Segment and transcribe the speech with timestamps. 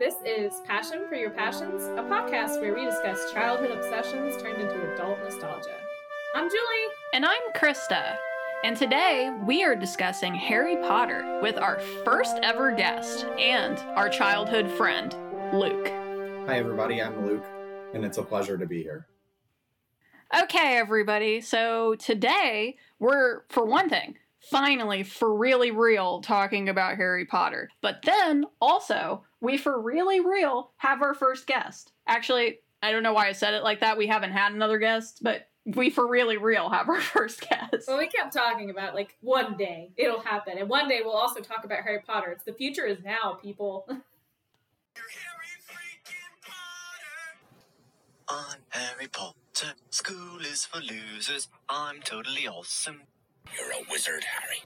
[0.00, 4.92] This is Passion for Your Passions, a podcast where we discuss childhood obsessions turned into
[4.94, 5.76] adult nostalgia.
[6.34, 6.88] I'm Julie.
[7.12, 8.16] And I'm Krista.
[8.64, 14.68] And today we are discussing Harry Potter with our first ever guest and our childhood
[14.70, 15.14] friend,
[15.52, 15.88] Luke.
[16.46, 17.00] Hi, everybody.
[17.00, 17.44] I'm Luke,
[17.94, 19.06] and it's a pleasure to be here.
[20.42, 21.40] Okay, everybody.
[21.42, 27.68] So today we're, for one thing, finally for really real talking about Harry Potter.
[27.80, 31.92] But then also, we for really real have our first guest.
[32.06, 33.98] Actually, I don't know why I said it like that.
[33.98, 37.88] We haven't had another guest, but we for really real have our first guest.
[37.88, 41.40] Well, we kept talking about like one day it'll happen, and one day we'll also
[41.40, 42.30] talk about Harry Potter.
[42.30, 43.86] It's the future is now, people.
[48.28, 49.74] I'm Harry Potter.
[49.90, 51.48] School is for losers.
[51.68, 53.02] I'm totally awesome.
[53.58, 54.62] You're a wizard, Harry.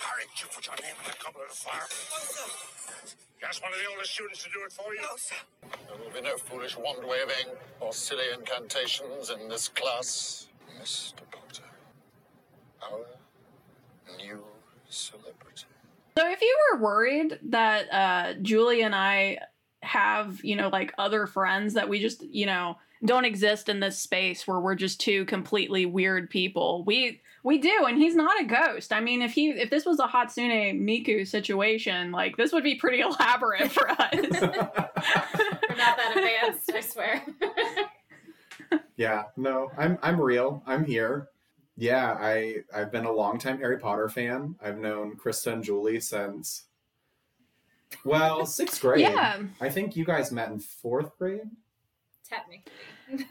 [0.00, 1.86] Harry, did you put your name in the goblet of the fire?
[3.40, 5.00] You ask one of the oldest students to do it for you?
[5.02, 5.34] No, sir.
[5.62, 10.48] There will be no foolish wand waving or silly incantations in this class,
[10.80, 11.20] Mr.
[11.30, 11.68] Potter.
[12.82, 13.04] Our
[14.18, 14.42] new
[14.88, 15.64] celebrity.
[16.18, 19.38] So if you were worried that uh, Julie and I
[19.82, 23.98] have, you know, like other friends that we just, you know, don't exist in this
[23.98, 26.84] space where we're just two completely weird people.
[26.84, 28.92] We we do, and he's not a ghost.
[28.92, 32.74] I mean, if he if this was a Hatsune Miku situation, like this would be
[32.74, 33.98] pretty elaborate for us.
[34.12, 37.22] We're not that advanced, I swear.
[38.96, 40.62] Yeah, no, I'm I'm real.
[40.66, 41.28] I'm here.
[41.76, 44.56] Yeah, I I've been a longtime Harry Potter fan.
[44.62, 46.64] I've known Krista and Julie since
[48.04, 49.00] well, sixth grade.
[49.00, 49.42] yeah.
[49.60, 51.50] I think you guys met in fourth grade.
[52.28, 52.72] Technically.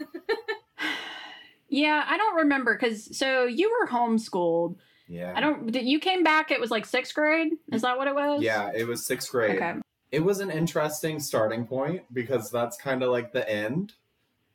[1.70, 4.75] Yeah, I don't remember because so you were homeschooled.
[5.08, 5.34] Yeah.
[5.36, 5.72] I don't.
[5.72, 6.52] Did you came back?
[6.52, 7.53] It was like sixth grade.
[7.72, 8.42] Is that what it was?
[8.42, 9.56] Yeah, it was sixth grade.
[9.56, 9.76] Okay.
[10.11, 13.94] It was an interesting starting point because that's kind of like the end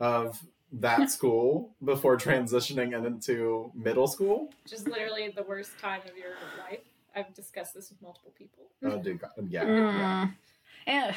[0.01, 4.53] of that school before transitioning into middle school.
[4.65, 6.81] Which is literally the worst time of your life.
[7.17, 8.65] I've discussed this with multiple people.
[8.83, 10.27] Oh, dude, God, yeah, yeah.
[10.27, 10.35] Mm.
[10.87, 11.15] And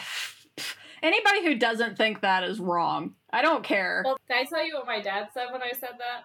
[1.02, 3.16] anybody who doesn't think that is wrong.
[3.32, 4.02] I don't care.
[4.06, 6.24] Well, did I tell you what my dad said when I said that?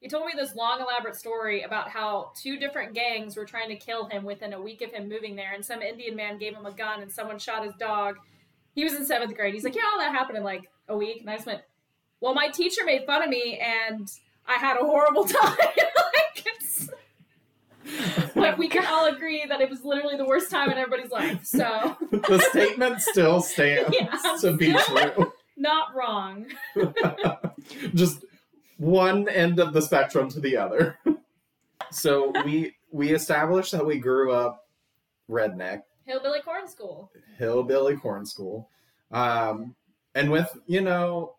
[0.00, 3.76] He told me this long, elaborate story about how two different gangs were trying to
[3.76, 6.64] kill him within a week of him moving there, and some Indian man gave him
[6.64, 8.16] a gun, and someone shot his dog.
[8.74, 9.52] He was in seventh grade.
[9.52, 11.60] He's like, "Yeah, all that happened in like a week," and I just went,
[12.20, 14.10] "Well, my teacher made fun of me, and
[14.46, 16.29] I had a horrible time." like,
[18.34, 21.44] like we can all agree that it was literally the worst time in everybody's life.
[21.44, 24.16] So, the statement still stands Yeah.
[24.40, 25.32] to be true.
[25.56, 26.46] not wrong.
[27.94, 28.24] Just
[28.76, 30.98] one end of the spectrum to the other.
[31.90, 34.66] so we we established that we grew up
[35.28, 37.10] redneck, Hillbilly corn school.
[37.38, 38.68] hillbilly corn school,
[39.12, 39.74] um,
[40.14, 41.34] and with you know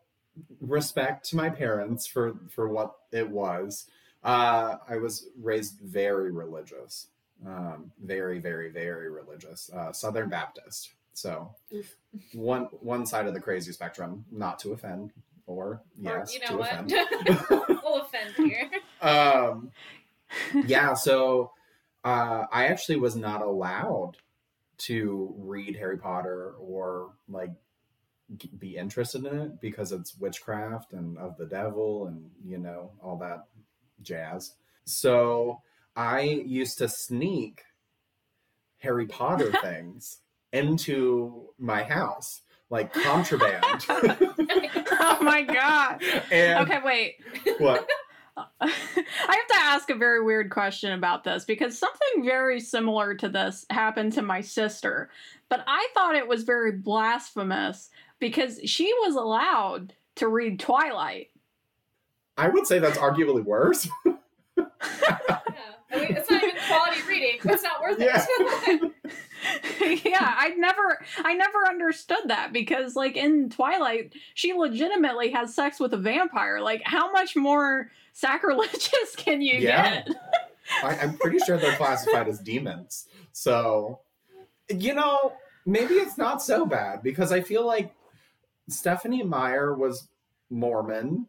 [0.62, 3.86] respect to my parents for for what it was.
[4.24, 7.08] Uh, I was raised very religious,
[7.46, 10.94] um, very very very religious, uh, Southern Baptist.
[11.14, 11.96] So Oof.
[12.34, 15.12] one one side of the crazy spectrum, not to offend,
[15.48, 16.72] or yes, or, you know to what?
[16.72, 17.70] offend.
[17.84, 18.70] we'll offend here.
[19.02, 19.72] um,
[20.66, 21.52] yeah, so
[22.04, 24.18] uh, I actually was not allowed
[24.80, 27.52] to read Harry Potter or like
[28.58, 33.18] be interested in it because it's witchcraft and of the devil and you know all
[33.18, 33.48] that
[34.04, 34.56] jazz.
[34.86, 35.62] So
[35.96, 37.64] I used to sneak
[38.78, 40.18] Harry Potter things
[40.54, 43.86] into my house like contraband.
[43.90, 46.02] oh my god.
[46.32, 47.16] and Okay, wait.
[47.60, 47.88] what?
[48.38, 53.28] I have to ask a very weird question about this because something very similar to
[53.28, 55.10] this happened to my sister,
[55.50, 57.90] but I thought it was very blasphemous
[58.20, 61.31] because she was allowed to read Twilight.
[62.42, 63.88] I would say that's arguably worse.
[64.58, 65.40] Yeah.
[65.92, 67.40] I mean, it's not even quality reading.
[67.44, 68.26] It's not worth Yeah.
[68.38, 70.02] it.
[70.06, 75.80] yeah, I never I never understood that because like in Twilight, she legitimately has sex
[75.80, 76.62] with a vampire.
[76.62, 80.04] Like how much more sacrilegious can you Yeah.
[80.04, 80.10] get?
[80.84, 83.08] I, I'm pretty sure they're classified as demons.
[83.34, 84.00] So,
[84.70, 85.34] you know,
[85.66, 87.94] maybe it's not so bad because I feel like
[88.70, 90.08] Stephenie Meyer was
[90.50, 91.28] Mormon.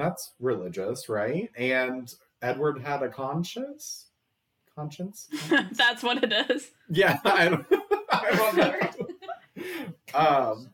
[0.00, 1.50] That's religious, right?
[1.58, 2.10] And
[2.40, 4.06] Edward had a conscience.
[4.74, 5.28] Conscience?
[5.72, 6.70] That's what it is.
[6.88, 7.66] Yeah, I don't,
[8.10, 8.94] I
[9.54, 10.14] don't.
[10.14, 10.70] Um,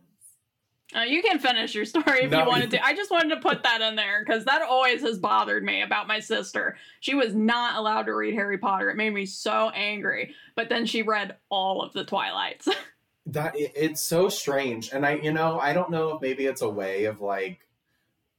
[0.95, 2.87] Uh, you can finish your story if No, you wanted to.
[2.87, 6.07] I just wanted to put that in there because that always has bothered me about
[6.07, 6.77] my sister.
[7.01, 8.91] She was not allowed to read Harry Potter.
[8.91, 10.37] It made me so angry.
[10.55, 12.69] But then she read all of the Twilights.
[13.27, 16.63] that it, it's so strange and i you know i don't know if maybe it's
[16.63, 17.66] a way of like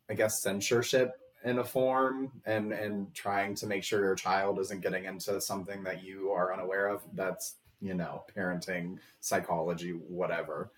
[0.09, 1.11] i guess censorship
[1.43, 5.83] in a form and and trying to make sure your child isn't getting into something
[5.83, 10.71] that you are unaware of that's you know parenting psychology whatever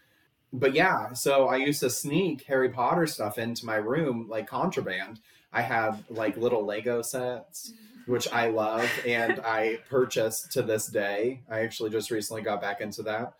[0.51, 5.19] but yeah so i used to sneak harry potter stuff into my room like contraband
[5.53, 7.73] i had like little lego sets
[8.05, 12.81] which i love and i purchased to this day i actually just recently got back
[12.81, 13.33] into that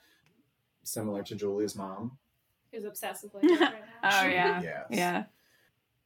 [0.84, 2.18] similar to julie's mom
[2.72, 4.10] Who's obsessed with Legos right now?
[4.22, 4.62] Oh yeah.
[4.62, 5.24] yes Yeah.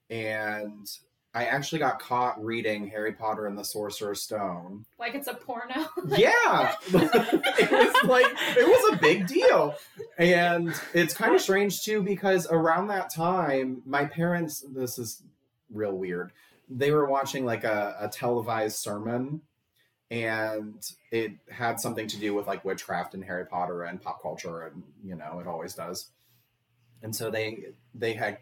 [0.09, 0.87] And
[1.35, 4.85] I actually got caught reading Harry Potter and the Sorcerer's Stone.
[4.99, 5.87] Like it's a porno.
[6.15, 9.75] Yeah, it was like it was a big deal,
[10.17, 14.63] and it's kind of strange too because around that time, my parents.
[14.67, 15.23] This is
[15.71, 16.31] real weird.
[16.69, 19.41] They were watching like a, a televised sermon,
[20.11, 24.63] and it had something to do with like witchcraft and Harry Potter and pop culture,
[24.63, 26.09] and you know it always does.
[27.01, 28.37] And so they they had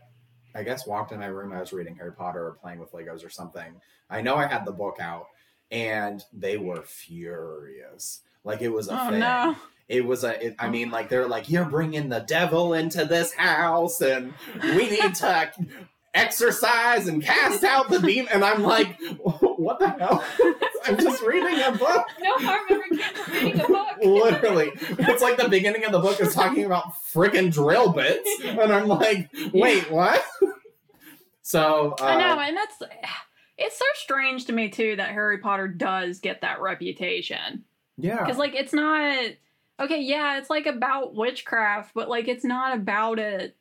[0.56, 1.52] I guess walked in my room.
[1.54, 3.74] I was reading Harry Potter or playing with Legos or something.
[4.10, 5.28] I know I had the book out,
[5.72, 8.22] and they were furious.
[8.44, 9.20] Like it was a Oh thing.
[9.20, 9.56] no.
[9.88, 10.48] It was a.
[10.48, 14.34] It, I mean, like they're like, you're bringing the devil into this house, and
[14.64, 15.52] we need to
[16.14, 18.30] exorcise and cast out the demon.
[18.34, 20.24] And I'm like, what the hell?
[20.86, 22.06] I'm just reading a book.
[22.22, 23.88] no harm ever came from reading a book.
[24.04, 28.60] Literally, it's like the beginning of the book is talking about freaking drill bits, and
[28.72, 30.24] I'm like, wait, what?
[31.42, 32.76] So uh, I know, and that's
[33.58, 37.64] it's so strange to me too that Harry Potter does get that reputation.
[37.98, 39.32] yeah, Because like it's not
[39.80, 43.56] okay, yeah, it's like about witchcraft, but like it's not about it.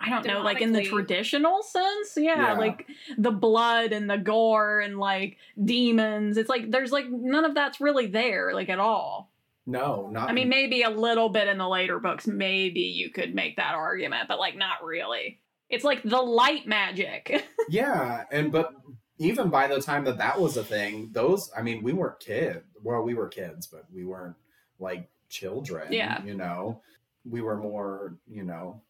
[0.00, 2.58] I don't know, like in the traditional sense, yeah, Yeah.
[2.58, 2.86] like
[3.16, 6.36] the blood and the gore and like demons.
[6.36, 9.32] It's like there's like none of that's really there, like at all.
[9.66, 10.28] no, not.
[10.30, 13.74] I mean, maybe a little bit in the later books, maybe you could make that
[13.74, 15.40] argument, but like not really.
[15.68, 17.44] It's like the light magic.
[17.68, 18.72] Yeah, and but
[19.18, 22.64] even by the time that that was a thing, those I mean, we weren't kids.
[22.82, 24.36] Well, we were kids, but we weren't
[24.78, 25.92] like children.
[25.92, 26.22] Yeah.
[26.24, 26.80] you know,
[27.28, 28.80] we were more, you know,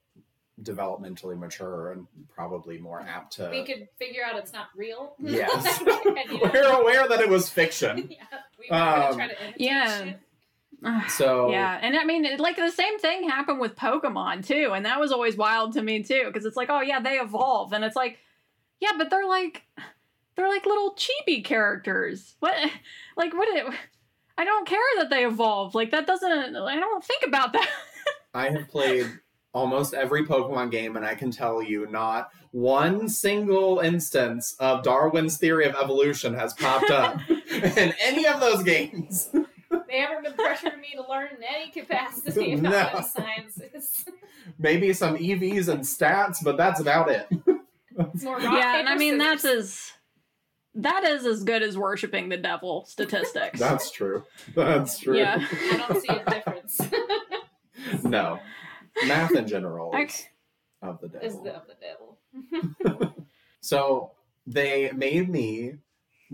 [0.62, 3.48] developmentally mature and probably more apt to.
[3.50, 5.14] We could figure out it's not real.
[5.18, 5.80] Yes.
[5.88, 8.08] And, you know, we're aware that it was fiction.
[8.10, 10.12] yeah, we were gonna Um, try to imitate Yeah.
[11.08, 14.84] So Yeah, and I mean, it- like the same thing happened with Pokemon too, and
[14.86, 17.84] that was always wild to me too, because it's like, oh yeah, they evolve, and
[17.84, 18.18] it's like,
[18.80, 19.62] yeah, but they're like,
[20.36, 22.36] they're like little chibi characters.
[22.40, 22.54] What,
[23.16, 23.48] like, what?
[23.48, 23.72] It,
[24.36, 25.74] I don't care that they evolve.
[25.74, 26.32] Like that doesn't.
[26.56, 27.68] I don't think about that.
[28.34, 29.10] I have played
[29.52, 35.36] almost every Pokemon game, and I can tell you not one single instance of Darwin's
[35.38, 39.30] theory of evolution has popped up in any of those games.
[39.32, 42.88] They haven't been pressuring me to learn in any capacity about No.
[42.98, 44.04] what sciences.
[44.58, 47.26] Maybe some EVs and stats, but that's about it.
[47.98, 49.92] It's more rock, yeah, and I mean that's as
[50.76, 53.58] that is as good as worshiping the devil statistics.
[53.58, 54.22] That's true.
[54.54, 55.18] That's true.
[55.18, 55.44] Yeah.
[55.72, 56.80] I don't see a difference.
[58.04, 58.38] No.
[59.06, 60.28] Math in general is Okay.
[60.82, 61.44] of the is devil.
[61.44, 63.14] the, of the devil.
[63.60, 64.12] So
[64.46, 65.74] they made me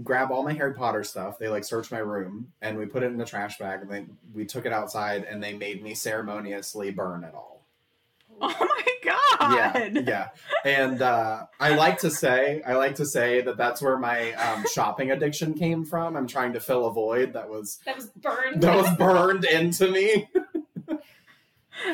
[0.02, 1.38] grab all my Harry Potter stuff.
[1.38, 4.16] They like searched my room and we put it in the trash bag and then
[4.32, 7.66] we took it outside and they made me ceremoniously burn it all.
[8.40, 9.54] Oh my god.
[9.54, 10.28] Yeah, yeah.
[10.64, 14.64] And uh, I like to say, I like to say that that's where my um,
[14.72, 16.16] shopping addiction came from.
[16.16, 18.62] I'm trying to fill a void that was That was burned.
[18.62, 20.28] that was burned into me.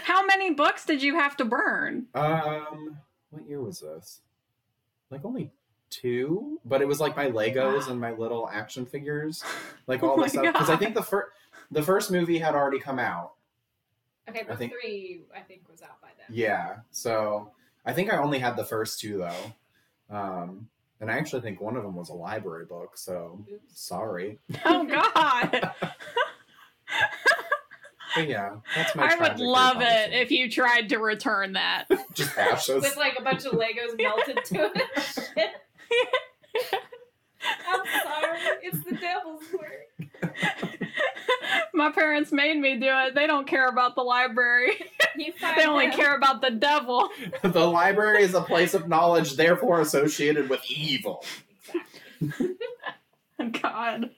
[0.03, 2.07] How many books did you have to burn?
[2.15, 2.99] Um,
[3.31, 4.21] what year was this?
[5.11, 5.51] Like only
[5.91, 9.43] two, but it was like my Legos and my little action figures,
[9.87, 10.53] like all Oh this stuff.
[10.53, 11.29] Because I think the first
[11.71, 13.33] the first movie had already come out.
[14.29, 16.27] Okay, I book think- three, I think, was out by then.
[16.37, 17.51] Yeah, so
[17.85, 20.69] I think I only had the first two though, um,
[21.01, 22.97] and I actually think one of them was a library book.
[22.97, 23.63] So Oops.
[23.81, 25.73] sorry, Oh god.
[28.15, 29.09] but yeah, that's my.
[29.09, 30.21] I would love it story.
[30.21, 31.87] if you tried to return that.
[32.15, 32.83] just ashes.
[32.83, 34.71] With like a bunch of Legos melted to
[35.37, 35.51] it.
[37.69, 39.91] I'm sorry, it's the devil's work.
[41.73, 43.15] My parents made me do it.
[43.15, 44.73] They don't care about the library.
[45.57, 45.97] They only them.
[45.97, 47.11] care about the devil.
[47.43, 51.25] the library is a place of knowledge, therefore associated with evil.
[53.61, 54.11] God.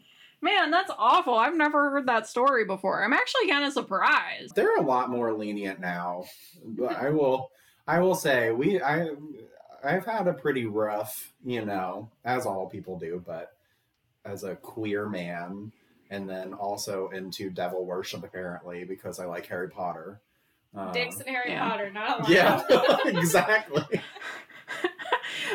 [0.42, 1.34] Man, that's awful.
[1.34, 3.02] I've never heard that story before.
[3.04, 4.56] I'm actually kind of surprised.
[4.56, 6.24] they're a lot more lenient now.
[6.64, 7.50] But I will
[7.86, 9.10] I will say we I
[9.84, 13.52] I've had a pretty rough, you know, as all people do, but
[14.24, 15.72] as a queer man
[16.10, 20.20] and then also into devil worship apparently because I like Harry Potter.
[20.74, 21.68] Um, Dicks and Harry yeah.
[21.68, 22.30] Potter, not allowed.
[22.30, 22.62] yeah,
[23.06, 24.00] exactly.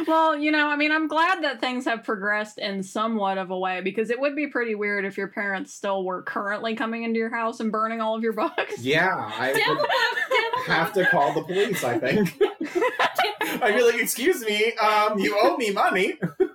[0.06, 3.58] Well, you know, I mean, I'm glad that things have progressed in somewhat of a
[3.58, 7.18] way because it would be pretty weird if your parents still were currently coming into
[7.18, 8.80] your house and burning all of your books.
[8.80, 9.52] Yeah, I
[10.58, 11.84] would have to call the police.
[11.84, 12.42] I think.
[13.64, 16.50] I'd be like, "Excuse me, um, you owe me money." That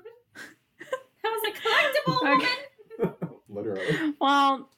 [1.25, 1.53] was a
[2.11, 2.47] collectible Okay.
[2.99, 3.15] woman.
[3.49, 4.15] Literally.
[4.21, 4.69] Well,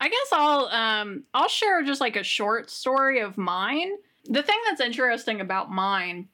[0.00, 3.92] I guess I'll um I'll share just like a short story of mine.
[4.26, 6.28] The thing that's interesting about mine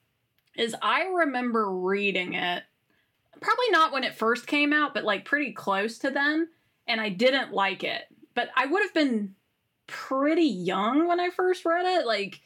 [0.57, 2.64] is I remember reading it
[3.40, 6.49] probably not when it first came out, but like pretty close to then,
[6.87, 8.02] and I didn't like it.
[8.35, 9.35] But I would have been
[9.87, 12.40] pretty young when I first read it, like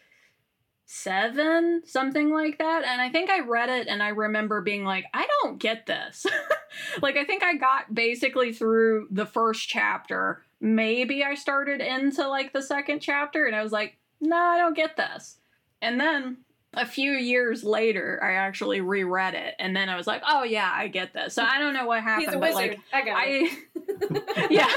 [0.86, 2.84] seven, something like that.
[2.84, 6.26] And I think I read it and I remember being like, I don't get this.
[7.02, 10.42] like, I think I got basically through the first chapter.
[10.60, 14.76] Maybe I started into like the second chapter and I was like, no, I don't
[14.76, 15.38] get this.
[15.82, 16.38] And then
[16.76, 20.70] a few years later, I actually reread it and then I was like, oh yeah,
[20.72, 21.34] I get this.
[21.34, 22.70] So I don't know what happened, He's a but wizard.
[22.70, 23.52] like, I got it.
[23.76, 24.70] I yeah.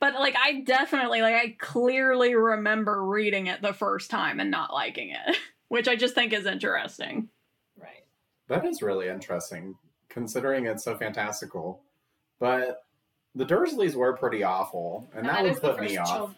[0.00, 4.72] but like I definitely like I clearly remember reading it the first time and not
[4.72, 5.36] liking it,
[5.68, 7.28] which I just think is interesting.
[7.78, 8.04] Right.
[8.48, 9.76] That is really interesting,
[10.08, 11.80] considering it's so fantastical.
[12.38, 12.84] But
[13.34, 16.34] the Dursleys were pretty awful, and that, would put me first off.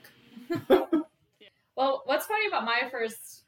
[1.77, 3.45] well, what's funny about my first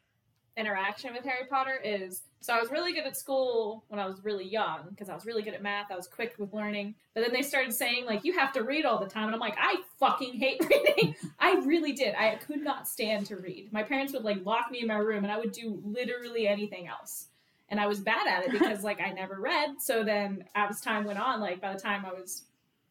[0.61, 4.25] interaction with Harry Potter is so I was really good at school when I was
[4.25, 5.91] really young because I was really good at math.
[5.91, 6.95] I was quick with learning.
[7.15, 9.41] But then they started saying like you have to read all the time, and I'm
[9.41, 11.17] like, I fucking hate reading.
[11.39, 12.15] I really did.
[12.15, 13.73] I could not stand to read.
[13.73, 16.87] My parents would like lock me in my room, and I would do literally anything
[16.87, 17.27] else.
[17.69, 19.81] And I was bad at it because like I never read.
[19.81, 22.45] So then as time went on, like by the time I was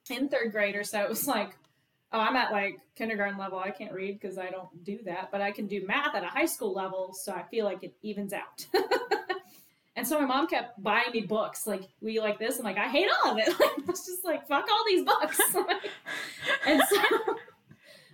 [0.09, 1.55] in third grade or so, it was like
[2.11, 3.59] oh, I'm at like kindergarten level.
[3.59, 6.27] I can't read because I don't do that, but I can do math at a
[6.27, 8.65] high school level, so I feel like it evens out.
[9.95, 12.57] and so my mom kept buying me books, like we like this.
[12.57, 13.49] I'm like, I hate all of it.
[13.59, 15.39] Like it's just like fuck all these books.
[16.65, 17.01] and so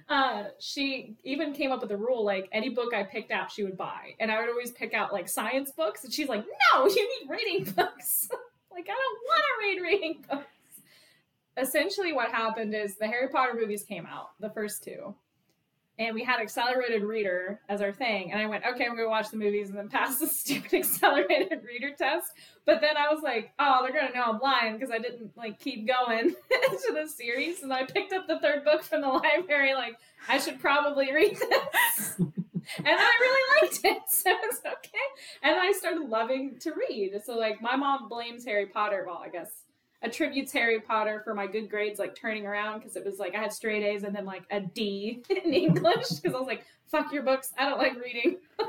[0.10, 3.64] uh, she even came up with a rule like any book I picked out, she
[3.64, 6.88] would buy, and I would always pick out like science books, and she's like, no,
[6.88, 8.30] you need reading books.
[8.72, 10.55] like I don't want to read reading books
[11.58, 15.16] essentially what happened is the Harry Potter movies came out, the first two.
[15.98, 18.34] And we had accelerated reader as our thing.
[18.34, 21.64] And I went, okay, I'm gonna watch the movies and then pass the stupid accelerated
[21.64, 22.32] reader test.
[22.66, 25.60] But then I was like, oh, they're gonna know I'm blind because I didn't like
[25.60, 26.36] keep going
[26.70, 27.64] into the series.
[27.64, 29.98] And I picked up the third book from the library, like,
[30.28, 32.16] I should probably read this.
[32.18, 34.98] and I really liked it, so it's okay.
[35.44, 37.14] And I started loving to read.
[37.24, 39.65] So like my mom blames Harry Potter, well, I guess
[40.06, 43.40] attributes Harry Potter for my good grades like turning around because it was like I
[43.40, 47.12] had straight A's and then like a D in English because I was like, fuck
[47.12, 48.38] your books, I don't like reading.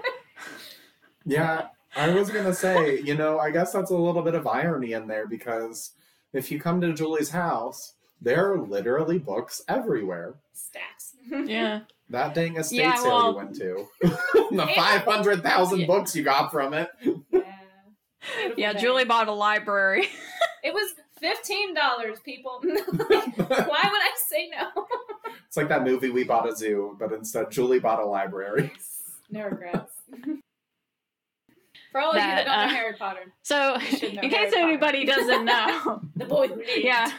[1.25, 4.93] Yeah, I was gonna say, you know, I guess that's a little bit of irony
[4.93, 5.93] in there because
[6.33, 10.35] if you come to Julie's house, there are literally books everywhere.
[10.53, 11.15] Stacks.
[11.31, 11.81] Yeah.
[12.11, 13.89] That dang estate Yeah, sale well- you went to.
[14.53, 15.87] the 500,000 Yeah.
[15.89, 16.89] books you got from it.
[17.33, 17.41] yeah.
[18.57, 18.73] Yeah.
[18.75, 20.07] Julie bought a library.
[20.63, 20.93] It was
[21.35, 22.61] fifteen dollars, people.
[22.63, 24.87] Why would I say no?
[25.47, 28.73] It's like that movie We Bought a Zoo, but instead Julie bought a library.
[29.31, 29.93] No regrets.
[31.93, 34.23] For all of you That, that don't uh, know Harry Potter, So, You should know
[34.23, 34.67] in Harry case Potter.
[34.69, 36.71] anybody doesn't know, the boy who lived.
[36.77, 37.11] yeah.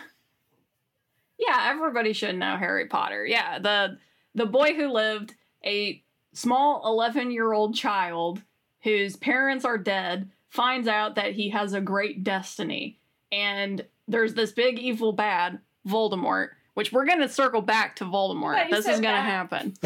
[1.40, 3.26] Yeah, everybody should know Harry Potter.
[3.26, 3.98] Yeah, the
[4.36, 5.34] the boy who lived
[5.66, 6.02] a
[6.34, 8.42] small 11-year-old child
[8.84, 13.00] whose parents are dead finds out that he has a great destiny
[13.32, 18.54] and there's this big evil bad Voldemort, which we're going to circle back to Voldemort.
[18.54, 19.74] But you This is going to happen.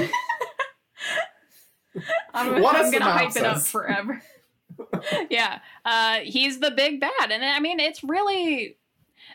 [2.34, 4.22] I'm, What a I'm going to hype it up forever.
[5.30, 8.78] yeah, uh, he's the big bad, and I mean, it's really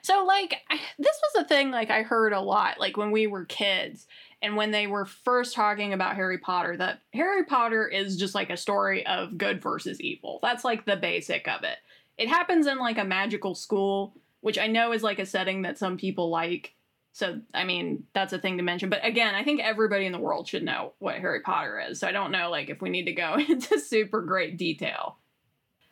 [0.03, 0.25] so.
[0.25, 3.45] Like, I, this was a thing like I heard a lot, like when we were
[3.45, 4.07] kids,
[4.43, 8.51] and when they were first talking about Harry Potter, that Harry Potter is just like
[8.51, 10.39] a story of good versus evil.
[10.43, 11.79] That's like the basic of it.
[12.19, 14.15] It happens in like a magical school,
[14.47, 16.73] which I know is like a setting that some people like.
[17.11, 18.89] So, I mean, that's a thing to mention.
[18.89, 21.99] But again, I think everybody in the world should know what Harry Potter is.
[21.99, 25.19] So I don't know like if we need to go into super great detail.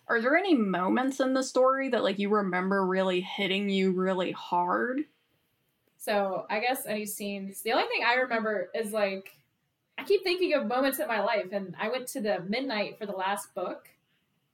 [0.06, 4.30] Are there any moments in the story that like you remember really hitting you really
[4.30, 5.00] hard?
[5.96, 7.60] So I guess any scenes.
[7.62, 9.32] The only thing I remember is like
[9.98, 13.06] I keep thinking of moments in my life, and I went to the midnight for
[13.06, 13.88] the last book,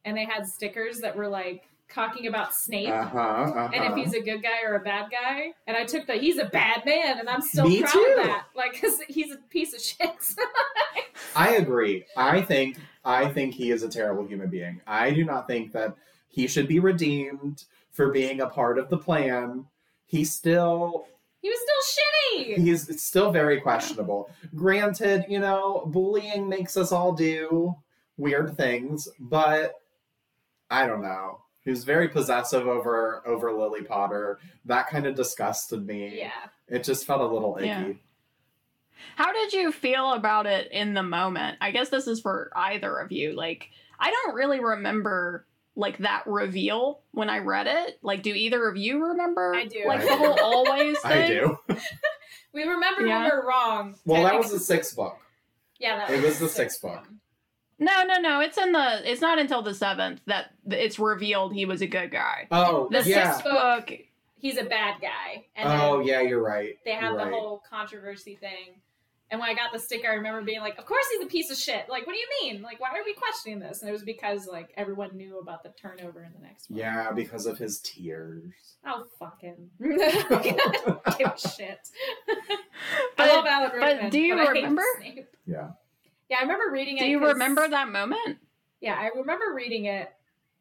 [0.06, 2.88] and they had stickers that were like talking about Snape.
[2.88, 3.68] Uh-huh, uh-huh.
[3.74, 6.38] And if he's a good guy or a bad guy, and I took the he's
[6.38, 8.14] a bad man, and I'm still Me proud too.
[8.18, 10.34] of that, like because he's a piece of shit.
[11.36, 12.04] I agree.
[12.16, 14.80] I think I think he is a terrible human being.
[14.86, 15.94] I do not think that
[16.28, 19.66] he should be redeemed for being a part of the plan.
[20.06, 21.06] He's still
[21.42, 22.58] he was still shitty.
[22.58, 24.30] he's still very questionable.
[24.54, 27.74] Granted, you know, bullying makes us all do
[28.18, 29.74] weird things, but
[30.70, 31.40] I don't know.
[31.64, 34.38] He was very possessive over over Lily Potter.
[34.64, 36.18] That kind of disgusted me.
[36.18, 36.30] Yeah,
[36.68, 37.66] It just felt a little icky.
[37.68, 37.92] Yeah.
[39.16, 41.58] How did you feel about it in the moment?
[41.60, 43.32] I guess this is for either of you.
[43.34, 47.98] Like, I don't really remember like that reveal when I read it.
[48.02, 49.54] Like, do either of you remember?
[49.54, 49.84] I do.
[49.86, 50.16] Like I the do.
[50.18, 51.12] whole always thing.
[51.12, 51.58] I do.
[52.52, 53.24] we remember Yeah.
[53.24, 53.96] we were wrong.
[54.04, 55.18] Well, that was the sixth book.
[55.78, 56.96] Yeah, that it was the sixth sixth book.
[56.96, 57.20] one.
[57.80, 58.40] No, no, no.
[58.40, 59.10] It's in the.
[59.10, 62.46] It's not until the seventh that it's revealed he was a good guy.
[62.50, 63.32] Oh, The yeah.
[63.32, 63.90] sixth Book.
[64.36, 66.76] He's a bad guy, and Oh, yeah, you're right.
[66.84, 67.32] they have You're the right.
[67.32, 68.80] whole controversy thing.
[69.30, 71.50] And when I got the sticker, I remember being like, "Of course he's a piece
[71.50, 72.62] of shit." Like, what do you mean?
[72.62, 73.80] Like, why are we questioning this?
[73.80, 76.78] And it was because like everyone knew about the turnover in the next one.
[76.80, 78.54] Yeah, because of his tears.
[78.84, 81.78] Oh fucking give shit.
[82.26, 82.36] But-
[83.18, 84.10] I love Alan Rickman.
[84.10, 84.82] do you I hate remember?
[84.98, 85.28] Snape.
[85.46, 85.68] Yeah.
[86.30, 87.00] Yeah, I remember reading it.
[87.00, 88.38] Do you remember that moment?
[88.80, 90.10] Yeah, I remember reading it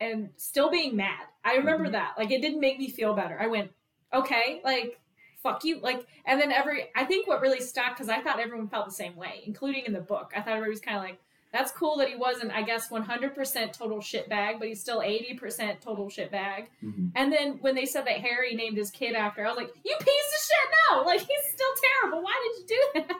[0.01, 1.25] and still being mad.
[1.45, 1.91] I remember Mhm.
[1.93, 2.17] that.
[2.17, 3.39] Like, it didn't make me feel better.
[3.39, 3.71] I went,
[4.13, 4.99] okay, like,
[5.43, 5.79] fuck you.
[5.79, 8.91] Like, and then every, I think what really stuck, because I thought everyone felt the
[8.91, 10.33] same way, including in the book.
[10.35, 11.19] I thought everybody was kind of like,
[11.53, 16.07] that's cool that he wasn't, I guess, 100% total shitbag, but he's still 80% total
[16.07, 16.67] shitbag.
[16.83, 17.11] Mhm.
[17.15, 19.95] And then when they said that Harry named his kid after, I was like, you
[19.99, 21.01] piece of shit, no!
[21.03, 22.21] Like, he's still terrible.
[22.23, 23.17] Why did you do that?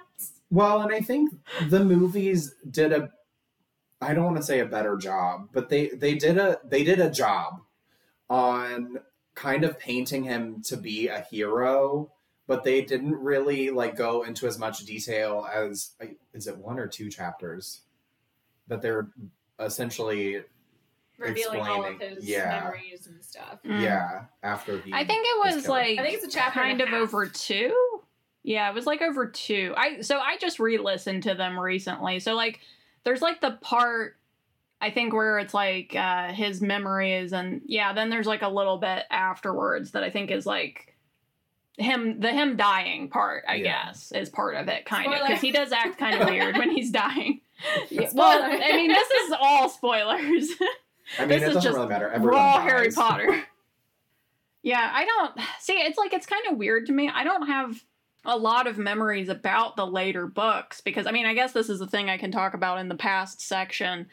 [0.52, 1.32] Well, and I think
[1.70, 3.10] the movies did a
[4.02, 7.00] I don't want to say a better job, but they they did a they did
[7.00, 7.62] a job
[8.30, 9.00] on
[9.36, 12.12] kind of painting him to be a hero,
[12.48, 15.92] but they didn't really like go into as much detail as
[16.34, 17.82] is it one or two chapters
[18.68, 19.10] that they're
[19.60, 20.42] essentially
[21.18, 22.62] Revealing all of his yeah.
[22.62, 23.60] memories and stuff.
[23.66, 23.82] Mm.
[23.82, 26.80] yeah after he I think it was was like I think it's a chapter kind
[26.80, 27.02] of half.
[27.02, 27.76] over two.
[28.50, 29.76] Yeah, it was like over two.
[29.78, 32.20] I so I just re-listened to them recently.
[32.20, 32.62] So like,
[33.04, 34.18] there's like the part
[34.82, 38.78] I think where it's like uh, his memories, and yeah, then there's like a little
[38.78, 40.96] bit afterwards that I think is like
[41.78, 43.44] him the him dying part.
[43.48, 43.86] I Yeah.
[43.86, 45.28] guess is part of it, kind of Spoiler.
[45.28, 47.42] because he does act kind of weird when he's dying.
[47.90, 50.50] Yeah, well, I mean, this is all spoilers.
[51.20, 52.10] I mean this it is doesn't just really matter.
[52.10, 52.64] Everyone raw dies.
[52.72, 53.44] Harry Potter.
[54.64, 55.74] yeah, I don't see.
[55.74, 57.12] It's like it's kind of weird to me.
[57.14, 57.84] I don't have
[58.26, 61.80] a lot of memories about the later books because I mean, I guess this is
[61.80, 64.08] the thing I can talk about in the past section.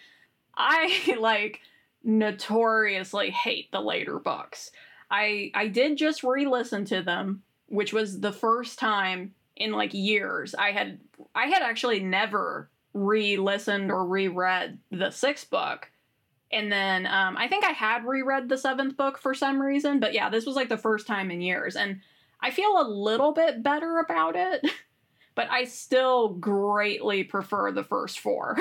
[0.57, 1.61] I like
[2.05, 4.71] notoriously hate the later books.
[5.11, 10.55] I I did just re-listen to them, which was the first time in like years
[10.55, 11.01] I had
[11.35, 15.91] I had actually never re-listened or reread the sixth book.
[16.53, 20.15] And then um, I think I had reread the seventh book for some reason, but
[20.15, 22.01] yeah, this was like the first time in years, and
[22.41, 24.65] I feel a little bit better about it,
[25.35, 28.57] but I still greatly prefer the first four.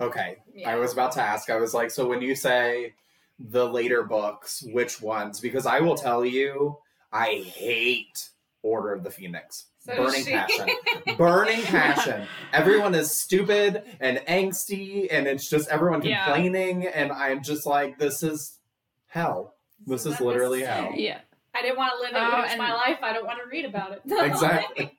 [0.00, 0.36] Okay.
[0.54, 0.70] Yeah.
[0.70, 1.48] I was about to ask.
[1.50, 2.94] I was like, so when you say
[3.38, 5.40] the later books, which ones?
[5.40, 6.78] Because I will tell you,
[7.12, 8.28] I hate
[8.62, 9.66] Order of the Phoenix.
[9.80, 10.68] So Burning she- passion.
[11.16, 12.26] Burning passion.
[12.52, 16.24] Everyone is stupid and angsty, and it's just everyone Yeah.
[16.24, 18.58] complaining, and I'm just like, this is
[19.06, 19.54] hell.
[19.86, 20.92] This is literally hell.
[20.94, 21.20] yeah.
[21.56, 22.34] I didn't want to live it.
[22.34, 22.98] Oh, it's my life.
[23.02, 24.02] I don't want to read about it.
[24.10, 24.98] Exactly.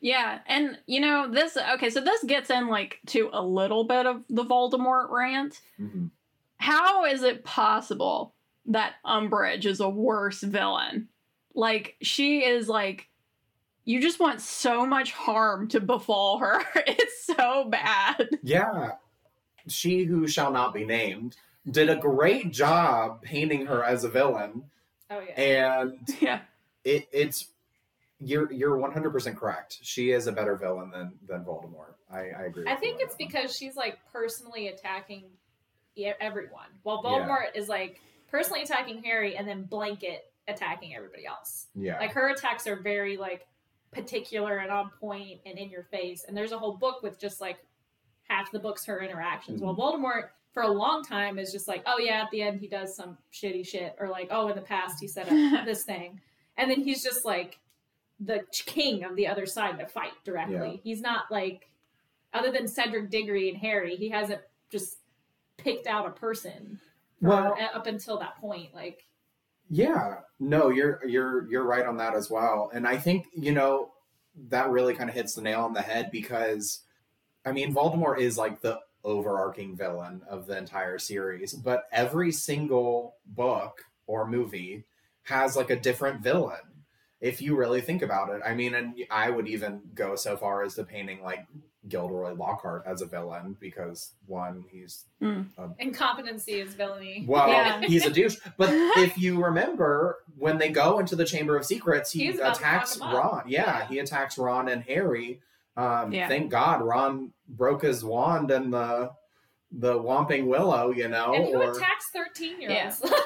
[0.00, 4.06] Yeah, and you know, this okay, so this gets in like to a little bit
[4.06, 5.60] of the Voldemort rant.
[5.80, 6.10] Mhm.
[6.58, 8.34] How is it possible
[8.66, 11.08] that Umbridge is a worse villain?
[11.54, 13.08] Like she is like
[13.84, 16.62] you just want so much harm to befall her.
[16.86, 18.28] It's so bad.
[18.42, 18.92] Yeah.
[19.68, 21.36] She who shall not be named
[21.68, 24.64] did a great job painting her as a villain,
[25.10, 25.80] oh yeah.
[25.82, 26.40] and Yeah.
[26.84, 27.48] it, it's
[28.18, 32.64] you're you're 100% correct she is a better villain than than voldemort i, I agree
[32.66, 33.28] I think it's one.
[33.28, 35.24] because she's like personally attacking
[36.20, 37.10] everyone, while Yeah.
[37.10, 41.68] Voldemort is like personally attacking Harry and then blanket attacking everybody else.
[41.74, 43.46] yeah Like her attacks are very like
[43.92, 46.24] particular and on point and in your face.
[46.28, 47.56] And there's a whole book with just like
[48.28, 49.62] half the book's her interactions.
[49.62, 49.74] Mm-hmm.
[49.74, 52.66] While Voldemort for a long time is just like, oh yeah, at the end he
[52.66, 56.18] does some shitty shit, or like, oh in the past he said a, this thing,
[56.56, 57.58] and then he's just like
[58.20, 60.70] the king of the other side to fight directly.
[60.70, 60.80] Yeah.
[60.82, 61.68] He's not like
[62.32, 64.40] other than Cedric Diggory and Harry, he hasn't
[64.70, 64.96] just
[65.58, 66.80] picked out a person.
[67.20, 68.74] Well- up until that point.
[68.74, 69.04] Like,
[69.68, 72.70] Yeah, no, you're you're you're right on that as well.
[72.72, 73.90] And I think, you know,
[74.48, 76.80] that really kind of hits the nail on the head because
[77.44, 83.14] I mean, Voldemort is like the overarching villain of the entire series, but every single
[83.24, 84.84] book or movie
[85.22, 86.58] has like a different villain.
[87.20, 88.42] If you really think about it.
[88.44, 91.46] I mean, and I would even go so far as to painting like
[91.88, 95.42] Gilderoy Lockhart as a villain because one, he's hmm.
[95.78, 97.24] incompetency is villainy.
[97.26, 97.80] well, Yeah.
[97.82, 98.36] he's a douche.
[98.58, 102.96] But if you remember, when they go into the Chamber of Secrets, he He's attacks
[102.96, 103.24] fuck 'em up.
[103.24, 103.42] Ron.
[103.46, 103.86] Yeah, Yeah.
[103.88, 105.40] he attacks Ron and Harry.
[105.76, 106.28] Um, Yeah.
[106.28, 109.10] Thank God Ron broke his wand and the
[109.72, 113.02] the Whomping Willow, you know, and who or attacks 13 year olds?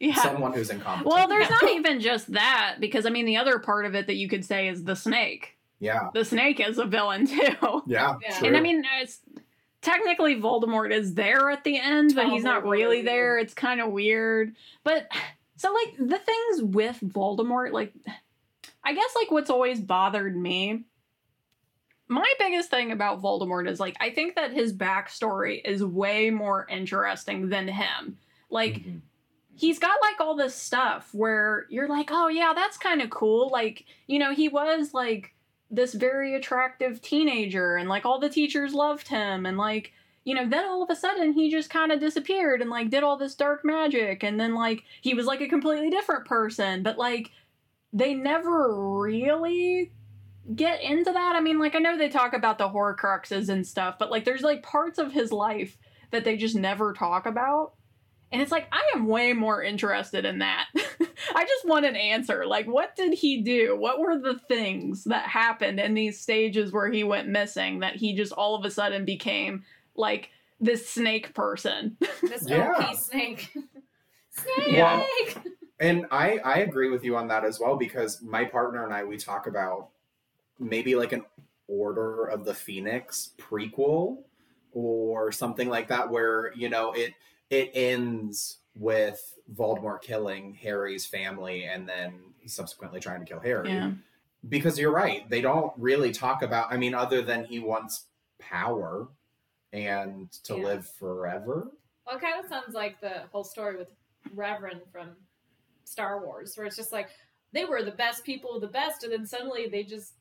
[0.00, 0.16] Yeah.
[0.16, 1.06] someone who's incompetent.
[1.14, 4.16] Well, there's not even just that because I mean the other part of it that
[4.16, 5.56] you could say is the snake.
[5.78, 7.36] yeah, The snake is a villain too.
[7.86, 8.36] yeah, Yeah.
[8.36, 8.48] true.
[8.48, 9.20] And I mean, it's
[9.80, 13.38] technically Voldemort is there at the end, but he's not really there.
[13.38, 14.56] It's kind of weird.
[14.82, 15.06] But
[15.56, 17.94] so like the things with Voldemort, like
[18.82, 20.82] I guess like what's always bothered me.
[22.12, 26.66] My biggest thing about Voldemort is like I think that his backstory is way more
[26.68, 28.18] interesting than him.
[28.50, 29.00] Like Mhm.
[29.54, 33.48] he's got like all this stuff where you're like, oh yeah, that's kind of cool.
[33.48, 35.34] Like, you know, he was like
[35.70, 39.92] this very attractive teenager and like all the teachers loved him and like,
[40.24, 43.02] you know, then all of a sudden he just kind of disappeared and like did
[43.02, 46.98] all this dark magic and then like he was like a completely different person, but
[46.98, 47.30] like
[47.92, 49.92] they never really
[50.54, 51.36] get into that.
[51.36, 54.42] I mean, like I know they talk about the horcruxes and stuff, but like there's
[54.42, 55.76] like parts of his life
[56.10, 57.72] that they just never talk about.
[58.30, 60.66] And it's like, I am way more interested in that.
[61.34, 62.46] I just want an answer.
[62.46, 63.76] Like, what did he do?
[63.78, 68.14] What were the things that happened in these stages where he went missing that he
[68.14, 69.64] just all of a sudden became
[69.96, 71.98] like this snake person?
[72.22, 72.72] this Yeah.
[72.74, 73.50] OP snake.
[74.30, 74.76] snake!
[74.76, 75.06] Well-
[75.78, 79.04] And I I agree with you on that as well because my partner and I
[79.04, 79.88] we talk about
[80.62, 81.24] maybe like an
[81.68, 84.24] Order of the Phoenix prequel
[84.72, 87.14] or something like that where you know it
[87.50, 93.70] it ends with Voldemort killing Harry's family and then subsequently trying to kill Harry.
[93.70, 93.92] Yeah.
[94.48, 98.06] Because you're right, they don't really talk about I mean other than he wants
[98.38, 99.08] power
[99.72, 100.64] and to Yeah.
[100.64, 101.70] live forever.
[102.06, 103.92] Well, it kind of sounds like the whole story with
[104.34, 105.10] Reverend from
[105.84, 107.08] Star Wars, where it's just like
[107.52, 110.14] they were the best people, the best, and then suddenly they just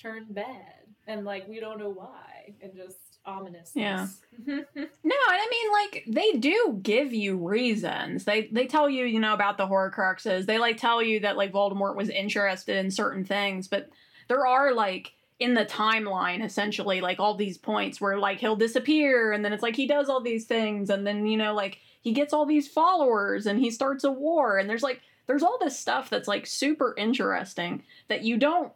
[0.00, 3.72] turned bad, and like we don't know why, and just ominous.
[3.74, 4.06] Yeah.
[4.46, 8.24] No, and I mean like they do give you reasons.
[8.24, 10.46] They they tell you, you know, about the Horcruxes.
[10.46, 13.88] They like tell you that like Voldemort was interested in certain things, but
[14.28, 19.32] there are like in the timeline essentially like all these points where like he'll disappear
[19.32, 22.12] and then it's like he does all these things and then you know like he
[22.12, 25.78] gets all these followers and he starts a war and there's like there's all this
[25.78, 28.72] stuff that's like super interesting that you don't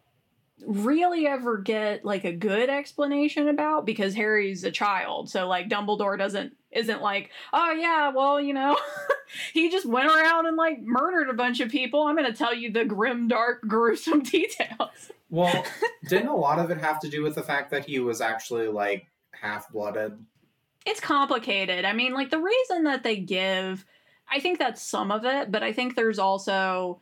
[0.66, 5.31] really ever get like a good explanation about because Harry's a child.
[5.31, 8.79] So like Dumbledore doesn't isn't like, "Oh yeah, well, you know,
[9.53, 12.07] he just went around and like murdered a bunch of people.
[12.07, 15.64] I'm going to tell you the grim, dark, gruesome details." Well,
[16.09, 18.68] didn't a lot of it have to do with the fact that he was actually
[18.68, 20.18] like half blooded?
[20.85, 21.85] It's complicated.
[21.85, 23.85] I mean, like the reason that they give
[24.33, 27.01] I think that's some of it, but I think there's also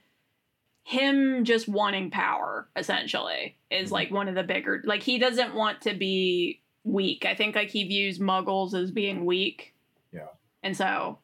[0.91, 3.95] him just wanting power essentially is mm-hmm.
[3.95, 7.25] like one of the bigger like he doesn't want to be weak.
[7.25, 9.73] I think like he views muggles as being weak.
[10.13, 10.27] Yeah.
[10.65, 11.21] And so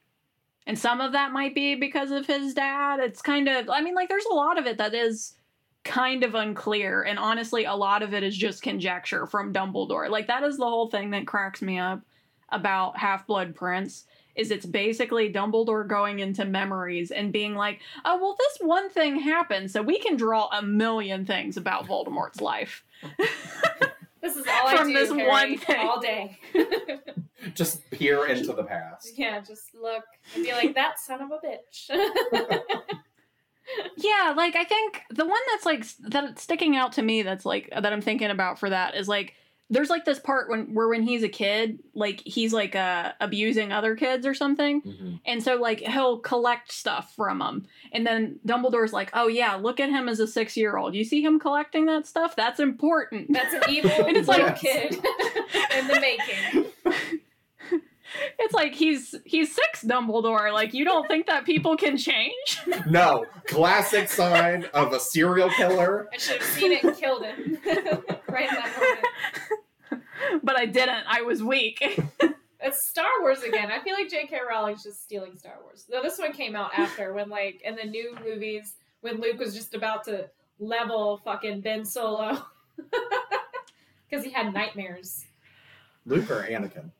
[0.68, 3.00] and some of that might be because of his dad.
[3.00, 5.35] It's kind of I mean like there's a lot of it that is
[5.83, 10.09] kind of unclear and honestly a lot of it is just conjecture from Dumbledore.
[10.09, 12.02] Like that is the whole thing that cracks me up
[12.50, 14.05] about Half-Blood Prince
[14.37, 19.18] is it's basically Dumbledore going into memories and being like, "Oh, well this one thing
[19.20, 22.85] happened, so we can draw a million things about Voldemort's life."
[24.22, 25.87] This is all I From do, this Harry, one thing.
[25.87, 26.37] all day.
[27.55, 29.12] Just peer into the past.
[29.16, 30.03] yeah, just look
[30.35, 31.90] and be like that son of a bitch.
[33.96, 37.44] Yeah, like I think the one that's like s- that's sticking out to me that's
[37.44, 39.35] like that I'm thinking about for that is like
[39.68, 43.72] there's like this part when where when he's a kid, like he's like uh abusing
[43.72, 44.81] other kids or something.
[44.83, 45.20] Mhm.
[45.26, 47.66] And so like he'll collect stuff from them.
[47.92, 50.94] And then Dumbledore's like, "Oh yeah, look at him as a 6-year-old.
[50.94, 52.37] You see him collecting that stuff?
[52.37, 54.92] That's important." That's an evil And it's little like- kid
[55.79, 56.66] in the making.
[58.38, 60.53] it's like he's he's 6 Dumbledore.
[60.53, 62.61] Like you don't think that people can change?
[62.87, 66.09] No, classic sign of a serial killer.
[66.12, 67.59] I should have seen it and killed him
[68.29, 69.01] right in that
[69.90, 70.05] moment.
[70.45, 71.05] but I didn't.
[71.09, 71.83] I was weak.
[72.61, 73.71] It's Star Wars again.
[73.71, 74.38] I feel like J.K.
[74.49, 75.87] Rowling's just stealing Star Wars.
[75.90, 79.55] Though this one came out after when, like, in the new movies, when Luke was
[79.55, 82.45] just about to level fucking Ben Solo
[84.09, 85.27] because he had nightmares.
[86.07, 86.90] Luke or Anakin?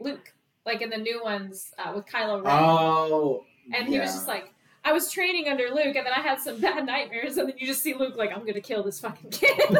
[0.00, 0.32] Luke,
[0.66, 3.44] like in the new ones uh, with Kylo Ren, Oh,
[3.74, 4.52] and he was just like,
[4.84, 7.66] I was training under Luke, and then I had some bad nightmares, and then you
[7.66, 9.60] just see Luke like, I'm gonna kill this fucking kid.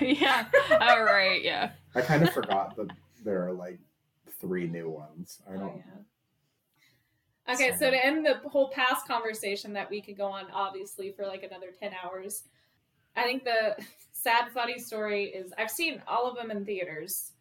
[0.00, 0.46] yeah.
[0.80, 1.42] All right.
[1.42, 1.70] Yeah.
[1.94, 2.88] I kind of forgot that
[3.24, 3.78] there are like
[4.40, 5.40] three new ones.
[5.48, 5.76] I Oh, don't.
[5.76, 7.52] yeah.
[7.54, 11.26] Okay, so to end the whole past conversation that we could go on, obviously, for
[11.26, 12.44] like another 10 hours,
[13.16, 13.76] I think the
[14.12, 17.32] sad, funny story is I've seen all of them in theaters,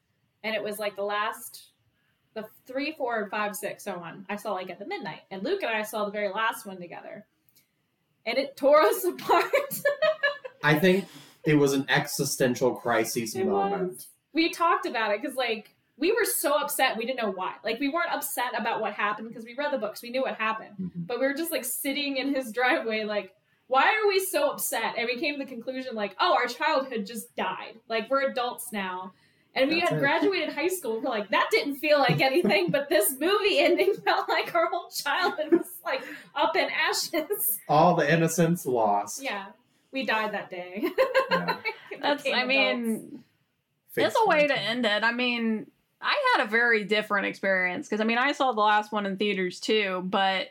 [0.44, 1.69] and it was like the last,
[2.42, 4.26] the three, four, five, six, so on.
[4.30, 6.78] I saw like at the midnight, and Luke and I saw the very last one
[6.80, 7.26] together,
[8.26, 9.46] and it tore us apart.
[10.64, 11.06] I think
[11.46, 13.92] it was an existential crisis It moment.
[13.94, 14.08] was.
[14.34, 17.80] we talked about it because like we were so upset we didn't know why like
[17.80, 20.76] we weren't upset about what happened because we read the books we knew what happened
[20.80, 21.08] Mhm.
[21.08, 23.34] but we were just like sitting in his driveway like
[23.68, 27.06] why are we so upset and we came to the conclusion like oh our childhood
[27.06, 29.14] just died like we're adults now
[29.56, 30.02] and we That's had it.
[30.02, 33.94] graduated high school and we're like that didn't feel like anything but this movie ending
[34.06, 36.02] felt like our whole childhood was like
[36.36, 39.22] up in ashes All the innocence lost.
[39.24, 39.48] yeah
[39.92, 40.84] we died that day
[41.32, 41.58] Yeah.
[42.02, 42.24] That's.
[42.24, 42.48] Became I adults.
[42.48, 43.24] mean,
[43.92, 45.04] Fate it's a way to end it.
[45.04, 45.70] I mean,
[46.02, 49.18] I had a very different experience because I mean, I saw the last one in
[49.18, 50.48] theaters too, but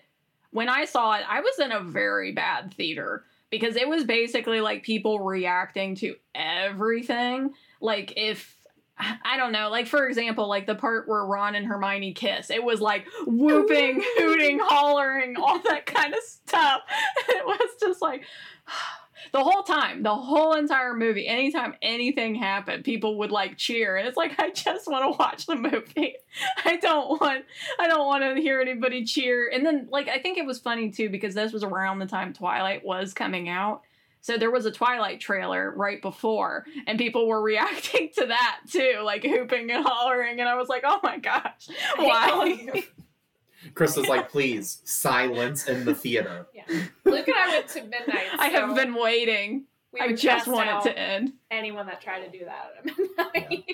[0.51, 4.61] when I saw it, I was in a very bad theater because it was basically
[4.61, 7.55] like people reacting to everything.
[7.81, 8.57] Like, if
[8.99, 12.63] I don't know, like for example, like the part where Ron and Hermione kiss, it
[12.63, 16.83] was like whooping, hooting, hollering, all that kind of stuff.
[17.29, 18.25] It was just like
[19.33, 24.07] the whole time, the whole entire movie, anytime anything happened, people would like cheer, and
[24.07, 26.17] it's like I just want to watch the movie.
[26.65, 27.45] I don't want,
[27.79, 29.51] I don't want to hear anybody cheer.
[29.53, 32.33] And then, like, I think it was funny too because this was around the time
[32.33, 33.83] Twilight was coming out,
[34.29, 39.01] so there was a Twilight trailer right before, and people were reacting to that too,
[39.03, 42.29] like hooping and hollering, and I was like, oh my gosh, I why?
[42.29, 42.83] calling.
[43.75, 46.47] Chris was like, please, silence in the theater.
[46.55, 46.65] Yeah.
[47.07, 48.27] Luke and I went to midnight.
[48.39, 49.65] I have been waiting.
[49.93, 51.33] we I just test want it to end.
[51.51, 53.65] anyone that tried to do that at midnight.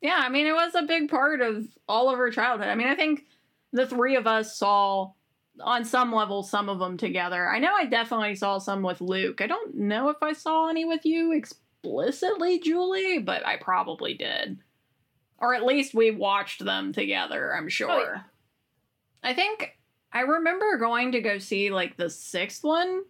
[0.00, 2.68] Yeah, I mean, it was a big part of all of our childhood.
[2.68, 3.24] I mean, I think
[3.72, 5.10] the three of us saw,
[5.60, 7.48] on some level, some of them together.
[7.48, 9.40] I know I definitely saw some with Luke.
[9.40, 14.58] I don't know if I saw any with you explicitly, Julie, but I probably did.
[15.38, 17.90] Or at least we watched them together, I'm oh, sure.
[17.90, 18.20] Oh, yeah.
[19.22, 19.78] I think
[20.12, 23.02] I remember going to go see, like, the sixth one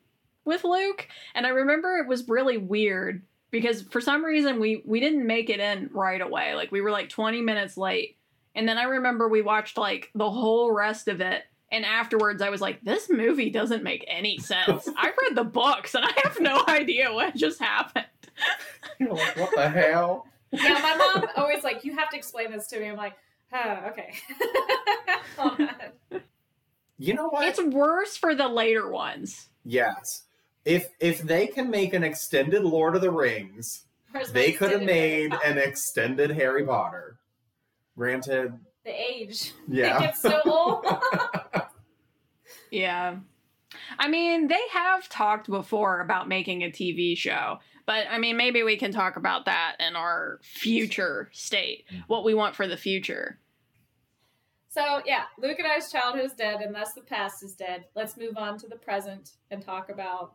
[0.44, 3.22] with Luke, and I remember it was really weird
[3.54, 6.56] because for some reason we we didn't make it in right away.
[6.56, 8.18] Like we were like 20 minutes late.
[8.56, 12.50] And then I remember we watched like the whole rest of it and afterwards I
[12.50, 14.88] was like this movie doesn't make any sense.
[14.96, 18.06] I read the books and I have no idea what just happened.
[18.98, 20.26] You're like, what the hell?
[20.52, 22.86] yeah, my mom always like, you have to explain this to me.
[22.88, 23.14] I'm like,
[23.52, 24.14] oh, okay.
[26.96, 27.48] You know what?
[27.48, 29.48] It's worse for the later ones.
[29.64, 30.22] yes.
[30.64, 34.82] If if they can make an extended Lord of the Rings, Where's they could have
[34.82, 37.18] made an extended Harry Potter.
[37.98, 38.60] Granted, Potter?
[38.84, 39.52] The age.
[39.68, 40.00] It yeah.
[40.00, 40.86] gets so old.
[42.70, 43.18] Yeah.
[43.98, 48.62] I mean, they have talked before about making a TV show, but I mean, maybe
[48.62, 52.02] we can talk about that in our future state, mm-hmm.
[52.08, 53.38] what we want for the future.
[54.68, 57.84] so yeah, Luke and I's childhood is dead, and thus the past is dead.
[57.94, 60.34] Let's move on to the present and talk about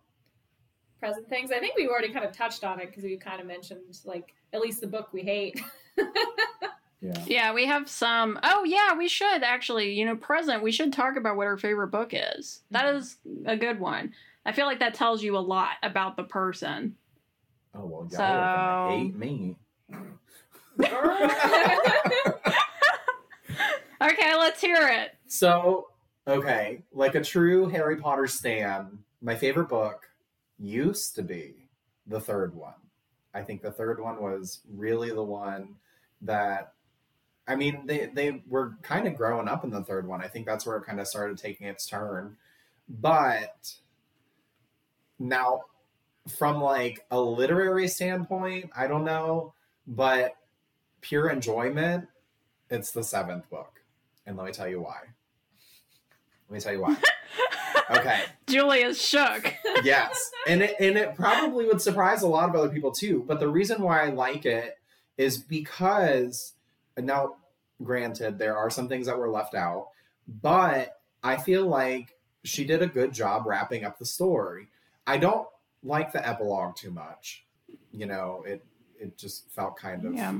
[0.99, 1.51] present things.
[1.51, 4.33] I think we've already kind of touched on it because we kind of mentioned like
[4.53, 5.59] at least the book we hate.
[7.01, 7.23] yeah.
[7.25, 8.39] Yeah, we have some.
[8.43, 11.87] Oh, yeah, we should actually, you know, present, we should talk about what our favorite
[11.87, 12.61] book is.
[12.71, 12.97] That mm-hmm.
[12.97, 14.13] is a good one.
[14.45, 16.95] I feel like that tells you a lot about the person.
[17.75, 19.55] Oh well, y'all So- are hate me.
[24.01, 25.15] Okay, let's hear it.
[25.27, 25.89] So,
[26.25, 30.09] okay, like a true Harry Potter stan, my favorite book
[30.57, 31.67] used to be
[32.07, 32.73] the third one.
[33.33, 35.75] I think the third one was really the one
[36.21, 36.73] that
[37.49, 40.21] I mean, they they were kind of growing up in the third one.
[40.21, 42.37] I think that's where it kind of started taking its turn.
[42.87, 43.73] But
[45.17, 45.61] now
[46.37, 49.53] from like a literary standpoint, I don't know,
[49.87, 50.35] but
[51.01, 52.07] pure enjoyment,
[52.69, 53.81] it's the seventh book.
[54.27, 54.99] And let me tell you why.
[56.49, 56.95] Let me tell you why.
[57.91, 58.21] Okay.
[58.45, 59.51] Julia's shook.
[59.83, 60.29] yes.
[60.47, 63.23] And it and it probably would surprise a lot of other people too.
[63.27, 64.77] But the reason why I like it
[65.17, 66.53] is because
[66.95, 67.37] now
[67.83, 69.89] granted, there are some things that were left out,
[70.41, 74.67] but I feel like she did a good job wrapping up the story.
[75.07, 75.47] I don't
[75.83, 77.45] like the epilogue too much.
[77.91, 78.65] You know, it
[78.99, 80.33] it just felt kind of Yeah.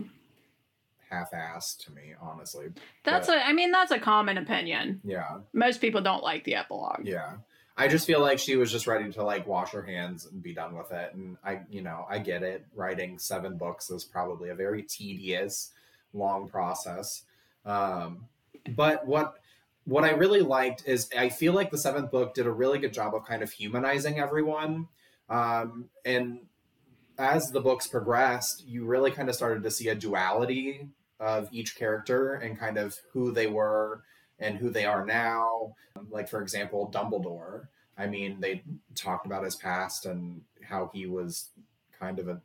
[1.09, 2.67] half-assed to me, honestly.
[3.03, 5.01] That's But- a I mean that's a common opinion.
[5.03, 7.05] Yeah, Most people don't like the epilogue.
[7.05, 7.37] yeah.
[7.77, 10.53] I just feel like she was just ready to like wash her hands and be
[10.53, 11.13] done with it.
[11.13, 12.65] And I, you know, I get it.
[12.75, 15.71] Writing seven books is probably a very tedious,
[16.11, 17.23] long process.
[17.65, 18.25] Um,
[18.75, 19.35] but what
[19.85, 22.93] what I really liked is I feel like the seventh book did a really good
[22.93, 24.87] job of kind of humanizing everyone.
[25.29, 26.41] Um, and
[27.17, 31.75] as the books progressed, you really kind of started to see a duality of each
[31.75, 34.03] character and kind of who they were
[34.37, 35.75] and who they are now.
[36.09, 37.67] Like, for example, Dumbledore.
[37.97, 38.63] I mean, they
[38.95, 41.49] talked about his past and how he was
[41.99, 42.41] kind of a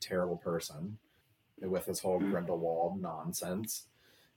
[0.00, 0.98] terrible person
[1.60, 2.30] with his whole Mm.
[2.30, 3.86] Grindelwald nonsense.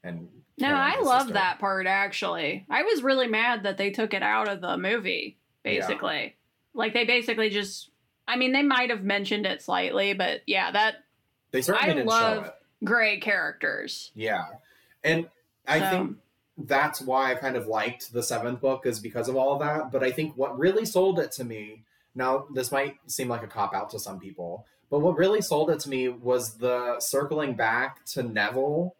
[0.05, 1.33] And No, I love sister.
[1.33, 2.65] that part actually.
[2.69, 6.35] I was really mad that they took it out of the movie, basically.
[6.73, 7.89] Like they basically just
[8.27, 10.95] I mean, they might have mentioned it slightly, but yeah, that
[11.51, 12.53] They certainly I didn't love- show it.
[12.83, 14.11] great characters.
[14.15, 14.45] Yeah.
[15.03, 15.27] And
[15.67, 16.17] I So- think
[16.57, 19.91] that's why I kind of liked the seventh book is because of all of that.
[19.91, 21.83] But I think what really sold it to me,
[22.15, 25.69] now this might seem like a cop out to some people, but what really sold
[25.69, 28.95] it to me was the circling back to Neville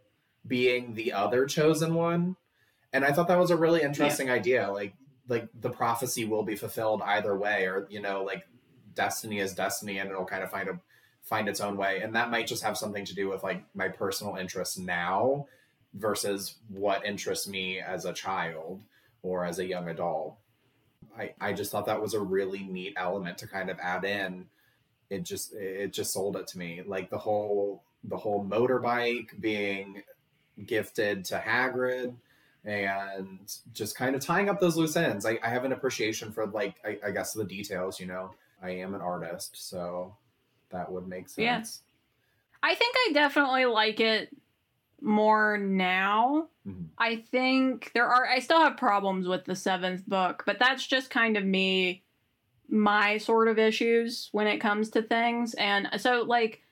[0.45, 2.35] being the other chosen one.
[2.93, 4.71] And I thought that was a really interesting idea.
[4.71, 4.93] Like
[5.27, 8.47] like the prophecy will be fulfilled either way, or you know, like
[8.93, 10.79] destiny is destiny and it'll kind of find a
[11.23, 12.01] find its own way.
[12.01, 15.47] And that might just have something to do with like my personal interests now
[15.93, 18.81] versus what interests me as a child
[19.23, 20.37] or as a young adult.
[21.17, 24.47] I, I just thought that was a really neat element to kind of add in.
[25.09, 26.81] It just it just sold it to me.
[26.85, 30.03] Like the whole the whole motorbike being
[30.65, 32.15] gifted to Hagrid
[32.63, 33.39] and
[33.73, 35.25] just kind of tying up those loose ends.
[35.25, 38.33] I, I have an appreciation for like I, I guess the details, you know.
[38.61, 40.15] I am an artist, so
[40.69, 41.57] that would make Yeah.
[41.57, 41.81] sense.
[42.63, 44.35] I think I definitely like it
[45.01, 46.47] more now.
[46.65, 46.87] Mhm.
[46.97, 51.09] I think there are I still have problems with the seventh book, but that's just
[51.11, 52.03] kind of me
[52.67, 55.53] my sort of issues when it comes to things.
[55.55, 56.63] And so like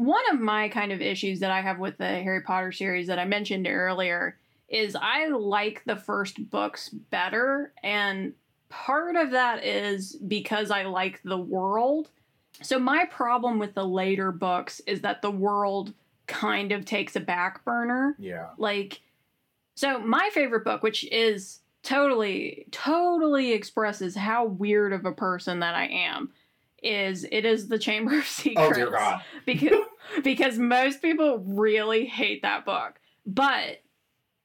[0.00, 3.18] one of my kind of issues that I have with the Harry Potter series that
[3.18, 8.32] I mentioned earlier is I like the first books better and
[8.70, 12.08] part of that is because I like the world.
[12.62, 15.92] So my problem with the later books is that the world
[16.26, 18.16] kind of takes a back burner.
[18.18, 18.46] Yeah.
[18.56, 19.02] Like,
[19.74, 25.74] so my favorite book, which is totally, totally expresses how weird of a person that
[25.74, 26.30] I am,
[26.82, 28.70] is it is the Chamber of Secrets.
[28.70, 29.20] Oh dear God.
[29.44, 29.80] Because
[30.24, 33.82] because most people really hate that book, but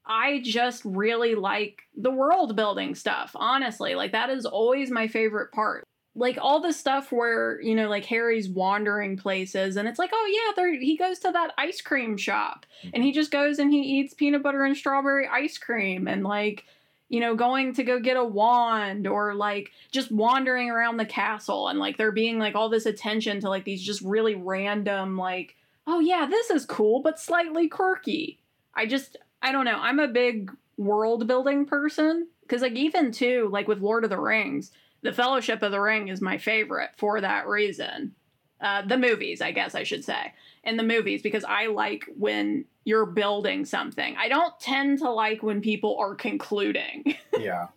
[0.05, 3.31] I just really like the world building stuff.
[3.35, 5.83] Honestly, like that is always my favorite part.
[6.17, 10.31] Like all the stuff where you know like harry's wandering places and it's like oh
[10.31, 12.65] yeah there he goes to that ice cream shop.
[12.79, 12.89] Mm-hmm.
[12.93, 16.63] And he just goes and he eats peanut butter and strawberry ice cream and like
[17.09, 21.67] you know going to go get a wand or like just wandering around the castle
[21.67, 25.55] and like there being like all this attention to like these just really random like
[25.87, 28.39] oh yeah this is cool but slightly quirky
[28.73, 33.49] i just i don't know i'm a big world building person because like even too
[33.51, 34.71] like with lord of the rings
[35.05, 38.15] the Fellowship of the Ring is my favorite for that reason.
[38.59, 42.65] Uh, the movies, I guess I should say, in the movies, because I like when
[42.85, 44.15] you're building something.
[44.17, 47.15] I don't tend to like when people are concluding.
[47.39, 47.67] yeah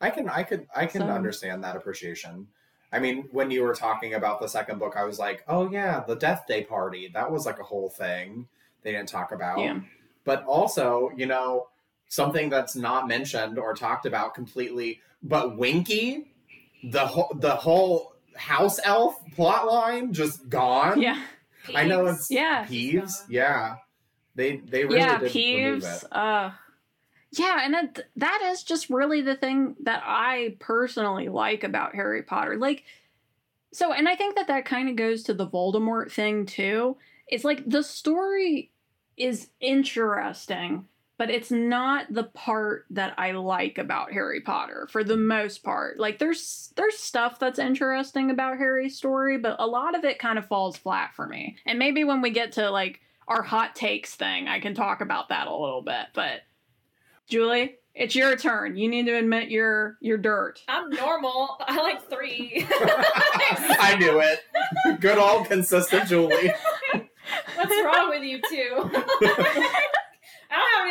[0.00, 2.48] i can i could i can So- understand that appreciation
[2.92, 6.02] i mean when you were talking about the second book i was like oh yeah
[6.06, 8.48] the death day party that was like a whole thing
[8.82, 9.78] they didn't talk about yeah.
[10.24, 11.68] but also you know
[12.08, 16.32] something that's not mentioned or talked about completely but winky
[16.82, 21.22] the whole the whole house elf plot line just gone Yeah.
[21.76, 22.66] i know it's Yeah.
[22.66, 23.76] peeves yeah
[24.34, 26.04] they they really yeah, peeves.
[26.10, 26.52] Uh,
[27.32, 32.22] yeah, and that that is just really the thing that I personally like about Harry
[32.22, 32.56] Potter.
[32.56, 32.84] Like,
[33.72, 36.96] so, and I think that that kind of goes to the Voldemort thing too.
[37.26, 38.70] It's like the story
[39.16, 45.16] is interesting, but it's not the part that I like about Harry Potter for the
[45.16, 45.98] most part.
[45.98, 50.38] Like, there's there's stuff that's interesting about Harry's story, but a lot of it kind
[50.38, 51.56] of falls flat for me.
[51.64, 55.28] And maybe when we get to like our hot takes thing, I can talk about
[55.30, 56.06] that a little bit.
[56.14, 56.42] But
[57.28, 58.76] Julie, it's your turn.
[58.76, 60.62] You need to admit your your dirt.
[60.68, 61.56] I'm normal.
[61.60, 62.66] I like three.
[62.70, 65.00] I knew it.
[65.00, 66.52] Good old consistent Julie.
[67.54, 68.90] What's wrong with you two?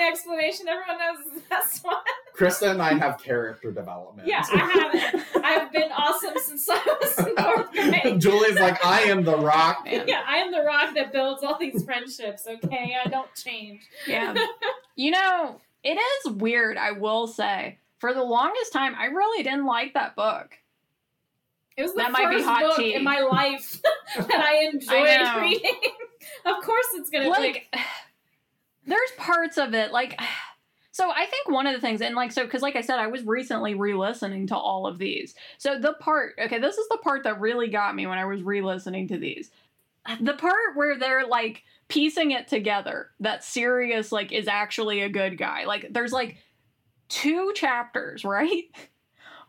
[0.10, 1.96] explanation everyone knows is the best one.
[2.38, 4.28] Krista and I have character development.
[4.28, 5.44] Yeah, I have it.
[5.44, 8.20] I have been awesome since I was in fourth grade.
[8.22, 9.86] Julie's like, I am the rock.
[9.86, 10.08] Man.
[10.08, 12.96] Yeah, I am the rock that builds all these friendships, okay?
[13.04, 13.88] I don't change.
[14.08, 14.34] Yeah.
[14.96, 17.78] you know, it is weird, I will say.
[18.00, 20.58] For the longest time, I really didn't like that book.
[21.78, 22.96] It was the That might be first hot book tea.
[22.96, 23.82] in my life
[24.18, 25.76] that I enjoyed I reading.
[26.46, 27.80] of course it's gonna like be
[28.86, 30.20] there's parts of it like
[30.92, 33.08] so i think one of the things and like so because like i said i
[33.08, 35.36] was recently re-listening to all of these.
[35.58, 38.44] So the part okay this is the part that really got me when i was
[38.44, 39.50] re-listening to these.
[40.20, 45.38] The part where they're like piecing it together that sirius like is actually a good
[45.38, 45.66] guy.
[45.66, 46.38] Like there's like
[47.10, 48.64] two chapters right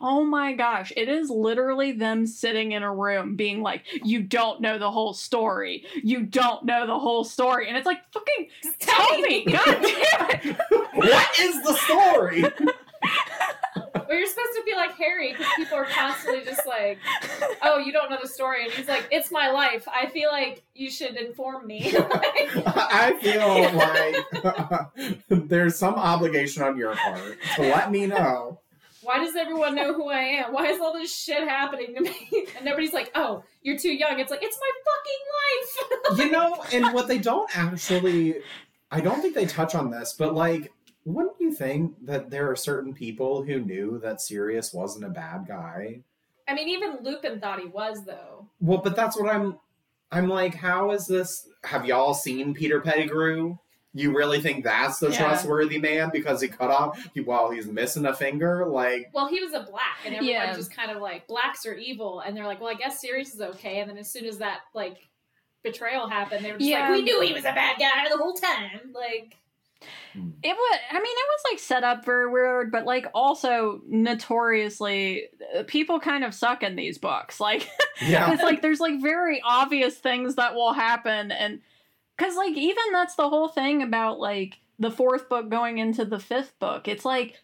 [0.02, 4.60] Oh my gosh, it is literally them sitting in a room being like, You don't
[4.60, 5.84] know the whole story.
[6.02, 7.68] You don't know the whole story.
[7.68, 9.44] And it's like, fucking Just tell me.
[9.50, 10.56] God damn it.
[10.94, 12.44] What is the story?
[13.94, 16.98] Well, you're supposed to be like Harry because people are constantly just like,
[17.62, 19.88] "Oh, you don't know the story," and he's like, "It's my life.
[19.88, 21.94] I feel like you should inform me."
[22.66, 28.60] I feel like there's some obligation on your part to let me know.
[29.02, 30.52] Why does everyone know who I am?
[30.52, 32.28] Why is all this shit happening to me?
[32.56, 36.18] And nobody's like, "Oh, you're too young." It's like it's my fucking life.
[36.26, 38.36] You know, and what they don't actually,
[38.90, 40.72] I don't think they touch on this, but like,
[41.04, 45.46] wouldn't you think that there are certain people who knew that Sirius wasn't a bad
[45.48, 46.00] guy?
[46.46, 48.46] I mean, even Lupin thought he was though.
[48.60, 49.58] Well, but that's what I'm.
[50.10, 51.48] I'm like, how is this?
[51.64, 53.56] Have y'all seen Peter Pettigrew?
[53.94, 55.18] You really think that's the Yeah.
[55.18, 58.66] trustworthy man because he cut off he, while he's missing a finger?
[58.66, 60.54] Like, Well, he was a black, and everyone Yeah.
[60.54, 63.40] just kind of like blacks are evil, and they're like, "Well, I guess Sirius is
[63.42, 64.96] okay." And then as soon as that like
[65.62, 66.88] betrayal happened, they were just Yeah.
[66.88, 69.36] like, "We knew he was a bad guy the whole time." Like,
[70.14, 75.28] It was, I mean, it was like set up very weird, but like also notoriously,
[75.56, 77.40] uh, people kind of suck in these books.
[77.40, 77.68] Like,
[78.02, 81.60] yeah, it's like there's like very obvious things that will happen and
[82.16, 86.18] because like even that's the whole thing about like the fourth book going into the
[86.18, 86.88] fifth book.
[86.88, 87.40] It's like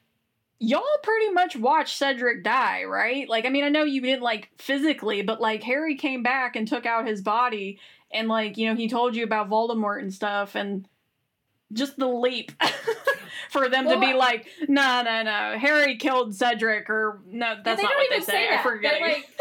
[0.61, 3.29] y'all pretty much watched cedric die right?
[3.29, 6.67] Like i mean i know you didn't like physically but like harry came back and
[6.67, 7.79] took out his body
[8.11, 10.89] and like you know he told you about voldemort and stuff and
[11.73, 12.51] just the leap
[13.51, 17.85] for them to be like no no no harry killed cedric or no that's they
[17.85, 18.65] not don't what they even say, say i that.
[18.65, 18.95] forget.
[18.99, 19.29] They're like,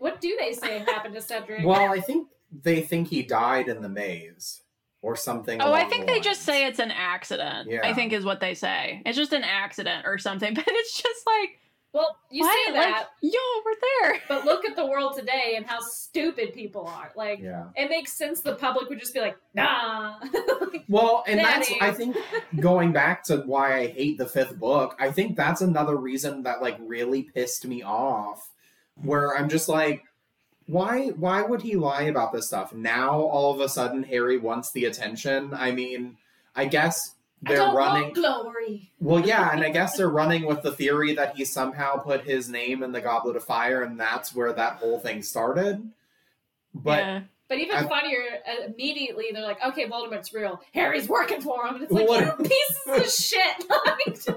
[0.00, 1.64] what do they say happened to Cedric?
[1.64, 2.28] well, I think
[2.62, 4.62] they think he died in the maze
[5.02, 5.60] or something.
[5.60, 7.70] Oh, I think the they just say it's an accident.
[7.70, 7.80] Yeah.
[7.82, 9.02] I think is what they say.
[9.06, 10.54] It's just an accident or something.
[10.60, 11.58] But it's just like
[11.92, 12.66] well, you what?
[12.66, 13.32] say Like, that, y'all
[13.64, 14.20] were there.
[14.28, 17.10] but look at the world today and how stupid people are.
[17.16, 17.64] Like, Yeah.
[17.74, 20.20] it makes sense the public would just be like, "Nah."
[20.88, 21.80] Well, and that's Daddy.
[21.80, 22.16] I think
[22.58, 26.62] going back to why I hate the fifth book, I think that's another reason that
[26.62, 28.50] like really pissed me off
[28.96, 30.02] where I'm just like
[30.70, 32.72] why why would he lie about this stuff?
[32.72, 35.52] Now all of a sudden Harry wants the attention.
[35.52, 36.16] I mean,
[36.54, 38.92] I guess they're don't running want glory.
[39.00, 42.48] Well, yeah, and I guess they're running with the theory that he somehow put his
[42.48, 45.90] name in the Goblet of Fire and that's where that whole thing started.
[46.74, 47.20] But yeah.
[47.48, 50.60] But even I- funnier, uh, immediately they're like, "Okay, Voldemort's real.
[50.72, 54.28] Harry's working for him." And it's like, What- "You pieces of shit!" like, just,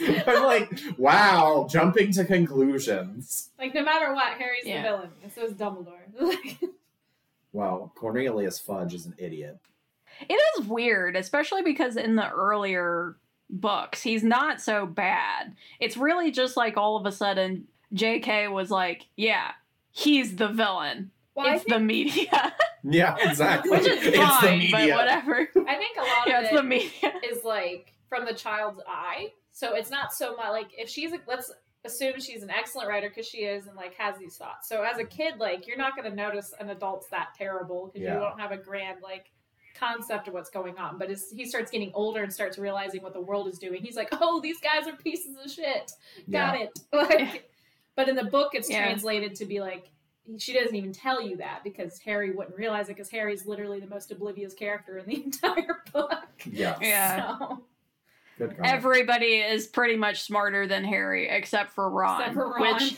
[0.26, 3.50] I'm like, wow, jumping to conclusions.
[3.58, 4.82] like no matter what, Harry's Yeah.
[4.82, 6.00] the villain, and so is Dumbledore.
[6.20, 6.58] Like,
[7.52, 9.58] Well, Cornelius Fudge is an idiot.
[10.28, 13.16] It is weird, especially because in the earlier
[13.48, 15.54] books, he's not so bad.
[15.80, 19.52] It's really just like all of a sudden JK was like, yeah,
[19.92, 21.12] he's the villain.
[21.36, 22.54] well, it's think, the media.
[22.82, 23.70] Yeah, exactly.
[23.78, 25.48] Which is it's fine, the but whatever.
[25.66, 27.12] I think a lot yeah, of it's it the media.
[27.30, 29.28] is like from the child's eye.
[29.52, 31.52] So it's not so much like if she's a, let's
[31.84, 34.68] assume she's an excellent writer because she is and like has these thoughts.
[34.68, 38.02] So as a kid, like you're not going to notice an adult's that terrible because
[38.06, 38.14] Yeah.
[38.14, 39.30] you don't have a grand like
[39.78, 40.98] concept of what's going on.
[40.98, 43.96] But as he starts getting older and starts realizing what the world is doing, he's
[43.96, 45.92] like, "Oh, these guys are pieces of shit."
[46.30, 46.70] Got it.
[46.92, 47.50] Like,
[47.96, 48.82] but in the book, it's Yeah.
[48.84, 49.90] translated to be like.
[50.38, 53.86] She doesn't even tell you that because Harry wouldn't realize it because Harry's literally the
[53.86, 56.24] most oblivious character in the entire book.
[56.46, 57.16] Yeah, Yeah.
[57.38, 57.58] So, good God.
[58.62, 62.20] Everybody is pretty much smarter than Harry, except for Ron.
[62.20, 62.60] Except for Ron.
[62.74, 62.96] Which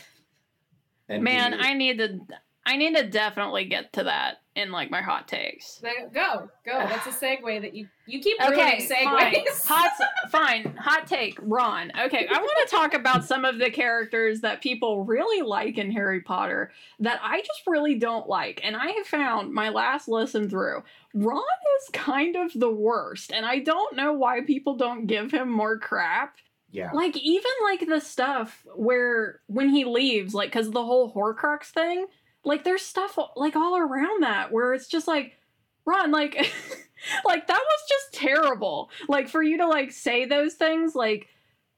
[1.09, 2.19] And man, he- I need to.
[2.67, 5.79] I need to definitely get to that in like my hot takes.
[5.81, 6.49] Go, go.
[6.65, 9.45] That's a segue that you you keep Okay, ruining fine.
[9.65, 9.91] Hot,
[10.29, 10.75] fine.
[10.75, 11.91] Hot take, Ron.
[11.97, 15.91] Okay, I want to talk about some of the characters that people really like in
[15.91, 18.59] Harry Potter that I just really don't like.
[18.63, 21.41] And I have found my last listen through, Ron
[21.81, 25.77] is kind of the worst, and I don't know why people don't give him more
[25.79, 26.35] crap.
[26.71, 26.91] Yeah.
[26.91, 32.07] Like even like the stuff where when he leaves, like because the whole Horcrux thing,
[32.47, 35.33] like there's stuff like all around that where it's just like,
[35.85, 36.35] Ron, like,
[37.25, 38.89] like that was just terrible.
[39.07, 41.27] Like for you to like say those things, like.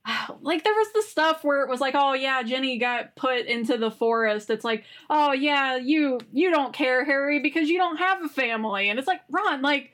[0.41, 3.77] Like there was the stuff where it was like, oh yeah, Ginny got put into
[3.77, 4.49] the forest.
[4.49, 8.89] It's like, oh yeah, you you don't care, Harry, because you don't have a family.
[8.89, 9.91] And it's like, Ron, like,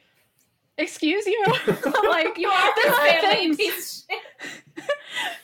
[0.78, 1.43] excuse you,
[2.09, 4.86] like you are there are things- piece of shit.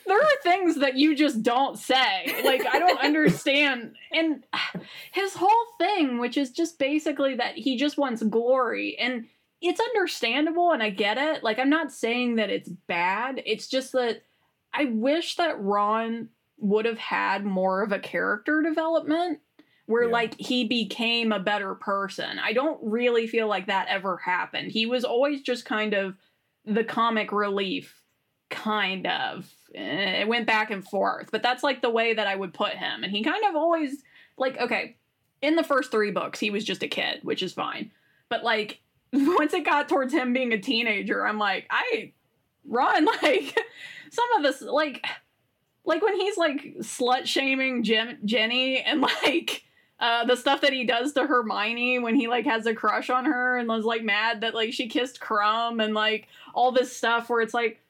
[0.06, 2.42] there are things that you just don't say.
[2.44, 3.94] Like I don't understand.
[4.12, 4.44] And
[5.12, 9.26] his whole thing, which is just basically that he just wants glory and
[9.60, 11.42] it's understandable and I get it.
[11.42, 13.42] Like I'm not saying that it's bad.
[13.46, 14.22] It's just that
[14.74, 16.28] I wish that Ron
[16.58, 19.40] would have had more of a character development
[19.86, 20.12] where Yeah.
[20.12, 22.38] like he became a better person.
[22.38, 24.72] I don't really feel like that ever happened.
[24.72, 26.14] He was always just kind of
[26.64, 28.00] the comic relief
[28.50, 32.36] kind of Eh, it went back and forth but that's like the way that i
[32.36, 34.02] would put him and he kind of always
[34.36, 34.98] like okay
[35.40, 37.90] in the first three books he was just a kid which is fine
[38.28, 38.82] but like
[39.14, 42.12] once it got towards him being a teenager i'm like i
[42.66, 43.58] run like
[44.10, 45.02] some of this like
[45.86, 49.62] like when he's like slut shaming Jim, ginny and like
[50.02, 53.24] uh, the stuff that he does to Hermione when he like has a crush on
[53.24, 57.30] her and was like mad that like she kissed Krum and like all this stuff
[57.30, 57.80] where it's like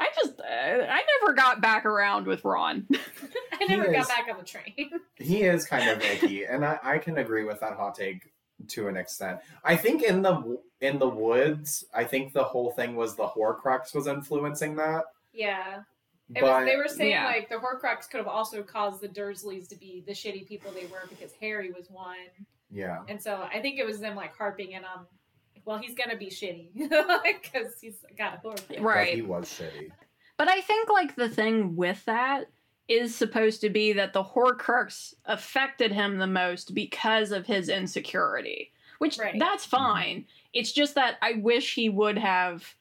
[0.00, 2.88] I just uh, I never got back around with Ron.
[3.52, 4.90] I never He got back on the train.
[5.16, 8.32] he is kind of icky, and I, I can agree with that hot take
[8.68, 9.40] to an extent.
[9.62, 13.94] I think in the in the woods, I think the whole thing was the Horcrux
[13.94, 15.04] was influencing that.
[15.34, 15.82] Yeah.
[16.34, 17.24] It But was, they were saying yeah.
[17.26, 20.86] like the Horcrux could have also caused the Dursleys to be the shitty people they
[20.86, 22.16] were because Harry was one,
[22.70, 25.06] yeah, and so I think it was them like harping in on,
[25.64, 28.68] well, he's gonna be shitty because he's got a Horcrux.
[28.68, 29.14] that Right.
[29.16, 29.90] he was shitty.
[30.36, 32.46] But I think like the thing with that
[32.88, 38.72] is supposed to be that the Horcrux affected him the most because of his insecurity,
[38.98, 39.38] which Right.
[39.38, 40.26] that's fine.
[40.52, 42.74] It's just that I wish he would have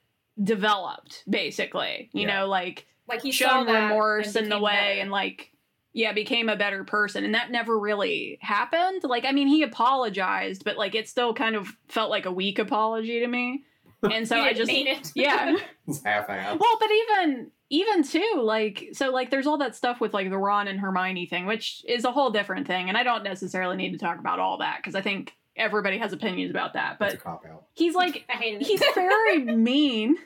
[0.43, 2.39] developed basically, you Yeah.
[2.41, 5.01] know, like Like he saw shown that remorse in the way better.
[5.01, 5.51] and like
[5.93, 10.63] yeah became a better person and that never really happened like i mean he apologized
[10.63, 13.63] but like it still kind of felt like a weak apology to me
[14.03, 15.11] and so He i just mean it.
[15.15, 15.55] yeah
[15.87, 16.59] It's half-assed.
[16.59, 20.37] well but even even too like so like there's all that stuff with like the
[20.37, 23.91] ron and hermione thing which is a whole different thing and i don't necessarily need
[23.91, 27.13] to talk about all that because i think everybody has opinions about that It's but
[27.15, 27.65] a cop out.
[27.73, 28.67] he's like I hated it.
[28.67, 30.17] he's very mean.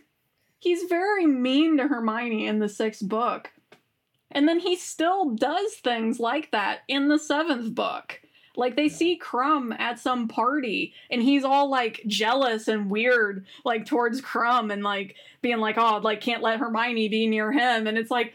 [0.64, 3.52] He's very mean to Hermione in the sixth book.
[4.32, 8.22] And then he still does things like that in the seventh book.
[8.56, 13.86] Like they see Krum at some party and he's all like jealous and weird like
[13.86, 17.98] towards Krum and like being like, "Oh, like can't let Hermione be near him." And
[17.98, 18.34] it's like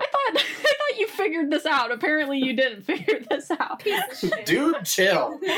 [0.00, 1.92] I thought I thought you figured this out.
[1.92, 3.78] Apparently you didn't figure this out.
[3.78, 4.46] Piece of shit.
[4.46, 5.38] Dude, chill.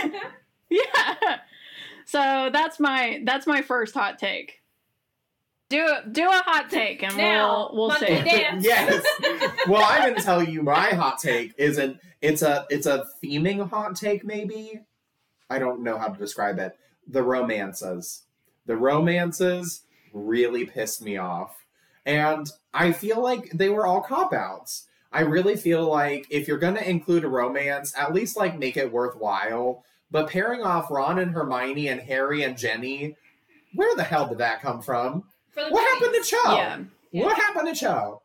[0.69, 1.39] Yeah.
[2.07, 4.61] So that's my that's my first hot take.
[5.69, 8.69] Do do a hot take and Now, we'll we'll Monday see.
[8.69, 9.05] yes.
[9.67, 11.99] Well, I'm gonna tell you my hot take isn't.
[12.21, 14.25] It's a it's a theming hot take.
[14.25, 14.81] Maybe
[15.51, 16.79] I don't know how to describe it.
[17.09, 18.23] The romances,
[18.67, 21.57] the romances really pissed me off,
[22.05, 24.87] and I feel like they were all cop outs.
[25.13, 28.93] I really feel like if you're gonna include a romance, at least like make it
[28.93, 29.85] worthwhile.
[30.13, 33.17] But pairing off Ron and Hermione and Harry and Ginny,
[33.75, 35.25] where the hell did that come from?
[35.57, 36.55] For the What happened to Cho?
[36.55, 36.79] Yeah.
[37.13, 37.25] Yeah.
[37.25, 38.21] What happened to Cho?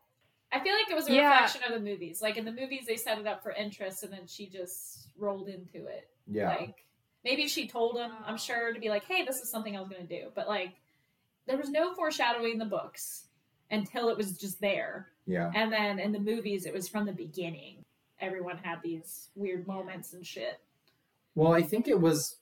[0.52, 1.30] I feel like it was a Yeah.
[1.32, 2.20] reflection of the movies.
[2.20, 5.48] Like in the movies, they set it up for interest, and then she just rolled
[5.48, 6.10] into it.
[6.26, 6.50] Yeah.
[6.50, 6.84] Like
[7.24, 9.88] maybe she told him, I'm sure, to be like, "Hey, this is something I was
[9.88, 10.74] going to do," but like
[11.46, 13.28] there was no foreshadowing in the books
[13.70, 15.50] until it was just there, yeah.
[15.54, 17.82] and then in the movies, it was from the beginning.
[18.20, 20.60] Everyone had these weird moments and shit.
[21.34, 22.36] Well, I think it was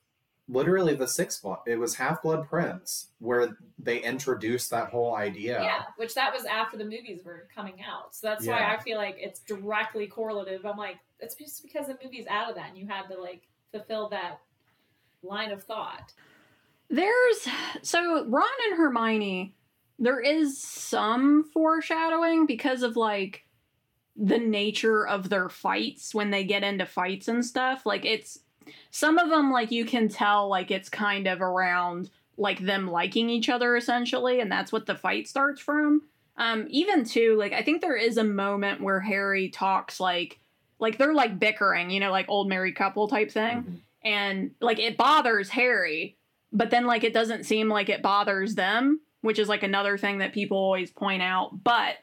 [0.51, 1.59] literally the sixth one.
[1.67, 5.63] It was Half Blood Prince where they introduced that whole idea.
[5.63, 8.15] Yeah, which that was after the movies were coming out.
[8.15, 10.67] So that's why I feel like it's directly correlative.
[10.67, 13.43] I'm like, it's just because the movies out of that, and you had to like
[13.71, 14.41] fulfill that
[15.23, 16.13] line of thought.
[16.89, 17.49] There's
[17.83, 19.55] so Ron and Hermione,
[19.99, 23.45] there is some foreshadowing because of like
[24.17, 27.87] the nature of their fights when they get into fights and stuff.
[27.87, 28.41] Like it's
[28.91, 33.29] some of them like you can tell like it's kind of around like them liking
[33.29, 36.03] each other essentially and that's what the fight starts from.
[36.37, 40.39] Um even too like i think there is a moment where harry talks like
[40.79, 43.63] like they're like bickering you know like old married couple type thing.
[43.63, 43.81] Mhm.
[44.03, 46.17] and like it bothers harry
[46.53, 50.19] but then like it doesn't seem like it bothers them which is like another thing
[50.19, 51.63] that people always point out.
[51.63, 51.97] But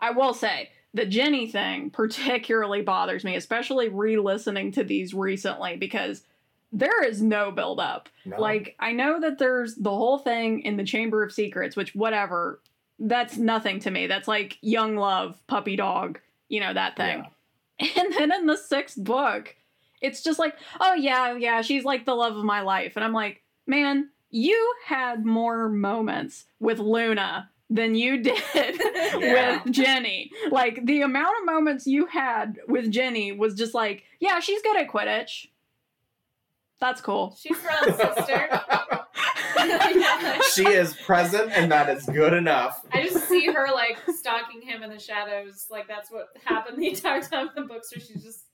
[0.00, 6.22] i will say the ginny thing particularly bothers me especially re-listening to these recently because
[6.72, 8.40] there is no build up No.
[8.40, 12.60] like I know that there's the whole thing in the Chamber of Secrets, which whatever,
[12.98, 14.06] that's nothing to me.
[14.08, 16.18] That's like young love, puppy dog,
[16.48, 17.24] you know, that thing.
[17.96, 19.54] And then in the sixth book,
[20.00, 22.92] it's just like, oh yeah, yeah, she's like the love of my life.
[22.96, 29.62] And I'm like, man, you had more moments with Luna than you did Yeah.
[29.64, 30.30] with Ginny.
[30.50, 34.76] Like the amount of moments you had with Ginny was just like, yeah, she's good
[34.76, 35.48] at Quidditch.
[36.78, 37.36] That's cool.
[37.40, 38.48] She's Ron's sister.
[39.58, 40.40] Yeah.
[40.54, 42.84] she is present, and that is good enough.
[42.92, 45.66] I just see her like stalking him in the shadows.
[45.70, 47.90] Like that's what happened the entire time in the books.
[47.94, 48.44] Where she's just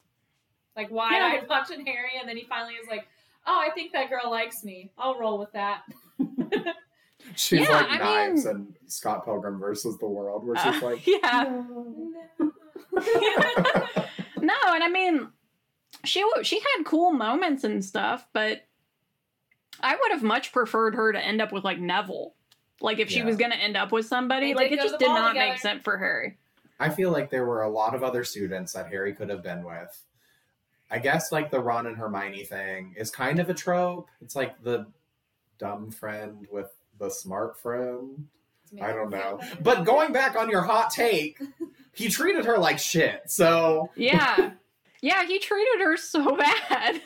[0.76, 3.06] like wide eyed watching Harry, and then he finally is like,
[3.46, 4.92] "Oh, I think that girl likes me.
[4.96, 5.82] I'll roll with that."
[7.36, 10.86] She's Yeah, like I knives mean- and Scott Pilgrim versus the World, where she's Uh,
[10.86, 11.62] like, yeah.
[12.38, 12.52] no,
[14.40, 15.28] no, and I mean,
[16.04, 18.62] she she had cool moments and stuff, but
[19.80, 22.34] I would have much preferred her to end up with like Neville.
[22.80, 25.14] Like if she was gonna end up with somebody, They like it just did ball
[25.16, 26.38] not make sense for Harry.
[26.80, 29.62] I feel like there were a lot of other students that Harry could have been
[29.62, 30.04] with.
[30.90, 34.08] I guess like the Ron and Hermione thing is kind of a trope.
[34.20, 34.86] It's like the
[35.58, 36.70] dumb friend with
[37.02, 38.28] the smart friend.
[38.80, 39.40] I don't know.
[39.60, 41.38] But going back on your hot take,
[41.92, 43.22] he treated her like shit.
[43.26, 44.52] So Yeah,
[45.02, 47.02] yeah, he treated her so bad.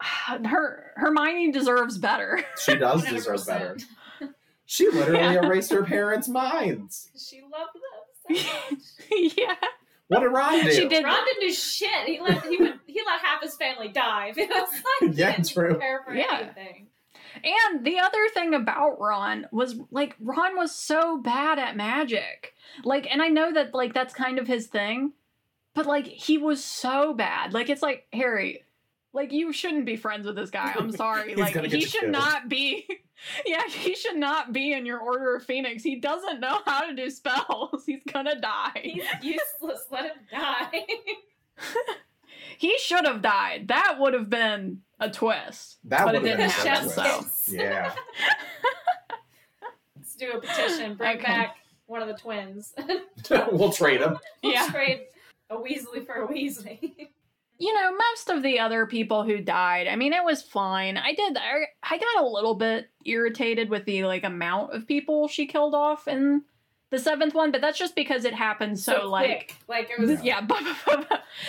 [0.46, 2.44] her Hermione deserves better.
[2.62, 3.78] she does deserve better.
[4.66, 5.44] She literally Yeah.
[5.46, 7.10] erased her parents' minds.
[7.18, 9.34] She loved them so much.
[9.36, 9.54] yeah,
[10.08, 10.72] What did Ron do?
[10.72, 12.06] She did- Ron didn't do shit.
[12.06, 14.32] He let he would he let half his family die.
[14.36, 14.68] It was
[15.00, 15.78] like Yeah, didn't true.
[15.78, 16.50] Care for Yeah.
[16.56, 16.86] anything.
[17.34, 22.54] And the other thing about Ron was like Ron was so bad at magic.
[22.84, 25.12] Like and I know that like that's kind of his thing,
[25.74, 27.52] but like he was so bad.
[27.52, 28.64] Like it's like Harry,
[29.12, 30.74] like you shouldn't be friends with this guy.
[30.78, 31.34] I'm sorry.
[31.36, 32.12] Like he should killed.
[32.12, 32.86] not be
[33.46, 35.82] Yeah, he should not be in your Order of Phoenix.
[35.82, 37.84] He doesn't know how to do spells.
[37.86, 38.80] He's gonna die.
[38.82, 39.84] He's useless.
[39.90, 40.84] Let him die.
[42.58, 43.68] He should have died.
[43.68, 45.78] That would have been a twist.
[45.84, 47.26] That but it would have didn't been happen, a so.
[47.48, 47.94] Yeah.
[49.96, 50.94] Let's do a petition.
[50.94, 51.24] Bring Okay.
[51.24, 52.74] back one of the twins.
[53.52, 54.18] we'll trade him.
[54.42, 54.68] we'll Yeah.
[54.70, 55.06] trade
[55.50, 57.08] a Weasley for a Weasley.
[57.58, 60.96] you know, most of the other people who died, I mean, it was fine.
[60.96, 65.28] I did, I, I got a little bit irritated with the like amount of people
[65.28, 66.42] she killed off in
[66.90, 70.20] the seventh one, but that's just because it happened so, like, like it was.
[70.24, 70.46] yeah,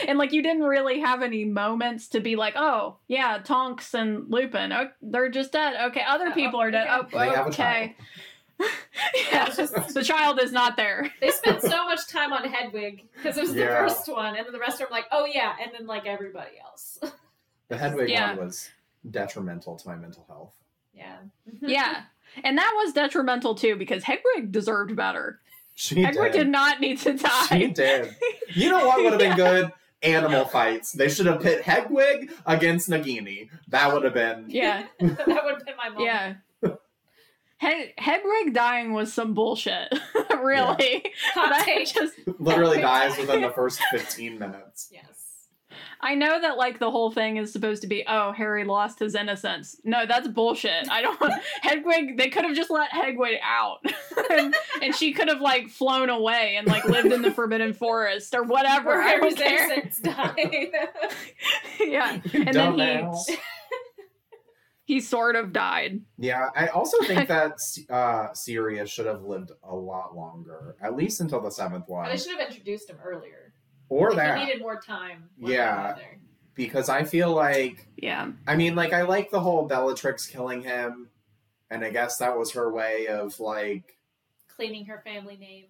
[0.08, 4.30] and like you didn't really have any moments to be like, oh yeah, Tonks and
[4.30, 5.76] Lupin, oh, they're just dead.
[5.90, 6.88] Okay, other Oh, people are dead.
[6.88, 7.18] okay.
[7.18, 7.96] Oh, They have a okay.
[9.32, 11.12] yeah, just- the child is not there.
[11.20, 14.54] They spent so much time on Hedwig because it was the first one, and then
[14.54, 17.00] the rest of them like, oh yeah, and then like everybody else.
[17.70, 18.36] The Hedwig Yeah.
[18.36, 18.70] one was
[19.10, 20.54] detrimental to my mental health.
[20.94, 21.18] yeah.
[21.62, 22.02] yeah.
[22.44, 25.40] And that was detrimental too because Hedwig deserved better.
[25.76, 26.38] She Hedwig did.
[26.40, 27.46] did not need to die.
[27.50, 28.16] She did.
[28.54, 29.72] You know what would have been good?
[30.04, 30.92] Animal fights.
[30.94, 33.50] They should have pit Hedwig against Nagini.
[33.68, 34.46] That would have been.
[34.48, 36.06] Yeah, that would have been my moment.
[36.06, 36.34] yeah.
[37.58, 39.94] Hed- Hedwig dying was some bullshit,
[40.42, 41.06] really.
[41.36, 41.94] Hot That take.
[41.94, 44.90] just, Literally dies within the first 15 minutes.
[44.92, 45.04] Yes.
[46.00, 49.16] I know that like the whole thing is supposed to be, oh, Harry lost his
[49.16, 49.78] innocence.
[49.84, 50.90] No, that's bullshit.
[50.90, 51.20] I don't.
[51.62, 52.18] Hedwig.
[52.18, 53.86] They could have just let Hedwig out,
[54.30, 58.34] and, and she could have like flown away and like lived in the Forbidden Forest
[58.34, 58.90] or whatever.
[58.90, 59.72] Where I don't Harry's care.
[59.72, 60.72] innocence died.
[61.80, 63.38] yeah, and then he
[64.92, 66.02] he sort of died.
[66.18, 67.58] Yeah, I also think that
[67.90, 72.10] uh, Sirius should have lived a lot longer, at least until the seventh one.
[72.10, 73.41] they should have introduced him earlier.
[73.92, 74.38] Or Like, that.
[74.38, 75.30] He needed more time.
[75.38, 75.48] Yeah.
[75.48, 76.20] he got there.
[76.56, 78.32] because I feel like Yeah.
[78.48, 81.10] I mean, like I like the whole Bellatrix killing him,
[81.70, 83.98] and I guess that was her way of like,
[84.48, 85.66] Cleaning her family name.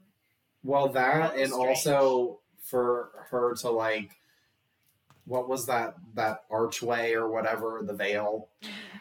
[0.63, 4.11] well, that That was and also for her to like,
[5.25, 8.97] what was that that archway or whatever the veil mm-hmm.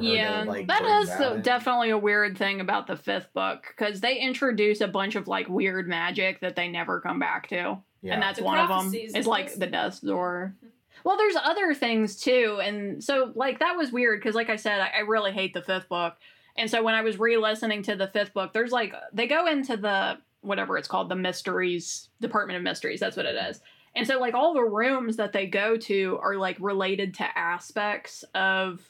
[0.00, 3.66] Yeah, to like that bring is that definitely a weird thing about the fifth book
[3.68, 7.78] because they introduce a bunch of like weird magic that they never come back to,
[8.04, 8.14] yeah.
[8.14, 8.78] and that's The one of them.
[8.90, 10.54] prophecies Is like the Death Door.
[11.02, 14.80] Well, there's other things too, and so like that was weird because, like I said,
[14.80, 16.14] I, I really hate the fifth book,
[16.56, 19.76] and so when I was re-listening to the fifth book, there's like they go into
[19.76, 23.00] the whatever it's called, the mysteries department of mysteries.
[23.00, 23.60] That's what it is.
[23.96, 28.24] And so like all the rooms that they go to are like related to aspects
[28.34, 28.80] of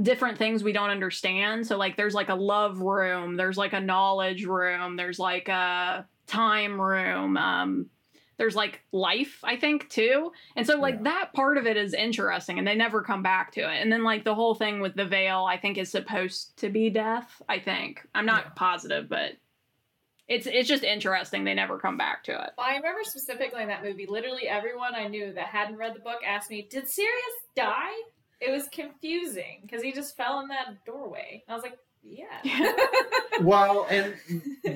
[0.00, 1.66] different things we don't understand.
[1.66, 6.06] So like there's like a love room, there's like a knowledge room, there's like a
[6.26, 7.86] time room, um
[8.42, 10.32] there's like life, I think, too.
[10.56, 11.02] And so like Yeah.
[11.04, 13.80] that part of it is interesting and they never come back to it.
[13.80, 16.90] And then like the whole thing with the veil, I think is supposed to be
[16.90, 18.04] death, I think.
[18.16, 18.50] I'm not Yeah.
[18.56, 19.36] positive, but
[20.26, 22.50] it's it's just interesting they never come back to it.
[22.58, 26.00] Well, I remember specifically in that movie, literally everyone I knew that hadn't read the
[26.00, 27.92] book asked me, "Did Sirius die?"
[28.40, 31.44] It was confusing because he just fell in that doorway.
[31.48, 32.72] I was like, "Yeah."
[33.40, 34.14] Well, and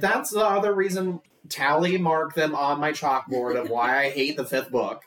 [0.00, 4.44] that's the other reason tally mark them on my chalkboard of why I hate the
[4.44, 5.02] fifth book.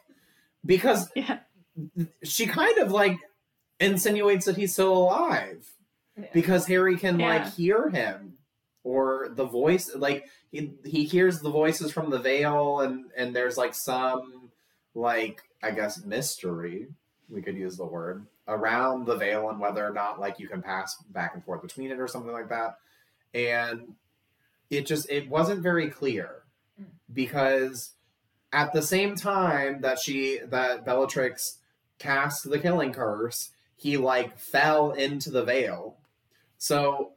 [0.65, 1.39] Because Yeah.
[2.23, 3.17] she kind of like
[3.79, 5.67] insinuates that he's still alive.
[6.17, 6.27] Yeah.
[6.31, 7.27] Because Harry can Yeah.
[7.27, 8.35] like hear him.
[8.83, 13.57] Or the voice like he he hears the voices from the veil and and there's
[13.57, 14.51] like some
[14.95, 16.87] like I guess mystery,
[17.27, 20.61] we could use the word, around the veil and whether or not like you can
[20.61, 22.75] pass back and forth between it or something like that
[23.33, 23.93] and
[24.69, 26.43] it just it wasn't very clear
[26.81, 26.85] Mm.
[27.13, 27.91] because
[28.53, 31.57] at the same time that she that Bellatrix
[31.99, 35.97] cast the killing curse, he like fell into the veil.
[36.57, 37.11] So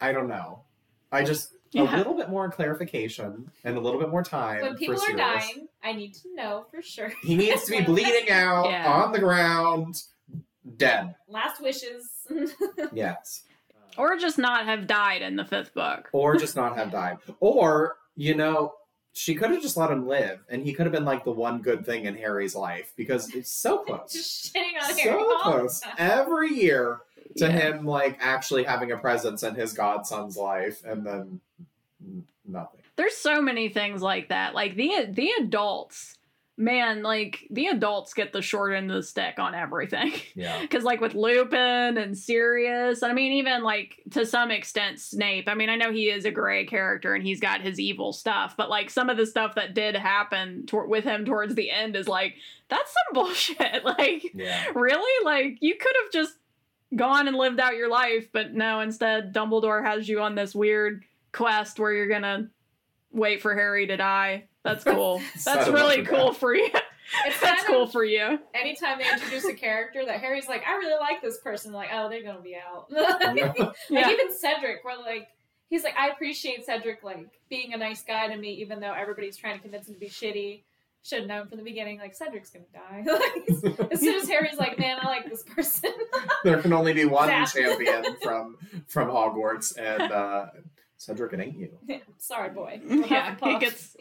[0.00, 0.64] I don't know.
[1.10, 1.94] I just Yeah.
[1.94, 4.60] a little bit more clarification and a little bit more time.
[4.62, 7.10] when people for are dying, I need to know for sure.
[7.22, 8.92] he needs to be bleeding out Yeah.
[8.92, 9.94] on the ground,
[10.80, 11.14] dead.
[11.28, 12.10] Last wishes.
[12.92, 13.42] Yes.
[13.72, 16.08] Uh, or just not have died in the fifth book.
[16.12, 17.18] or just not have died.
[17.40, 18.74] Or, you know,
[19.12, 21.60] she could have just let him live and he could have been like the one
[21.62, 24.12] good thing in Harry's life because it's so close.
[24.12, 25.20] Just shitting on Harry.
[25.20, 25.82] so close.
[25.98, 27.00] Every year
[27.36, 27.50] to Yeah.
[27.50, 31.40] him like actually having a presence in his godson's life and then
[32.46, 32.80] nothing.
[32.96, 34.54] There's so many things like that.
[34.54, 36.16] Like the the adults,
[36.60, 40.12] man, like the adults get the short end of the stick on everything.
[40.34, 40.60] Yeah.
[40.60, 45.48] Because like with Lupin and Sirius, I mean, even like to some extent Snape.
[45.48, 48.54] I mean, I know he is a gray character and he's got his evil stuff,
[48.56, 51.96] but like some of the stuff that did happen tor- with him towards the end
[51.96, 52.34] is like
[52.68, 53.84] that's some bullshit.
[53.84, 54.66] like Yeah.
[54.74, 56.34] really, like you could have just
[56.94, 61.04] gone and lived out your life, but no, instead Dumbledore has you on this weird
[61.32, 62.48] quest where you're gonna
[63.12, 64.44] wait for Harry to die.
[64.64, 65.20] That's cool.
[65.44, 66.38] That's him really cool death.
[66.38, 66.68] for you.
[67.26, 68.38] It's That's cool of- for you.
[68.54, 72.08] Anytime they introduce a character that Harry's like, I really like this person, like, oh,
[72.08, 72.86] they're gonna be out.
[72.88, 73.36] like
[73.90, 74.08] Yeah.
[74.10, 75.26] even Cedric, where like
[75.68, 79.36] he's like, I appreciate Cedric like being a nice guy to me, even though everybody's
[79.36, 80.62] trying to convince him to be shitty.
[81.02, 83.04] Should have known from the beginning, like Cedric's gonna die.
[83.10, 85.90] Like, as soon as Harry's like, man, I like this person.
[86.44, 87.48] there can only be one Zap.
[87.52, 88.56] champion from
[88.86, 90.46] from Hogwarts and uh
[90.96, 91.70] Cedric it ain't you.
[92.18, 92.78] Sorry, boy.
[92.86, 93.96] Yeah, he gets-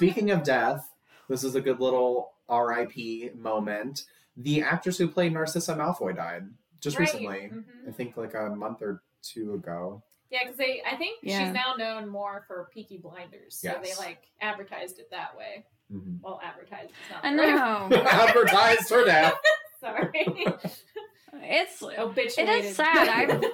[0.00, 0.88] Speaking of death,
[1.28, 4.04] this is a good little RIP moment.
[4.34, 6.44] The actress who played Narcissa Malfoy died
[6.80, 7.02] just Right.
[7.06, 7.50] recently.
[7.52, 7.64] Mhm.
[7.86, 10.02] I think like a month or two ago.
[10.30, 11.44] Yeah, because they, I think Yeah.
[11.44, 13.98] she's now known more for Peaky Blinders, so Yes.
[13.98, 15.66] they like advertised it that way.
[15.92, 16.22] Mhm.
[16.22, 16.92] Well, advertised.
[16.92, 17.96] It's not I the right- know.
[18.10, 19.34] Advertised her death.
[19.80, 20.10] Sorry.
[21.34, 22.54] It's Obituated.
[22.54, 23.30] It is sad.
[23.30, 23.44] I've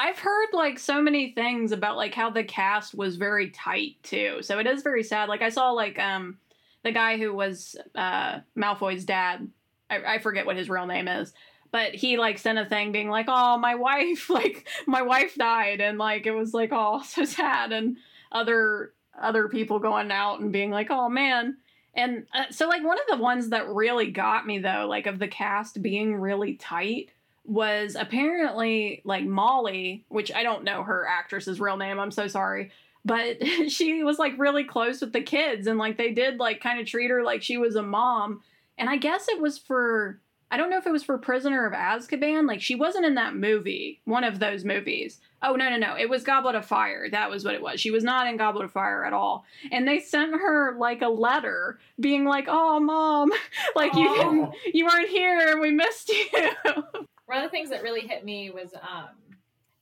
[0.00, 4.38] I've heard like so many things about like how the cast was very tight too.
[4.40, 5.28] So it is very sad.
[5.28, 6.38] Like I saw like um
[6.82, 9.46] the guy who was uh Malfoy's dad.
[9.90, 11.34] I, I forget what his real name is.
[11.70, 15.82] But he like sent a thing being like, "Oh, my wife, like my wife died,"
[15.82, 17.98] and like it was like, "Oh, so sad." And
[18.32, 21.58] other other people going out and being like, "Oh man."
[21.92, 25.18] And uh, so like one of the ones that really got me though, like of
[25.18, 27.10] the cast being really tight,
[27.44, 31.98] was apparently like Molly, which I don't know her actress's real name.
[31.98, 32.70] I'm so sorry.
[33.04, 33.38] But
[33.68, 36.86] she was like really close with the kids and like they did like kind of
[36.86, 38.42] treat her like she was a mom.
[38.78, 40.20] And I guess it was for
[40.52, 42.48] I don't know if it was for Prisoner of Azkaban.
[42.48, 45.20] Like she wasn't in that movie, one of those movies.
[45.42, 45.96] Oh no, no, no.
[45.96, 47.08] It was Goblet of Fire.
[47.08, 47.80] That was what it was.
[47.80, 49.44] She was not in Goblet of Fire at all.
[49.70, 53.30] And they sent her like a letter being like, "Oh, mom,
[53.76, 56.26] like you didn't you weren't here and we missed you."
[57.30, 59.10] One of the things that really hit me was um,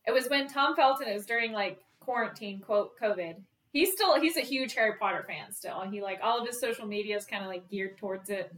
[0.06, 1.08] it was when Tom Felton.
[1.08, 3.36] It was during like quarantine, quote COVID.
[3.72, 5.80] He's still he's a huge Harry Potter fan still.
[5.90, 8.52] He like all of his social media is kind of like geared towards it,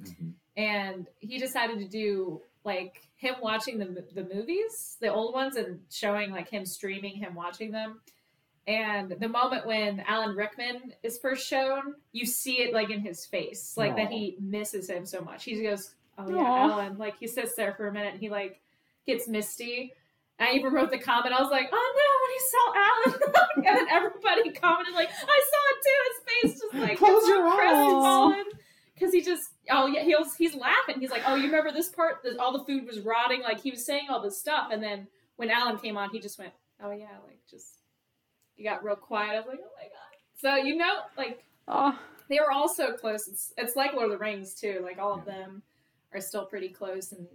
[0.56, 5.78] and he decided to do like him watching the the movies, the old ones, and
[5.88, 8.00] showing like him streaming him watching them.
[8.66, 13.24] And the moment when Alan Rickman is first shown, you see it like in his
[13.24, 15.44] face, like that he misses him so much.
[15.44, 16.70] He goes, oh yeah, Aw.
[16.72, 16.98] Alan.
[16.98, 18.60] Like he sits there for a minute and he like
[19.06, 19.92] gets misty.
[20.38, 21.34] I even wrote the comment.
[21.34, 25.40] I was like, oh no, when he saw Alan, and then everybody commented like, I
[25.50, 26.00] saw it too.
[26.08, 28.44] His face just like Close your eyes.
[28.94, 31.00] Because he just, oh yeah, he was, he's laughing.
[31.00, 32.22] He's like, oh, you remember this part?
[32.22, 33.42] That all the food was rotting.
[33.42, 36.38] Like he was saying all this stuff, and then when Alan came on, he just
[36.38, 37.78] went, oh yeah, like just,
[38.54, 39.34] he got real quiet.
[39.34, 40.00] I was like, oh my god.
[40.36, 41.96] So you know, like Oh,
[42.28, 43.28] they were all so close.
[43.28, 44.80] It's it's like Lord of the Rings too.
[44.82, 45.62] Like all of them
[46.12, 47.26] are still pretty close, and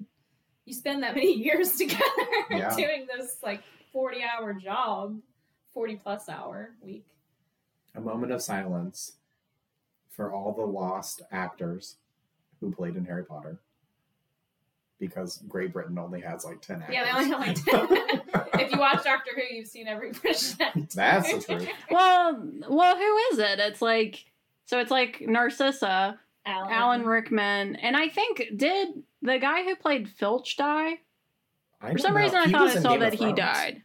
[0.66, 2.04] you spend that many years together
[2.50, 2.76] Yeah.
[2.76, 3.62] doing this like
[3.94, 5.20] forty hour job,
[5.74, 7.06] forty plus hour week.
[7.96, 9.14] A moment of silence
[10.10, 11.98] for all the lost actors
[12.60, 13.60] who played in Harry Potter.
[14.98, 16.96] Because Great Britain only has like 10 actors.
[16.96, 18.62] Yeah, they only have like ten.
[18.62, 20.82] if you watch Doctor Who, you've seen every British actor.
[20.96, 21.70] That's the truth.
[21.92, 23.60] well, well, who is it?
[23.60, 24.24] It's like
[24.66, 24.80] so.
[24.80, 26.72] It's like Narcissa, Alan.
[26.72, 28.90] Alan Rickman, and I think did
[29.22, 31.00] the guy who played Filch die?
[31.82, 32.22] I For some know.
[32.22, 33.82] reason, I He thought I saw Game that he died.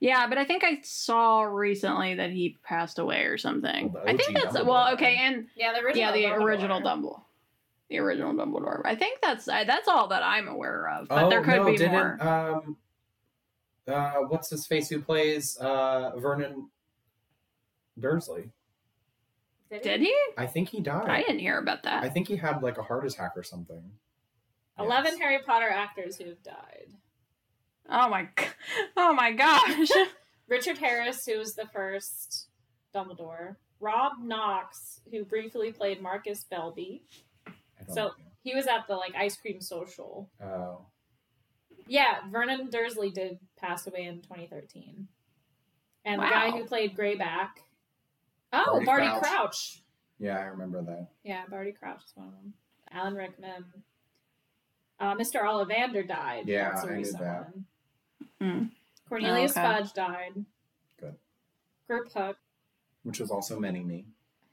[0.00, 3.92] Yeah, but I think I saw recently that he passed away or something.
[3.92, 6.06] Well, I think that's Dumbledore well, okay, and Yeah, the original.
[6.06, 6.44] yeah, the Dumbledore.
[6.44, 7.22] original Dumbledore,
[7.90, 8.82] the original Dumbledore.
[8.84, 11.64] I think that's I, that's all that I'm aware of, but oh, there could no,
[11.66, 12.22] be didn't, more.
[12.22, 12.76] Um,
[13.88, 16.68] uh, what's his face who plays uh, Vernon
[17.98, 18.50] Dursley?
[19.70, 19.88] Did he?
[19.88, 20.16] Did he?
[20.36, 21.08] I think he died.
[21.08, 22.02] I didn't hear about that.
[22.04, 23.92] I think he had like a heart attack or something.
[24.78, 25.20] Eleven Yes.
[25.20, 26.86] Harry Potter actors who have died.
[27.90, 28.28] Oh my,
[28.96, 29.88] oh my gosh!
[30.48, 32.48] Richard Harris, who was the first
[32.94, 33.56] Dumbledore.
[33.80, 37.02] Rob Knox, who briefly played Marcus Belby.
[37.46, 37.52] I
[37.86, 38.12] don't So-
[38.42, 40.28] He was at the like ice cream social.
[40.40, 40.86] know.
[41.86, 45.08] Yeah, Vernon Dursley did pass away in 2013.
[46.04, 47.48] And the guy who played Greyback.
[48.52, 49.20] Oh, Barty Barty, Crouch.
[49.20, 49.82] Crouch.
[50.18, 51.08] yeah, I remember that.
[51.24, 52.54] Yeah, Barty Crouch is one of them.
[52.90, 53.64] Alan Rickman.
[55.00, 55.42] Uh, Mr.
[55.42, 56.44] Ollivander died.
[56.48, 57.50] Yeah, That's a I knew that.
[57.52, 57.64] one.
[58.40, 58.64] Hmm.
[59.08, 59.72] Cornelius Oh, okay.
[59.78, 60.44] Fudge died.
[61.00, 61.14] Good.
[61.86, 62.36] Grip Hook.
[63.04, 64.06] Which was also Mini-Me.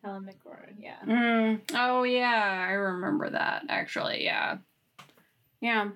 [0.04, 0.74] Helen McCrory.
[0.78, 0.98] Yeah.
[1.06, 1.62] Mm.
[1.74, 4.24] Oh yeah, I remember that actually.
[4.24, 4.58] Yeah,
[5.62, 5.90] yeah.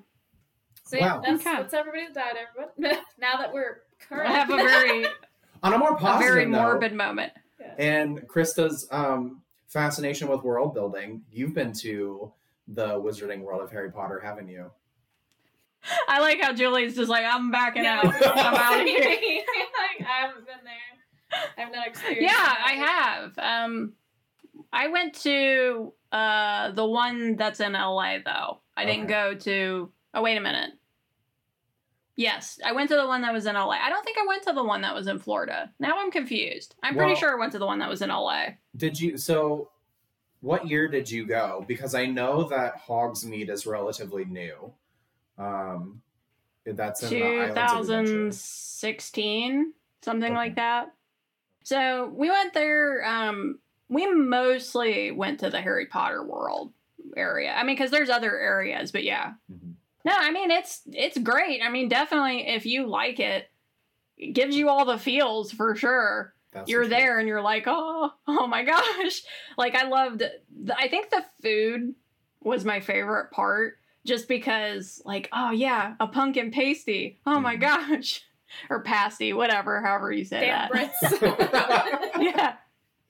[0.85, 1.21] So yeah, Wow.
[1.23, 1.55] that's, Okay.
[1.57, 2.35] that's everybody that died.
[2.81, 3.03] Everyone.
[3.19, 5.05] now that we're current, I have a very,
[5.63, 7.33] On a more a positive very note, morbid moment.
[7.79, 12.31] And Krista's um, fascination with world building, you've been to
[12.67, 14.69] the wizarding world of Harry Potter, haven't you?
[16.09, 18.05] I like how Julie's just like, I'm backing No, out.
[18.05, 18.99] I'm out of here.
[18.99, 21.47] Like, I haven't been there.
[21.57, 22.23] I've not experienced.
[22.23, 22.63] Yeah, that.
[22.65, 23.65] I have.
[23.65, 23.93] Um,
[24.73, 28.59] I went to uh the one that's in LA though.
[28.75, 29.91] I didn't go to.
[30.13, 30.71] Oh wait a minute.
[32.19, 33.69] Yes, I went to the one that was in LA.
[33.81, 35.71] I don't think I went to the one that was in Florida.
[35.79, 36.75] Now I'm confused.
[36.83, 38.47] I'm pretty sure I went to the one that was in LA.
[38.75, 39.17] Did you?
[39.17, 39.69] So,
[40.41, 41.63] what year did you go?
[41.65, 44.73] Because I know that Hogsmeade is relatively new.
[45.37, 46.01] Um,
[46.65, 48.11] that's in the Islands of Adventure.
[48.11, 50.35] 2016, something Okay.
[50.37, 50.91] like that.
[51.63, 53.05] So we went there.
[53.05, 56.73] Um, we mostly went to the Harry Potter world
[57.15, 57.53] area.
[57.53, 59.35] I mean, because there's other areas, but yeah.
[59.49, 59.75] Mhm.
[60.05, 61.61] No, I mean it's it's great.
[61.63, 63.49] I mean, definitely if you like it,
[64.17, 66.33] it gives you all the feels for sure.
[66.51, 66.97] That's you're for sure.
[66.99, 69.21] there and you're like, oh, oh my gosh!
[69.57, 70.19] Like I loved.
[70.19, 71.95] The, I think the food
[72.41, 77.19] was my favorite part, just because, like, oh yeah, a pumpkin pasty.
[77.27, 77.61] Oh my Mhm.
[77.61, 78.21] gosh,
[78.69, 82.11] or pasty, whatever, however you say Damn that.
[82.19, 82.53] Yeah,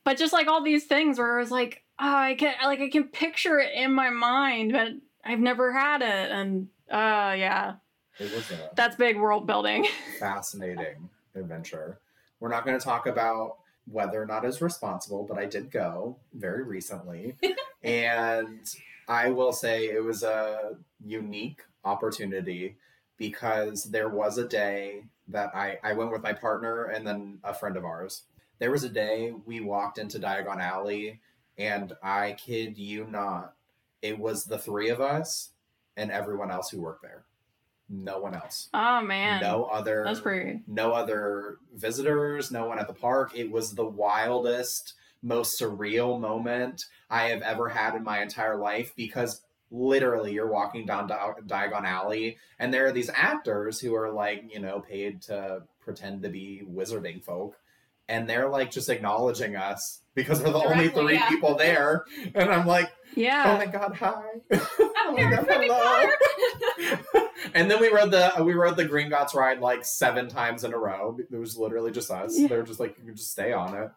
[0.03, 2.89] but just like all these things where it was like, oh, I can like I
[2.89, 4.89] can picture it in my mind, but
[5.23, 7.75] I've never had it, and uh, yeah,
[8.19, 9.87] It was a that's big world building.
[10.19, 11.99] fascinating adventure.
[12.39, 16.17] We're not going to talk about whether or not it's responsible, but I did go
[16.33, 17.35] very recently.
[17.83, 18.59] and
[19.07, 20.75] I will say it was a
[21.05, 22.77] unique opportunity
[23.17, 27.53] because there was a day that I, I went with my partner and then a
[27.53, 28.23] friend of ours.
[28.59, 31.19] There was a day we walked into Diagon Alley,
[31.57, 33.53] and I kid you not,
[34.01, 35.49] it was the three of us
[35.97, 37.23] and everyone else who worked there.
[37.89, 38.69] No one else.
[38.73, 40.61] Oh man, No other that's pretty.
[40.67, 43.31] no other visitors, no one at the park.
[43.35, 48.93] It was the wildest, most surreal moment I have ever had in my entire life
[48.95, 54.11] because literally you're walking down Di- Diagon Alley and there are these actors who are
[54.11, 57.55] like, you know, paid to pretend to be wizarding folk.
[58.07, 61.29] And they're like just acknowledging us because we're the only three yeah.
[61.29, 62.05] people there.
[62.33, 63.43] And I'm like, Yeah.
[63.47, 64.23] oh my God, hi.
[65.09, 66.09] I'm my Harry God, fucking hello.
[67.13, 67.29] Potter.
[67.53, 70.77] and then we rode the we rode the Gringotts ride like seven times in a
[70.77, 71.17] row.
[71.19, 72.37] It was literally just us.
[72.37, 72.47] Yeah.
[72.47, 73.91] They were just like you can just stay on it,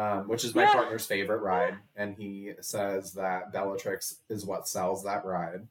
[0.00, 0.72] um, which is my Yeah.
[0.72, 1.76] partner's favorite ride.
[1.96, 5.66] And he says that Bellatrix is what sells that ride.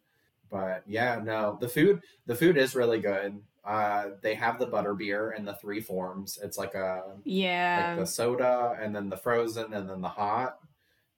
[0.50, 3.42] But yeah, no, the food the food is really good.
[3.64, 6.39] Uh, they have the butter beer in the three forms.
[6.42, 7.89] It's like a Yeah.
[7.92, 10.58] like the soda and then the frozen and then the hot.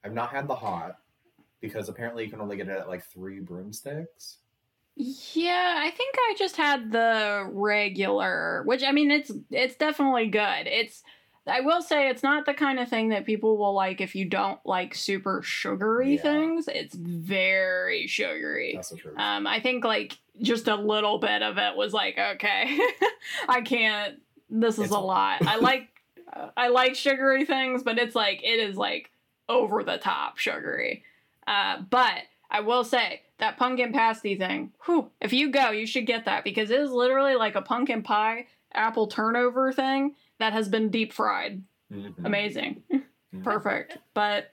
[0.03, 0.97] I've not had the hot
[1.64, 4.38] because apparently you can only get it at like three broomsticks.
[4.95, 10.68] Yeah, I think I just had the regular, which I mean it's it's definitely good.
[10.68, 11.01] It's
[11.47, 14.26] I will say it's not the kind of thing that people will like if you
[14.26, 16.22] don't like super sugary Yeah.
[16.22, 16.68] things.
[16.68, 18.74] It's very sugary.
[18.76, 19.18] That's the truth.
[19.18, 22.78] Um I think like just a little bit of it was like okay.
[23.49, 25.41] I can't this is It's a a- lot.
[25.47, 25.89] I like
[26.55, 29.09] I like sugary things, but it's like it is like
[29.49, 31.03] over the top sugary.
[31.47, 34.71] Uh, but I will say that pumpkin pasty thing.
[34.85, 38.03] Whew, if you go, you should get that because it is literally like a pumpkin
[38.03, 41.61] pie apple turnover thing that has been deep fried.
[41.91, 42.25] Mhm.
[42.25, 43.43] Amazing, Mhm.
[43.43, 43.97] perfect.
[44.13, 44.51] But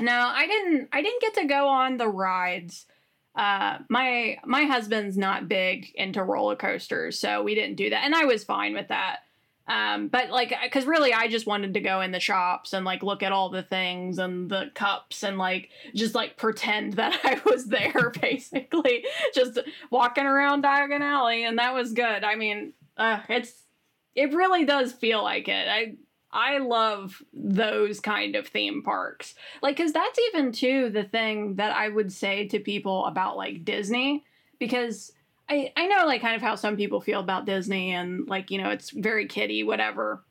[0.00, 0.88] no, I didn't.
[0.92, 2.86] I didn't get to go on the rides.
[3.36, 8.14] Uh, my my husband's not big into roller coasters, so we didn't do that, and
[8.14, 9.20] I was fine with that.
[9.66, 13.02] Um, but like, because really, I just wanted to go in the shops and like
[13.02, 17.40] look at all the things and the cups and like just like pretend that I
[17.48, 19.04] was there, basically,
[19.34, 19.58] just
[19.90, 22.24] walking around Diagon Alley, and that was good.
[22.24, 23.62] I mean, uh, it's
[24.14, 25.66] it really does feel like it.
[25.68, 25.94] I
[26.30, 31.74] I love those kind of theme parks, like, because that's even too the thing that
[31.74, 34.24] I would say to people about like Disney,
[34.58, 35.12] because
[35.48, 38.58] I, I know like kind of how some people feel about Disney and like you
[38.58, 40.24] know it's very kiddie whatever.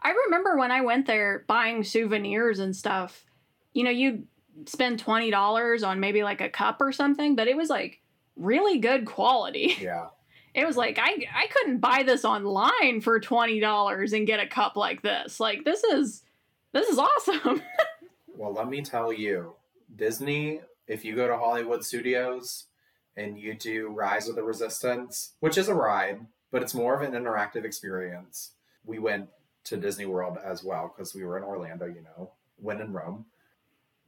[0.00, 3.24] I remember when I went there buying souvenirs and stuff.
[3.72, 4.26] You know, you'd
[4.66, 8.00] spend twenty dollars on maybe like a cup or something, but it was like
[8.36, 9.76] really good quality.
[9.80, 10.06] Yeah.
[10.54, 14.46] It was like I I couldn't buy this online for twenty dollars and get a
[14.46, 15.38] cup like this.
[15.38, 16.22] Like this is
[16.72, 17.62] this is awesome.
[18.38, 19.54] Well, let me tell you,
[19.96, 22.66] Disney, if you go to Hollywood Studios
[23.16, 27.02] and you do Rise of the Resistance, which is a ride, but it's more of
[27.02, 28.52] an interactive experience.
[28.84, 29.28] We went
[29.64, 33.26] to Disney World as well because we were in Orlando, you know, when in Rome.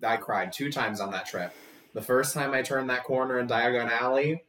[0.07, 1.53] I cried two times on that trip.
[1.95, 4.45] The first time I turned that corner in Diagon Alley,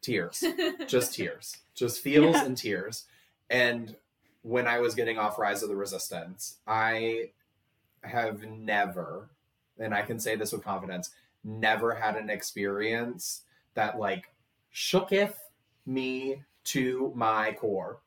[0.00, 0.42] tears.
[0.86, 2.44] just tears, just feels Yeah.
[2.44, 3.04] and tears.
[3.50, 3.96] And
[4.42, 7.30] when I was getting off Rise of the Resistance, I
[8.02, 9.28] have never,
[9.78, 11.10] and I can say this with confidence,
[11.44, 13.42] never had an experience
[13.78, 14.28] that like
[14.74, 15.34] shooketh
[15.86, 18.00] me to my core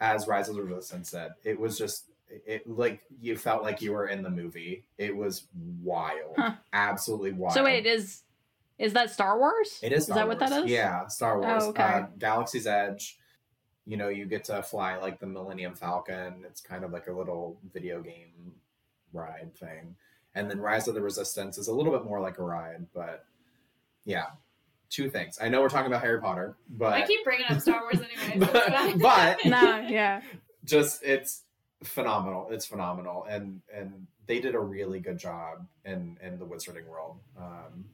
[0.00, 1.32] as Rise of the Resistance said.
[1.44, 4.86] It was just it like you felt like you were in the movie.
[4.96, 5.46] It was
[5.82, 6.36] wild.
[6.36, 6.52] Huh.
[6.72, 7.52] Absolutely wild.
[7.52, 8.22] so wait, is
[8.78, 9.78] is that Star Wars?
[9.82, 10.00] It is.
[10.00, 10.64] Is Star that what that Wars.
[10.64, 10.70] is?
[10.70, 11.64] Yeah, Star Wars.
[11.64, 11.82] Oh, okay.
[11.82, 13.18] uh, Galaxy's Edge.
[13.84, 16.44] You know, you get to fly like the Millennium Falcon.
[16.46, 18.54] It's kind of like a little video game
[19.12, 19.96] ride thing.
[20.34, 23.26] And then Rise of the Resistance is a little bit more like a ride, but
[24.04, 24.26] yeah,
[24.90, 25.38] two things.
[25.40, 28.46] I know we're talking about Harry Potter, but I keep bringing up Star Wars anyway.
[28.52, 30.20] but, but no, yeah.
[30.64, 31.42] just it's
[31.82, 32.48] phenomenal.
[32.50, 37.18] It's phenomenal, and and they did a really good job in in the wizarding world.
[37.38, 37.84] Um,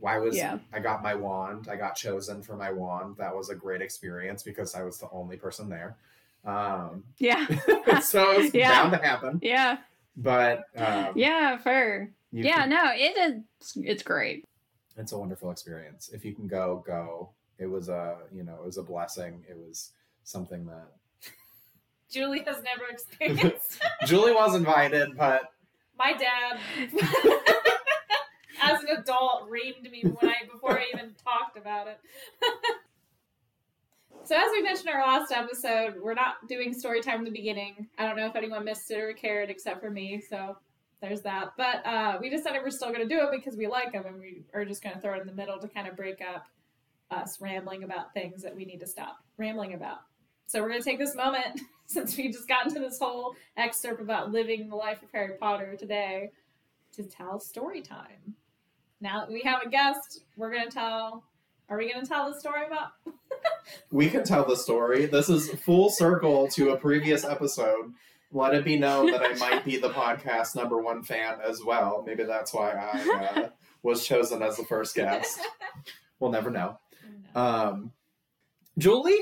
[0.00, 0.58] why was Yeah.
[0.72, 1.68] I got my wand?
[1.70, 3.16] I got chosen for my wand.
[3.18, 5.96] That was a great experience because I was the only person there.
[6.44, 7.46] Um, Yeah.
[8.02, 8.82] so it was Yeah.
[8.82, 9.38] bound to happen.
[9.42, 9.78] Yeah.
[10.16, 12.10] But um, Yeah, fair.
[12.32, 13.16] Yeah, can- no, it
[13.62, 14.44] is it's great.
[14.96, 16.10] It's a wonderful experience.
[16.12, 17.30] If you can go, go.
[17.58, 19.44] It was a you know it was a blessing.
[19.48, 19.92] It was
[20.24, 20.88] something that
[22.10, 23.80] Julie has never experienced.
[24.06, 25.42] Julie was invited, but
[25.98, 26.58] My dad,
[28.62, 31.98] as an adult, reamed me when I before I even talked about it.
[34.24, 37.30] so, as we mentioned in our last episode, we're not doing story time in the
[37.30, 37.88] beginning.
[37.98, 40.20] I don't know if anyone missed it or cared except for me.
[40.28, 40.56] So
[41.04, 41.52] there's that.
[41.56, 44.18] But uh, we decided we're still going to do it because we like them, and
[44.18, 46.46] we are just going to throw it in the middle to kind of break up
[47.10, 49.98] us rambling about things that we need to stop rambling about.
[50.46, 54.00] So we're going to take this moment since we just got into this whole excerpt
[54.00, 56.30] about living the life of Harry Potter today
[56.92, 58.34] to tell story time.
[59.00, 61.24] Now that we have a guest, we're going to tell.
[61.68, 62.92] Are we going to tell the story about?
[63.90, 65.06] we can tell the story.
[65.06, 67.92] This is full circle to a previous episode.
[68.34, 72.02] Let it be known that I might be the podcast number one fan as well.
[72.06, 73.48] Maybe that's why I uh,
[73.82, 75.40] was chosen as the first guest.
[76.20, 76.78] We'll never know.
[77.34, 77.90] Um,
[78.78, 79.18] Julie,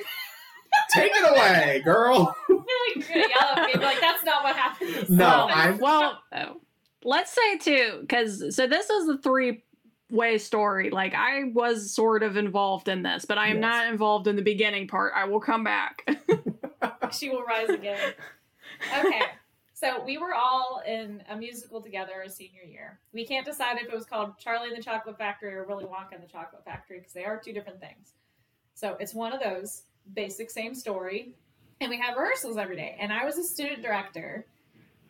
[0.92, 2.34] take it away, girl.
[2.44, 5.10] I feel like you're going to yell at me, like that's not what happened.
[5.10, 6.60] No, So- I'm- Well, oh,
[7.02, 9.64] let's say too, because so this is a three
[10.10, 10.90] way story.
[10.90, 13.62] Like I was sort of involved in this, but I am Yes.
[13.62, 15.12] not involved in the beginning part.
[15.16, 16.06] I will come back.
[17.10, 18.12] she will rise again.
[18.98, 19.22] Okay.
[19.82, 23.00] So we were all in a musical together a senior year.
[23.12, 26.14] We can't decide if it was called Charlie and the Chocolate Factory or Willy Wonka
[26.14, 28.14] and the Chocolate Factory because they are two different things.
[28.74, 29.82] So it's one of those
[30.14, 31.34] basic same story.
[31.80, 32.96] And we had rehearsals every day.
[33.00, 34.46] And I was a student director.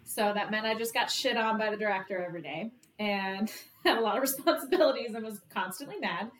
[0.04, 3.52] So that meant I just got shit on by the director every day and
[3.84, 6.30] had a lot of responsibilities and was constantly mad.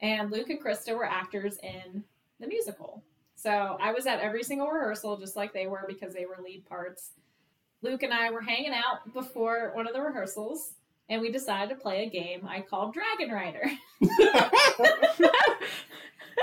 [0.00, 2.04] And Luke and Krista were actors in
[2.40, 3.02] the musical.
[3.36, 6.66] So I was at every single rehearsal just like they were because they were lead
[6.66, 7.10] parts.
[7.82, 10.72] Luke and I were hanging out before one of the rehearsals
[11.08, 13.70] and we decided to play a game I called Dragon Rider.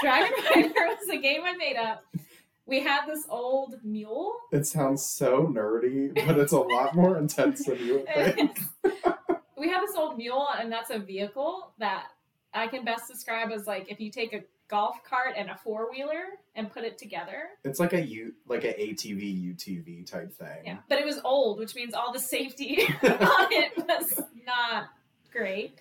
[0.02, 2.06] Dragon Rider was a game I made up.
[2.66, 4.36] We had this old mule.
[4.52, 8.58] It sounds so nerdy, but it's a lot more intense than you would think.
[9.58, 12.06] we have this old mule, and that's a vehicle that
[12.54, 14.44] I can best describe as like if you take a
[14.74, 17.44] golf cart and a four wheeler and put it together.
[17.64, 20.64] It's like a U, like a ATV UTV type thing.
[20.66, 24.86] Yeah, but it was old, which means all the safety on it was not
[25.32, 25.78] great.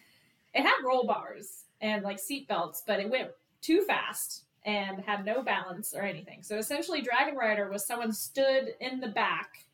[0.52, 3.30] It had roll bars and like seat belts, but it went
[3.62, 6.42] too fast and had no balance or anything.
[6.42, 9.64] So essentially, Dragon Rider was someone stood in the back,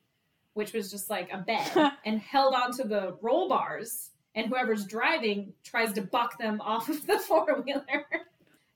[0.55, 5.55] which was just like a bed, and held onto the roll bars, and whoever's driving
[5.65, 8.07] tries to buck them off of the four wheeler.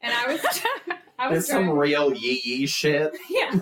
[0.02, 0.40] And I was,
[1.18, 1.78] I was It's some driving.
[1.78, 3.12] real yee yee shit.
[3.30, 3.52] Yeah,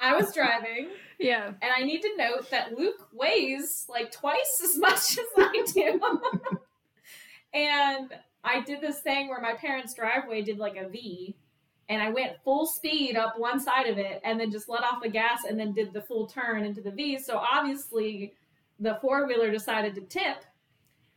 [0.00, 0.88] I was driving.
[1.18, 1.46] Yeah.
[1.46, 6.00] And I need to note that Luke weighs like twice as much as I do.
[7.54, 8.10] and
[8.42, 11.34] I did this thing where my parents' driveway did like a V,
[11.88, 15.02] and I went full speed up one side of it and then just let off
[15.02, 17.18] the gas and then did the full turn into the V.
[17.18, 18.32] So obviously,
[18.80, 20.44] the four wheeler decided to tip,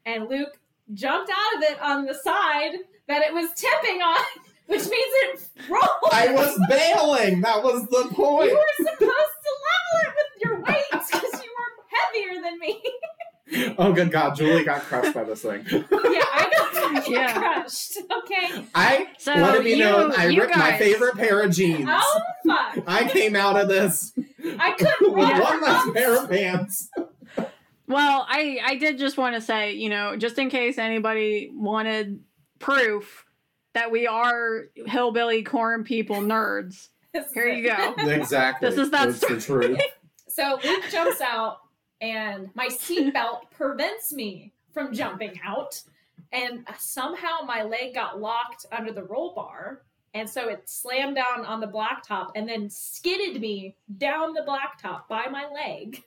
[0.06, 0.60] and Luke
[0.94, 2.76] jumped out of it on the side
[3.08, 4.24] that it was tipping on,
[4.68, 6.12] which means it rolled.
[6.12, 7.42] I was bailing.
[7.42, 8.50] That was the point.
[8.52, 12.82] You were supposed to level it with your weight because you were heavier than me.
[13.78, 15.66] Oh good God, Julie got crushed by this thing.
[15.72, 16.50] Yeah, I
[16.92, 17.34] got Yeah.
[17.40, 17.98] crushed.
[17.98, 18.66] Okay.
[18.76, 21.88] I So let it be you- known I you ripped my favorite pair of jeans.
[21.90, 22.84] Oh fuck!
[22.86, 24.12] I came out of this
[24.60, 25.42] I couldn't with run.
[25.42, 26.90] one less pair of pants.
[27.88, 32.20] Well, I I did just want to say, you know, just in case anybody wanted
[32.60, 33.26] proof
[33.74, 36.90] that we are hillbilly corn people nerds.
[37.34, 37.94] Here you go.
[38.10, 38.70] Exactly.
[38.70, 39.80] This is that That's the truth.
[40.30, 41.62] So Luke jumps out,
[42.00, 45.82] and my seatbelt prevents me from jumping out.
[46.32, 49.82] And somehow my leg got locked under the roll bar.
[50.14, 55.08] And so it slammed down on the blacktop and then skidded me down the blacktop
[55.08, 56.04] by my leg.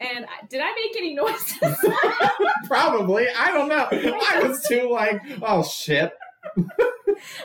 [0.00, 1.58] And I, did I make any noises?
[2.66, 3.26] Probably.
[3.28, 3.88] I don't know.
[3.90, 6.12] I was too like, oh shit.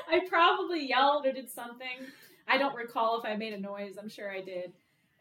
[0.10, 2.06] I probably yelled or did something.
[2.48, 3.96] I don't recall if I made a noise.
[3.98, 4.74] I'm sure I did.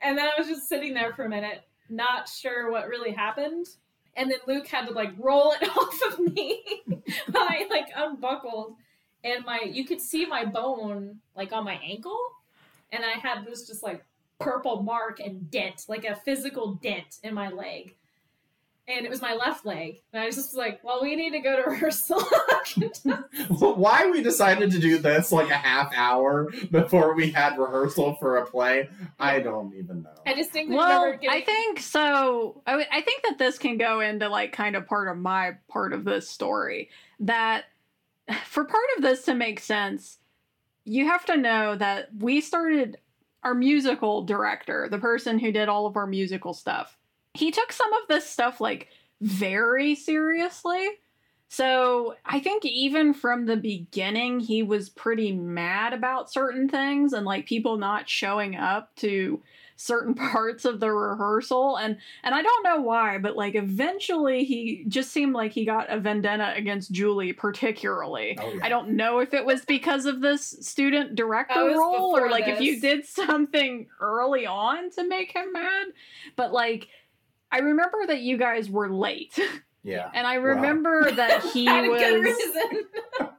[0.03, 3.67] And then I was just sitting there for a minute, not sure what really happened.
[4.17, 6.63] And then Luke had to like roll it off of me
[7.35, 8.75] I like unbuckled.
[9.23, 12.19] And my you could see my bone like on my ankle.
[12.93, 14.05] And I had this just like
[14.41, 17.95] purple mark and dent, like a physical dent in my leg.
[18.89, 20.03] And it was my left leg.
[20.13, 22.21] And I was just like, well, we need to go to rehearsal.
[23.51, 28.39] Why we decided to do this like a half hour before we had rehearsal for
[28.39, 28.89] a play,
[29.19, 30.11] I don't even know.
[30.27, 32.63] I distinctly Well, remember getting I think so.
[32.67, 35.53] I, w- I think that this can go into like kind of part of my
[35.69, 36.91] part of this story.
[37.21, 37.65] That
[38.45, 40.19] for part of this to make sense,
[40.85, 42.99] you have to know that we started
[43.43, 46.97] our musical director, the person who did all of our musical stuff.
[47.35, 48.89] He took some of this stuff like
[49.21, 50.89] very seriously.
[51.49, 57.27] So I think even from the beginning, he was pretty mad about certain things and
[57.27, 59.43] like people not showing up to
[59.81, 64.85] certain parts of the rehearsal and and I don't know why but like eventually he
[64.89, 68.37] just seemed like he got a vendetta against Julie particularly.
[68.41, 68.61] Oh, yeah.
[68.63, 72.47] I don't know if it was because of this student director role or before like
[72.47, 75.87] if you did something early on to make him mad
[76.37, 76.89] but like
[77.51, 79.39] I remember that you guys were late
[79.83, 80.11] Yeah.
[80.13, 83.31] and I remember that he had a good was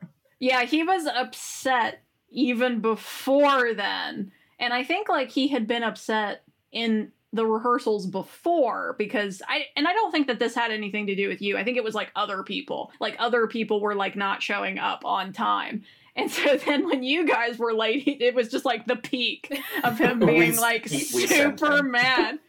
[0.41, 2.01] yeah, he was upset
[2.31, 4.31] even before then.
[4.61, 9.87] And I think like he had been upset in the rehearsals before because I and
[9.87, 11.57] I don't think that this had anything to do with you.
[11.57, 12.91] I think it was like other people.
[12.99, 15.83] Like other people were like not showing up on time.
[16.15, 19.97] And so then when you guys were late, it was just like the peak of
[19.97, 22.39] him being like he- super mad.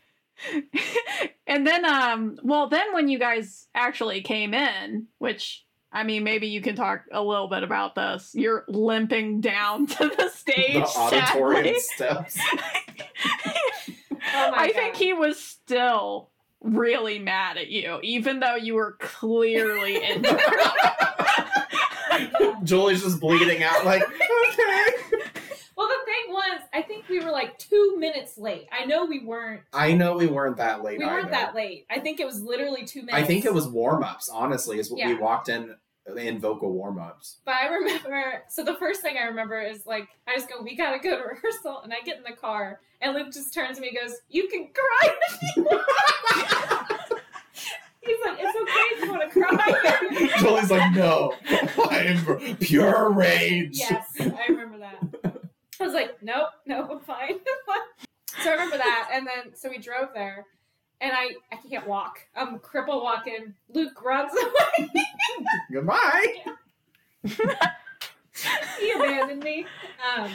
[1.47, 5.62] and then um well then when you guys actually came in, which
[5.93, 8.31] I mean maybe you can talk a little bit about this.
[8.35, 10.75] You're limping down to the stage.
[10.75, 11.81] the auditorium sadly.
[11.81, 12.39] steps.
[14.35, 14.75] Oh I God.
[14.77, 20.41] think he was still really mad at you, even though you were clearly injured.
[22.63, 25.12] Julie's just bleeding out, like, okay.
[26.33, 28.67] Well, the thing was, I think we were like two minutes late.
[28.73, 29.63] I know we weren't.
[29.73, 30.99] I know we weren't that late.
[30.99, 31.31] We weren't either.
[31.31, 31.87] that late.
[31.91, 33.17] I think it was literally two minutes.
[33.17, 35.75] I think it was warm ups, honestly, is what we walked in
[36.17, 37.39] in vocal warm ups.
[37.45, 40.75] But I remember, so the first thing I remember is like, I just go, we
[40.77, 41.81] gotta go to rehearsal.
[41.85, 44.49] And I get in the car, and Luke just turns to me and goes, You
[44.49, 45.83] can cry if you want.
[48.05, 50.39] He's like, It's okay if you want to cry.
[50.41, 51.35] Julie's like, no,
[51.89, 53.79] I'm pure rage.
[53.79, 55.32] yes, I remember that.
[55.83, 57.39] I was like, Nope, no, I'm fine.
[58.43, 59.11] so I remember that.
[59.13, 60.47] And then, so we drove there.
[61.01, 62.21] And I, I can't walk.
[62.37, 63.55] I'm cripple walking.
[63.75, 64.89] Luke runs away.
[65.73, 66.27] Goodbye.
[68.81, 69.67] he abandoned me.
[70.17, 70.31] Um,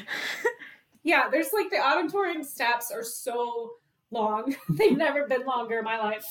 [1.04, 3.76] yeah, there's like the auditorium steps are so
[4.12, 4.54] long.
[4.70, 6.26] They've never been longer in my life.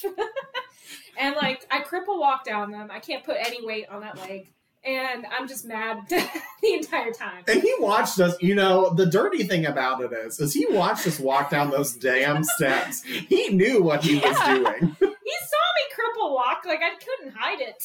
[1.19, 2.91] and like I cripple walk down them.
[2.91, 4.53] I can't put any weight on that leg.
[4.87, 7.43] And I'm just mad the entire time.
[7.49, 11.07] And he watched us, you know, the dirty thing about it is, is he watched
[11.09, 13.03] us walk down those damn steps.
[13.03, 14.97] He knew what he was doing.
[15.27, 15.83] He saw me
[16.29, 17.83] cripple walk, like I couldn't hide it.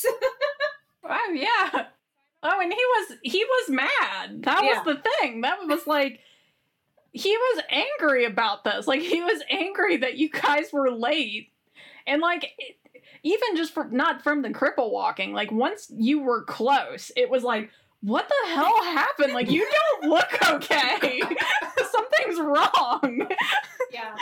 [1.03, 1.86] oh yeah.
[2.44, 4.44] Oh, and he was he was mad.
[4.44, 4.84] That Yeah.
[4.84, 5.41] was the thing.
[5.41, 6.19] That was like
[7.14, 8.86] he was angry about this.
[8.86, 11.52] Like he was angry that you guys were late.
[12.06, 12.78] And like it,
[13.23, 17.43] even just from not from the cripple walking, like once you were close, it was
[17.43, 17.69] like
[18.02, 19.34] what the hell happened?
[19.34, 19.68] Like you
[19.99, 21.22] don't look okay.
[21.91, 23.27] Something's wrong.
[23.91, 24.15] yeah.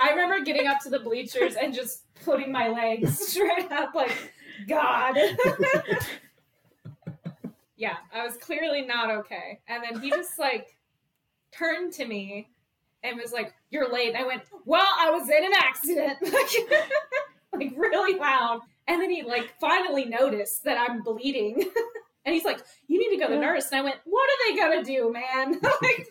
[0.00, 4.32] I remember getting up to the bleachers and just putting my legs straight up like
[4.68, 5.16] God.
[7.76, 9.60] yeah, I was clearly not okay.
[9.68, 10.76] And then he just like
[11.50, 12.48] turned to me
[13.02, 14.14] and was like, You're late.
[14.14, 16.18] And I went, Well, I was in an accident.
[17.58, 18.60] like really loud.
[18.86, 21.64] And then he like finally noticed that I'm bleeding.
[22.24, 23.46] and he's like, You need to go to the Yeah.
[23.52, 23.70] nurse.
[23.70, 25.60] And I went, What are they gonna do, man?
[25.82, 26.08] like,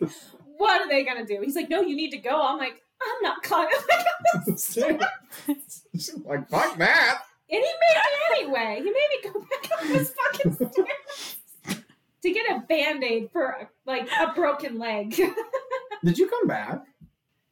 [0.57, 1.41] what are they gonna do?
[1.41, 2.41] He's like, No, you need to go.
[2.41, 3.69] I'm like, I'm not coming.
[6.25, 7.19] like, fuck that.
[7.49, 8.75] And he made me anyway.
[8.77, 11.37] He made me go back up his fucking stairs
[12.21, 15.13] to get a band aid for like a broken leg.
[16.03, 16.83] Did you come back?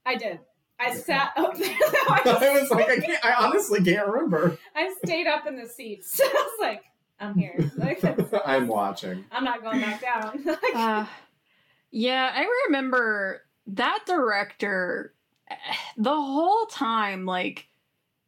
[0.05, 0.39] I did.
[0.81, 1.69] I sat up there.
[2.09, 4.57] I I, was like, I can't, I honestly can't remember.
[4.75, 6.19] I stayed up in the seats.
[6.23, 6.83] I was like,
[7.19, 7.71] I'm here.
[7.77, 8.03] Like,
[8.47, 9.25] I'm watching.
[9.31, 10.41] I'm not going back down.
[10.43, 11.05] Like, Uh,
[11.91, 15.13] yeah, I remember that director
[15.49, 15.55] eh,
[15.97, 17.67] the whole time like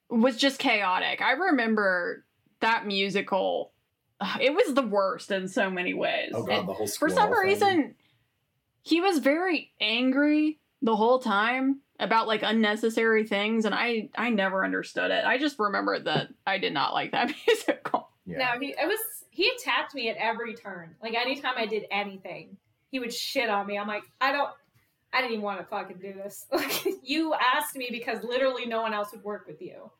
[0.09, 1.21] was just chaotic.
[1.23, 2.23] I remember
[2.59, 3.71] that musical.
[4.19, 6.31] uh, It was the worst in so many ways.
[6.35, 7.39] Oh god, the whole for some thing.
[7.41, 7.95] reason,
[8.83, 14.63] he was very angry the whole time about like unnecessary things, and I I never
[14.63, 15.25] understood it.
[15.25, 18.09] I just remember that I did not like that musical.
[18.25, 18.37] Yeah.
[18.37, 18.99] No, he it was
[19.29, 20.95] he attacked me at every turn.
[21.01, 22.57] Like anytime I did anything,
[22.91, 23.77] he would shit on me.
[23.77, 24.49] I'm like, I don't
[25.13, 26.45] I didn't even want to fucking do this.
[26.51, 29.91] Like you asked me because literally no one else would work with you.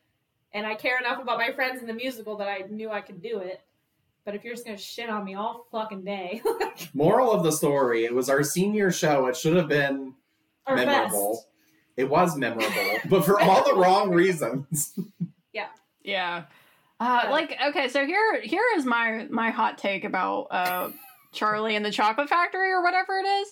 [0.52, 3.20] And I care enough about my friends in the musical that I knew I could
[3.22, 3.60] do it.
[4.24, 6.40] But if you're just gonna shit on me all fucking day,
[6.94, 9.26] Moral of the story: It was our senior show.
[9.26, 10.14] It should have been
[10.66, 11.32] or memorable.
[11.34, 11.46] best.
[11.96, 14.98] It was memorable, but for all the wrong reasons.
[15.52, 16.44] Yeah.
[17.00, 17.30] Uh, Yeah.
[17.30, 20.90] like okay, so here here is my my hot take about uh
[21.32, 23.48] Charlie and the Chocolate Factory or whatever it is.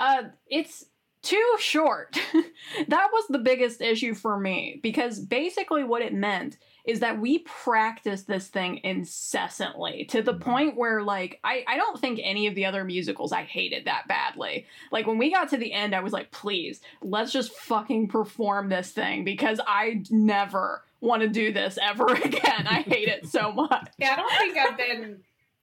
[0.00, 0.84] Uh it's
[1.22, 2.16] too short.
[2.88, 7.40] that was the biggest issue for me because basically what it meant is that we
[7.40, 10.50] practice this thing incessantly to the mm-hmm.
[10.50, 14.06] point where like I, I don't think any of the other musicals I hated that
[14.08, 14.66] badly.
[14.92, 18.68] Like when we got to the end, I was like, please, let's just fucking perform
[18.68, 22.66] this thing because I never want to do this ever again.
[22.66, 23.88] I hate it so much.
[23.98, 25.18] Yeah, I don't think I've been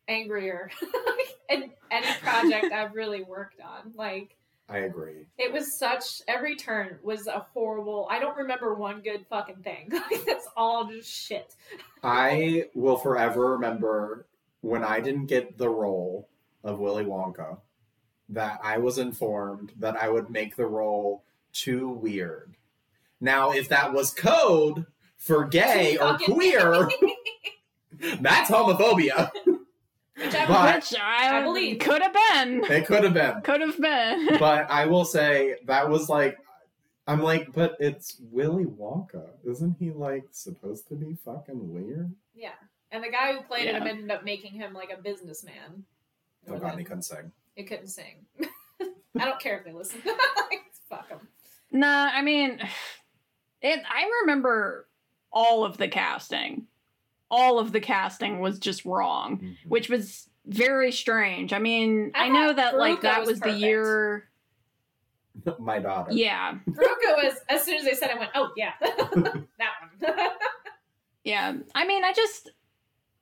[0.08, 0.70] angrier
[1.50, 3.94] in any project I've really worked on.
[3.96, 4.36] Like
[4.74, 5.28] I agree.
[5.38, 8.08] It was such every turn was a horrible.
[8.10, 9.92] I don't remember one good fucking thing.
[10.26, 11.54] That's all just shit.
[12.02, 14.26] I will forever remember
[14.62, 16.28] when I didn't get the role
[16.64, 17.60] of Willy Wonka
[18.30, 22.56] that I was informed that I would make the role too weird.
[23.22, 24.88] Now, if that was code
[25.18, 26.90] for gay or queer,
[28.22, 29.30] that's homophobia.
[30.24, 31.80] Which I But- Which I, I believe.
[31.80, 32.64] could have been.
[32.72, 33.42] It could have been.
[33.42, 34.28] Could have been.
[34.40, 36.38] But I will say that was like
[37.06, 39.28] I'm like, but it's Willy Wonka.
[39.46, 42.14] Isn't he like supposed to be fucking weird?
[42.34, 42.52] yeah.
[42.92, 43.80] And the guy who played Yeah.
[43.80, 45.84] him ended up making him like a businessman.
[46.48, 47.32] Oh god, he couldn't sing.
[47.56, 48.26] It couldn't sing.
[49.20, 50.00] I don't care if they listen.
[50.06, 51.28] like, fuck them.
[51.72, 52.60] Nah, I mean,
[53.62, 54.88] it I remember
[55.32, 56.68] all of the casting.
[57.36, 59.56] All of the casting was just wrong, Mhm.
[59.68, 61.52] which was very strange.
[61.54, 64.30] I mean, I I, know thought that like that was was, the year
[65.60, 66.12] My daughter.
[66.12, 66.56] yeah.
[66.70, 69.48] Veruca was as soon as they said it, I went, oh yeah, that one.
[71.24, 71.54] Yeah.
[71.74, 72.52] I mean, I just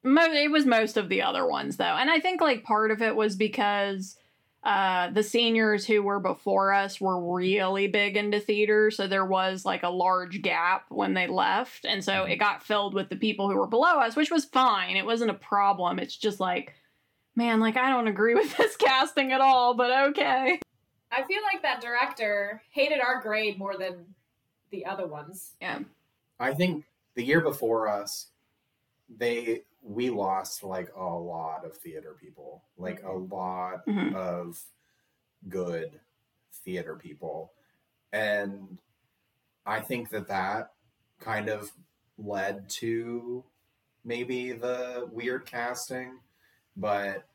[0.04, 1.84] mo- it was most of the other ones though.
[1.86, 4.18] And I think like part of it was because
[4.64, 9.66] uh the seniors who were before us were really big into theater, so there was
[9.66, 13.50] like a large gap when they left, and so it got filled with the people
[13.50, 14.96] who were below us, which was fine.
[14.96, 16.00] It wasn't a problem.
[16.00, 16.74] It's just like
[17.36, 20.60] man, like I don't agree with this casting at all, but okay.
[21.12, 24.06] I feel like that director hated our grade more than
[24.72, 25.52] the other ones.
[25.60, 25.80] Yeah.
[26.40, 26.86] I think
[27.16, 28.28] the year before us,
[29.10, 34.14] they we lost like a lot of theater people, like a lot Mhm.
[34.14, 34.64] of
[35.49, 36.02] good
[36.52, 37.53] theater people,
[38.12, 38.80] and
[39.66, 40.74] I think that that
[41.20, 41.72] kind of
[42.18, 43.45] led to
[44.03, 46.22] maybe the weird casting,
[46.76, 47.28] but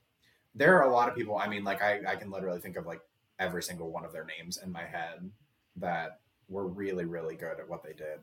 [0.54, 1.36] there are a lot of people.
[1.38, 3.02] I mean, like I I can literally think of like
[3.38, 5.30] every single one of their names in my head
[5.76, 8.20] that were really really good at what they did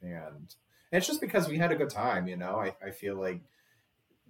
[0.00, 0.54] and
[0.92, 3.42] it's just because we had a good time you know I, I feel like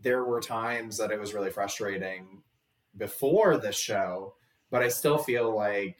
[0.04, 2.42] there were times that it was really frustrating
[2.96, 4.34] before this show
[4.70, 5.96] but i still feel like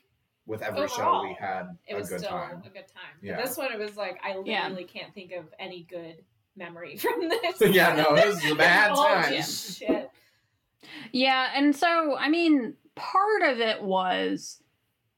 [0.47, 3.17] with every show we had It a was good still time a good time.
[3.23, 3.37] Yeah.
[3.37, 4.65] But this one, it was like I Yeah.
[4.65, 6.23] literally can't think of any good
[6.55, 7.61] memory from this.
[7.75, 9.43] yeah no it was a bad time yeah.
[9.43, 10.11] Shit.
[11.13, 14.63] Yeah, and so I mean, part of it was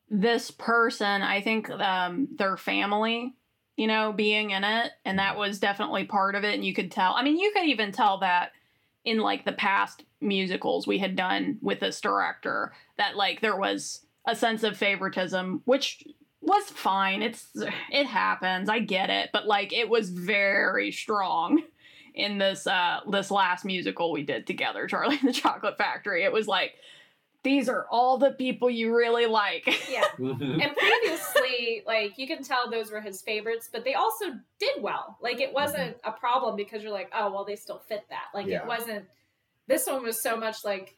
[0.08, 3.34] this person, I think um their family,
[3.76, 6.92] you know, being in it, and that was definitely part of it and you could
[6.92, 7.14] tell.
[7.14, 8.52] I mean, you could even tell that
[9.06, 14.04] in like the past musicals we had done with this director that like there was
[14.26, 16.04] a sense of favoritism which
[16.42, 17.22] was fine.
[17.22, 17.48] It's
[17.90, 18.68] it happens.
[18.68, 21.62] I get it, but like it was very strong
[22.14, 26.24] in this uh this last musical we did together, Charlie and the Chocolate Factory.
[26.24, 26.74] It was like
[27.46, 29.64] these are all the people you really like.
[29.88, 30.02] Yeah.
[30.18, 30.60] Mm-hmm.
[30.60, 34.26] And previously, like you can tell those were his favorites, but they also
[34.58, 35.16] did well.
[35.22, 36.08] Like it wasn't mm-hmm.
[36.08, 38.24] a problem because you're like, oh well, they still fit that.
[38.34, 38.62] Like Yeah.
[38.62, 39.04] it wasn't.
[39.68, 40.96] This one was so much like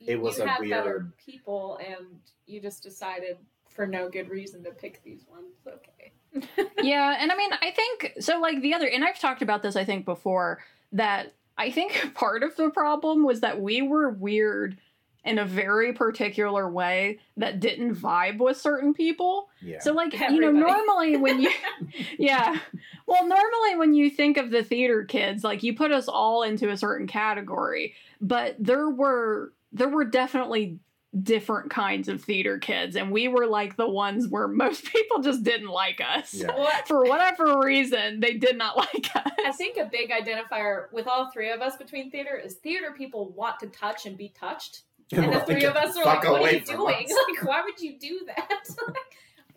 [0.00, 3.36] It was you a had better weird- people, and you just decided
[3.68, 5.54] for no good reason to pick these ones.
[5.66, 6.68] Okay.
[6.82, 8.40] yeah, and I mean, I think so.
[8.40, 12.42] Like the other, and I've talked about this, I think, before that I think part
[12.42, 14.78] of the problem was that we were weird
[15.24, 19.48] in a very particular way that didn't vibe with certain people.
[19.60, 21.50] yeah So, like, you know, normally when you,
[22.18, 22.58] yeah,
[23.06, 26.70] well, normally when you think of the theater kids, like, you put us all into
[26.70, 30.78] a certain category, but there were, there were definitely
[31.22, 35.42] different kinds of theater kids, and we were like the ones where most people just
[35.42, 36.32] didn't like us.
[36.34, 36.54] Yeah.
[36.56, 39.32] Well, For whatever reason, they did not like us.
[39.44, 43.30] I think a big identifier with all three of us between theater is theater people
[43.30, 44.82] want to touch and be touched.
[45.12, 47.04] And the three of us are like, what are you doing?
[47.06, 47.12] us.
[47.28, 48.48] Like, why would you do that?
[48.86, 48.96] Like,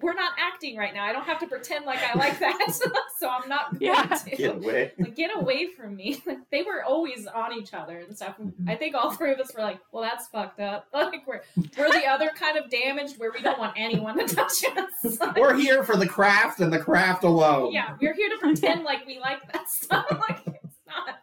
[0.01, 1.05] We're not acting right now.
[1.05, 2.57] I don't have to pretend like I like that.
[3.19, 4.03] so I'm not going Yeah.
[4.03, 4.30] to.
[4.35, 4.91] Get away.
[4.99, 6.21] Like, get away from me.
[6.25, 8.35] Like, they were always on each other and stuff.
[8.39, 8.69] And Mhm.
[8.69, 10.88] I think all three of us were like, well, that's fucked up.
[10.93, 11.41] Like, we're,
[11.77, 15.19] we're the other kind of damaged where we don't want anyone to touch us.
[15.21, 17.71] Like, We're here for the craft and the craft alone.
[17.71, 20.05] yeah, we're here to pretend like we like that stuff.
[20.11, 21.15] Like, it's not.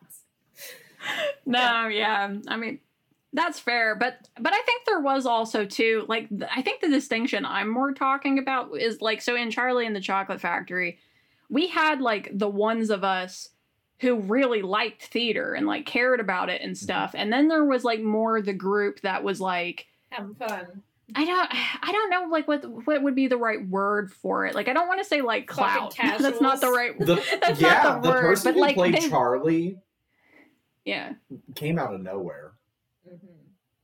[1.45, 2.35] No, yeah.
[2.49, 2.79] I mean,
[3.33, 6.89] that's fair, but but I think there was also too like th- I think the
[6.89, 10.99] distinction I'm more talking about is like so in Charlie and the Chocolate Factory,
[11.49, 13.51] we had like the ones of us
[14.01, 16.85] who really liked theater and like cared about it and mm-hmm.
[16.85, 20.83] stuff, and then there was like more the group that was like Having fun.
[21.15, 24.57] I don't I don't know like what what would be the right word for it.
[24.57, 25.97] Like I don't want to say like Fucking clout.
[26.21, 28.75] That's not the right The, That's yeah, not the the word, person but, who like,
[28.75, 29.79] played they- Charlie
[30.85, 31.13] Yeah.
[31.55, 32.55] came out of nowhere.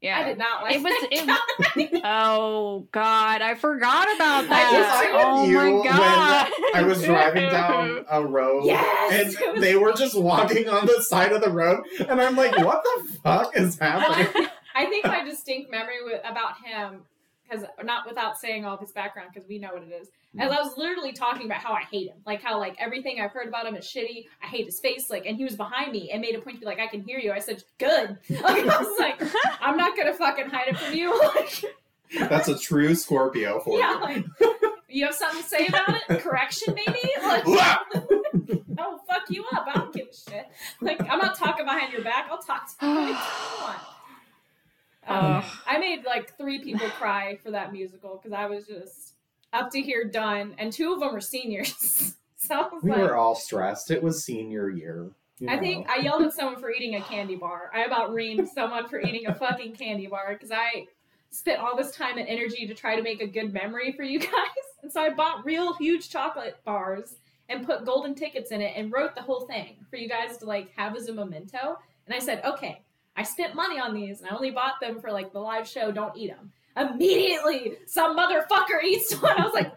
[0.03, 0.19] Yeah.
[0.19, 5.09] I did not like It was that it, Oh God, I forgot about I that.
[5.13, 6.51] was oh you my when God!
[6.75, 11.33] I was driving down a road Yes, and they were just walking on the side
[11.33, 14.49] of the road and I'm like, what the fuck is happening?
[14.75, 17.01] I think my distinct memory about him,
[17.49, 20.09] because not without saying all of his background, because we know what it is.
[20.09, 20.41] Mm-hmm.
[20.41, 23.33] As I was literally talking about how I hate him, like how like everything I've
[23.33, 24.27] heard about him is shitty.
[24.43, 26.61] I hate his face, like, and he was behind me and made a point to
[26.61, 29.23] be like, "I can hear you." I said, "Good." Like, I was like,
[29.61, 33.95] "I'm not gonna fucking hide it from you." Like, That's a true Scorpio for yeah,
[33.95, 34.01] you.
[34.01, 34.25] like,
[34.89, 36.21] you have something to say about it?
[36.21, 37.01] Correction, maybe?
[37.21, 37.43] Like,
[38.79, 39.67] oh, fuck you up.
[39.67, 40.47] I don't give a shit.
[40.81, 42.29] Like, I'm not talking behind your back.
[42.31, 43.17] I'll talk to you.
[45.07, 45.45] Um.
[45.67, 49.15] I made like three people cry for that musical because I was just
[49.53, 52.15] up to here done, and two of them were seniors.
[52.39, 53.91] So We like, were all stressed.
[53.91, 55.11] It was senior year.
[55.41, 55.89] you I think.
[55.89, 57.73] I yelled at someone for eating a candy bar.
[57.75, 60.87] I about reamed someone for eating a fucking candy bar because I
[61.31, 64.19] spent all this time and energy to try to make a good memory for you
[64.21, 64.31] guys.
[64.83, 67.17] And so I bought real huge chocolate bars
[67.49, 70.47] and put golden tickets in it and wrote the whole thing for you guys to
[70.47, 71.79] like have as a memento.
[72.07, 72.83] And I said, okay,
[73.17, 75.91] I spent money on these and I only bought them for like the live show.
[75.91, 76.53] Don't eat them.
[76.77, 79.41] Immediately, some motherfucker eats one.
[79.41, 79.73] I was like,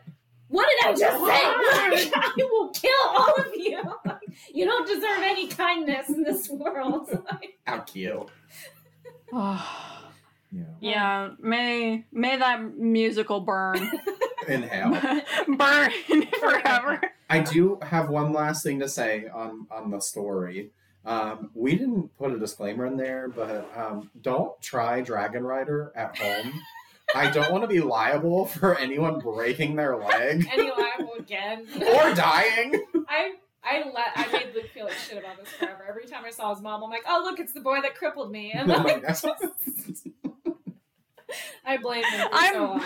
[0.50, 2.12] what did I just say?
[2.12, 3.82] Like, I will kill all of you.
[4.06, 4.20] Like,
[4.54, 7.10] you don't deserve any kindness in this world.
[7.32, 8.28] Like, How cute.
[10.52, 10.64] Yeah.
[10.80, 13.88] yeah, may may that musical burn
[14.48, 14.90] In hell.
[15.48, 15.92] burn
[16.40, 17.00] forever.
[17.30, 20.72] I do have one last thing to say on on the story.
[21.06, 26.18] Um, we didn't put a disclaimer in there, but um, don't try Dragon Rider at
[26.18, 26.54] home.
[27.16, 31.66] I don't want to be liable for anyone breaking their leg any liable again.
[31.76, 32.84] or dying.
[33.08, 33.32] I
[33.64, 35.86] I let I made Luke feel like shit about this forever.
[35.90, 38.32] Every time I saw his mom, I'm like, oh look, it's the boy that crippled
[38.32, 39.36] me, and Oh like, God.
[41.66, 42.84] I blame him for I'm- so long.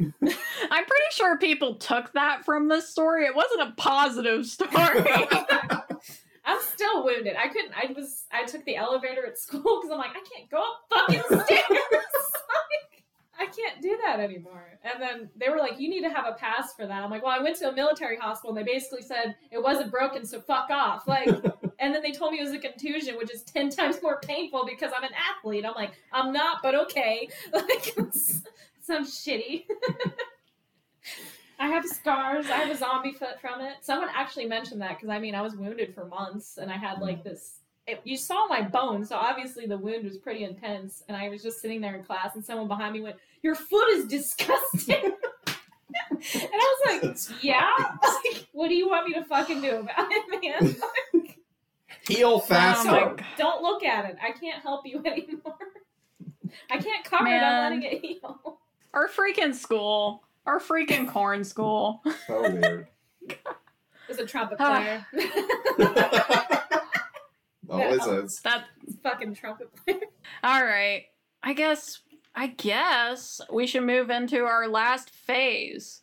[0.70, 3.24] I'm pretty sure people took that from this story.
[3.24, 4.68] It wasn't a positive story.
[6.44, 7.36] I'm still wounded.
[7.36, 7.72] I couldn't.
[7.72, 8.24] I was.
[8.32, 11.62] I took the elevator at school because I'm like, I can't go up fucking stairs.
[13.40, 14.78] Like, I can't do that anymore.
[14.84, 17.02] And then they were like, you need to have a pass for that.
[17.02, 19.90] I'm like, well, I went to a military hospital and they basically said it wasn't
[19.90, 21.08] broken, so fuck off.
[21.08, 21.28] Like,
[21.78, 24.66] and then they told me it was a contusion, which is ten times more painful
[24.66, 25.64] because I'm an athlete.
[25.64, 27.28] I'm like, I'm not, but okay.
[27.52, 28.42] Like, it's,
[28.80, 29.64] sounds shitty.
[31.62, 32.46] I have scars.
[32.46, 33.74] I have a zombie foot from it.
[33.82, 36.98] Someone actually mentioned that because I mean, I was wounded for months and I had
[36.98, 37.24] like mm.
[37.24, 37.60] this.
[37.86, 41.04] It, you saw my bone, so obviously the wound was pretty intense.
[41.06, 43.88] And I was just sitting there in class, and someone behind me went, "Your foot
[43.90, 45.04] is disgusting."
[45.46, 49.76] and I was like, It's "Yeah, like, what do you want me to fucking do
[49.76, 50.76] about it, man?
[52.08, 52.88] Heal faster.
[52.90, 54.16] Oh my Don't look at it.
[54.20, 55.54] I can't help you anymore.
[56.70, 57.38] I can't cover it.
[57.38, 58.58] I'm letting it heal."
[58.94, 60.24] our freaking school.
[60.46, 62.02] Our freaking corn school.
[62.26, 62.88] so weird.
[64.08, 65.06] It's a trumpet Ah.
[65.14, 65.30] player.
[67.70, 68.40] Always is.
[68.42, 68.64] That
[69.02, 70.00] fucking trumpet player.
[70.44, 71.04] all right.
[71.42, 72.00] I guess
[72.34, 76.02] I guess we should move into our last phase.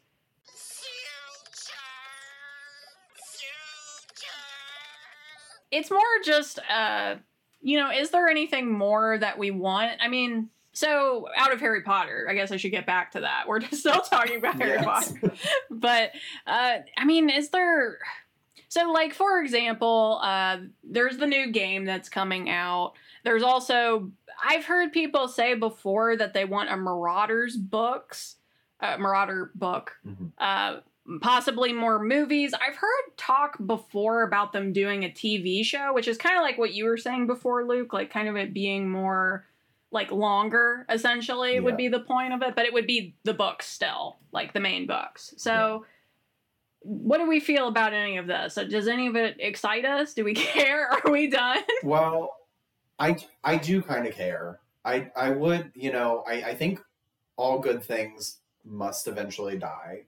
[5.71, 7.15] It's more just uh
[7.61, 9.91] you know, is there anything more that we want?
[10.01, 10.49] I mean,
[10.79, 13.43] so out of Harry Potter, I guess I should get back to that.
[13.47, 15.31] We're still talking about Harry Potter.
[15.69, 16.11] but
[16.47, 17.97] uh i mean is there
[18.69, 22.93] so like for example uh there's the new game that's coming out
[23.23, 24.11] there's also
[24.47, 28.35] i've heard people say before that they want a marauders books
[28.81, 30.31] uh, marauder book Mhm.
[30.37, 30.79] uh
[31.21, 36.17] possibly more movies i've heard talk before about them doing a tv show which is
[36.17, 39.45] kind of like what you were saying before luke like kind of it being more
[39.91, 41.59] like longer essentially Yeah.
[41.61, 44.59] would be the point of it but it would be the books still like the
[44.59, 45.33] main books.
[45.37, 45.85] So
[46.81, 48.55] what do we feel about any of this?
[48.55, 50.13] Does any of it excite us?
[50.13, 50.89] Do we care?
[50.89, 51.63] Are we done?
[51.83, 52.35] Well,
[52.97, 54.59] I I do kind of care.
[54.85, 56.79] I I would, you know, I I think
[57.35, 60.03] all good things must eventually die,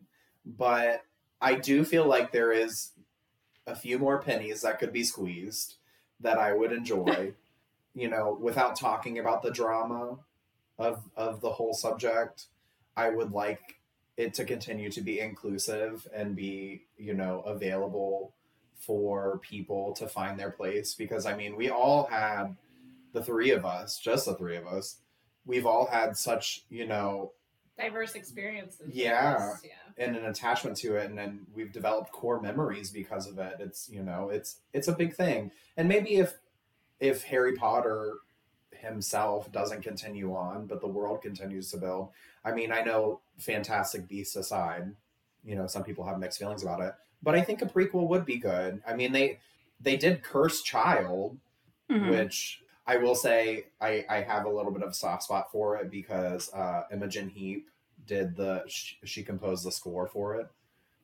[0.46, 1.02] but
[1.42, 2.92] I do feel like there is
[3.68, 5.76] a few more pennies that could be squeezed
[6.20, 7.34] that I would enjoy,
[7.94, 10.18] you know, without talking about the drama
[10.78, 12.48] of of the whole subject.
[12.96, 13.80] I would like
[14.18, 18.34] it to continue to be inclusive and be, you know, available
[18.80, 22.56] for people to find their place because I mean, we all had
[23.14, 24.98] the three of us, just the three of us.
[25.46, 27.32] We've all had such, you know,
[27.78, 28.92] Diverse experiences.
[28.94, 29.54] Yeah.
[29.64, 30.06] Yeah.
[30.06, 33.56] and an attachment to it and then we've developed core memories because of it.
[33.60, 35.52] It's, you know, it's it's a big thing.
[35.78, 36.34] And maybe if
[37.02, 38.14] if Harry Potter
[38.72, 42.10] himself doesn't continue on, but the world continues to build.
[42.46, 44.96] I mean, I know Fantastic Beasts aside,
[45.44, 48.26] you know, some people have mixed feelings about it, but I think a prequel would
[48.26, 48.82] be good.
[48.88, 49.40] I mean, they
[49.82, 51.38] they did Curse Child,
[51.90, 52.10] Mhm.
[52.12, 55.78] which I will say I, I have a little bit of a soft spot for
[55.78, 57.70] it because uh, Imogen Heap
[58.08, 60.48] did the she, she composed the score for it.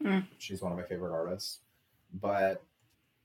[0.04, 0.28] Mm.
[0.38, 1.60] She's one of my favorite artists.
[2.14, 2.64] But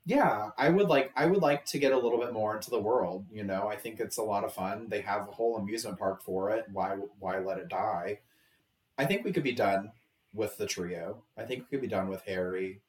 [0.04, 2.80] yeah, I would like I would like to get a little bit more into the
[2.80, 3.26] world.
[3.30, 4.88] You know, I think it's a lot of fun.
[4.88, 6.66] They have a whole amusement park for it.
[6.72, 8.20] Why why let it die?
[8.98, 9.92] I think we could be done
[10.34, 11.22] with the trio.
[11.36, 12.80] I think we could be done with Harry,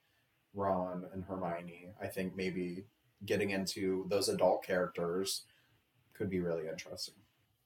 [0.53, 1.89] Ron, and Hermione.
[2.01, 2.85] I think maybe
[3.25, 5.43] getting into those adult characters
[6.13, 7.15] could be really interesting.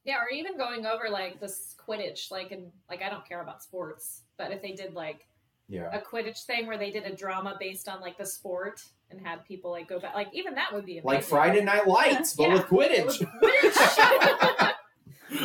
[0.03, 3.63] Yeah, or even going over like this Quidditch, like and like I don't care about
[3.63, 5.25] sports, but if they did like
[5.69, 5.89] Yeah.
[5.91, 9.45] a Quidditch thing where they did a drama based on like the sport and have
[9.45, 10.15] people like go back.
[10.15, 11.07] Like even that would be amazing.
[11.07, 12.53] Like Friday Night Lights, but Yeah.
[12.53, 13.27] with Quidditch.
[13.41, 14.71] Quidditch.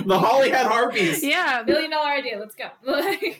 [0.07, 1.23] the Holyhead Harpies.
[1.23, 1.63] Yeah.
[1.63, 2.39] Billion dollar idea.
[2.39, 2.69] Let's go.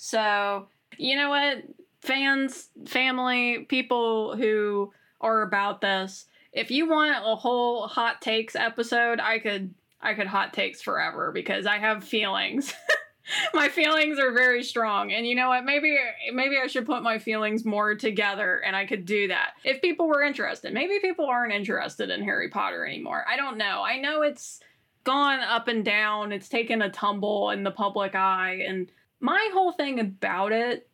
[0.00, 1.64] So, you know what?
[2.02, 9.18] Fans, family, people who are about this, if you want a whole hot takes episode,
[9.18, 12.72] I could I could hot takes forever because I have feelings.
[13.54, 15.12] my feelings are very strong.
[15.12, 15.64] And you know what?
[15.64, 15.96] Maybe
[16.32, 19.52] maybe I should put my feelings more together and I could do that.
[19.64, 20.72] If people were interested.
[20.72, 23.24] Maybe people aren't interested in Harry Potter anymore.
[23.28, 23.82] I don't know.
[23.84, 24.60] I know it's
[25.04, 26.32] gone up and down.
[26.32, 28.90] It's taken a tumble in the public eye and
[29.20, 30.88] my whole thing about it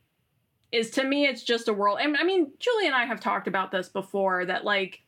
[0.72, 3.48] is to me it's just a world and i mean julie and i have talked
[3.48, 5.02] about this before that like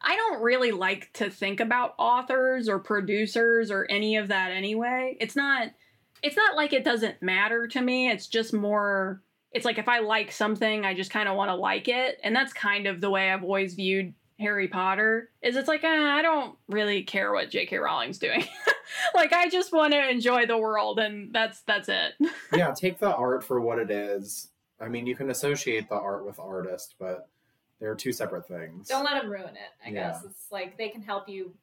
[0.00, 5.16] i don't really like to think about authors or producers or any of that anyway
[5.20, 5.68] it's not
[6.22, 9.20] it's not like it doesn't matter to me it's just more
[9.52, 12.34] it's like if i like something i just kind of want to like it and
[12.34, 16.22] that's kind of the way i've always viewed harry potter is it's like eh, i
[16.22, 18.44] don't really care what jk rowling's doing
[19.14, 22.14] like i just want to enjoy the world and that's that's it
[22.52, 24.48] yeah, take the art for what it is.
[24.80, 27.28] I mean, you can associate the art with artist, but
[27.80, 28.88] they're two separate things.
[28.88, 29.70] don't let them ruin it.
[29.86, 30.10] I Yeah.
[30.10, 31.54] guess it's like they can help you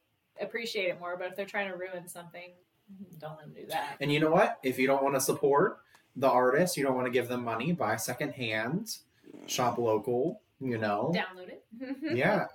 [0.41, 2.51] appreciate it more, but if they're trying to ruin something,
[3.19, 3.97] don't let them do that.
[3.99, 4.59] And you know what?
[4.63, 5.79] If you don't want to support
[6.15, 8.97] the artist, you don't want to give them money, buy secondhand,
[9.45, 11.13] shop local, you know.
[11.15, 11.63] Download it.
[12.17, 12.45] Yeah.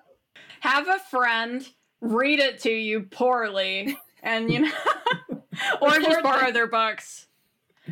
[0.60, 1.66] have a friend
[2.00, 4.70] read it to you poorly and you know
[5.80, 7.28] or just borrow their books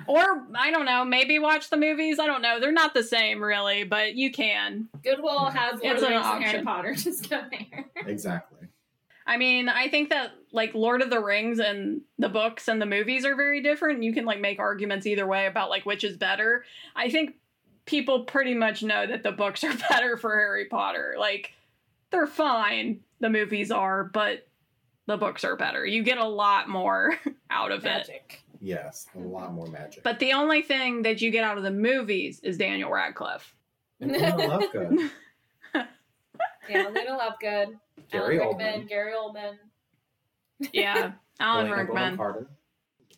[0.06, 3.42] or i don't know maybe watch the movies i don't know they're not the same
[3.42, 6.62] really but you can Goodwill has Lord It's of the an Rings and Harry.
[6.64, 6.94] Potter.
[6.94, 7.84] Just go there.
[8.06, 8.51] Exactly.
[9.32, 12.86] I mean i think that like lord of the rings and the books and the
[12.86, 16.16] movies are very different you can like make arguments either way about like which is
[16.16, 16.64] better
[16.94, 17.34] i think
[17.86, 21.52] people pretty much know that the books are better for harry potter like
[22.10, 24.46] they're fine the movies are but
[25.06, 27.18] the books are better you get a lot more
[27.50, 28.08] out of it
[28.64, 30.04] Yes, a lot more magic.
[30.04, 33.56] But the only thing that you get out of the movies is Daniel Radcliffe.
[34.00, 35.10] and Luna Lovegood.
[36.68, 37.74] Yeah, Luna Lovegood.
[38.12, 38.88] Gary Alan Rickman, Oldman.
[38.88, 39.58] Gary Oldman.
[40.72, 42.16] Yeah, Alan Helena Bonham Rickman.
[42.16, 42.46] Carter.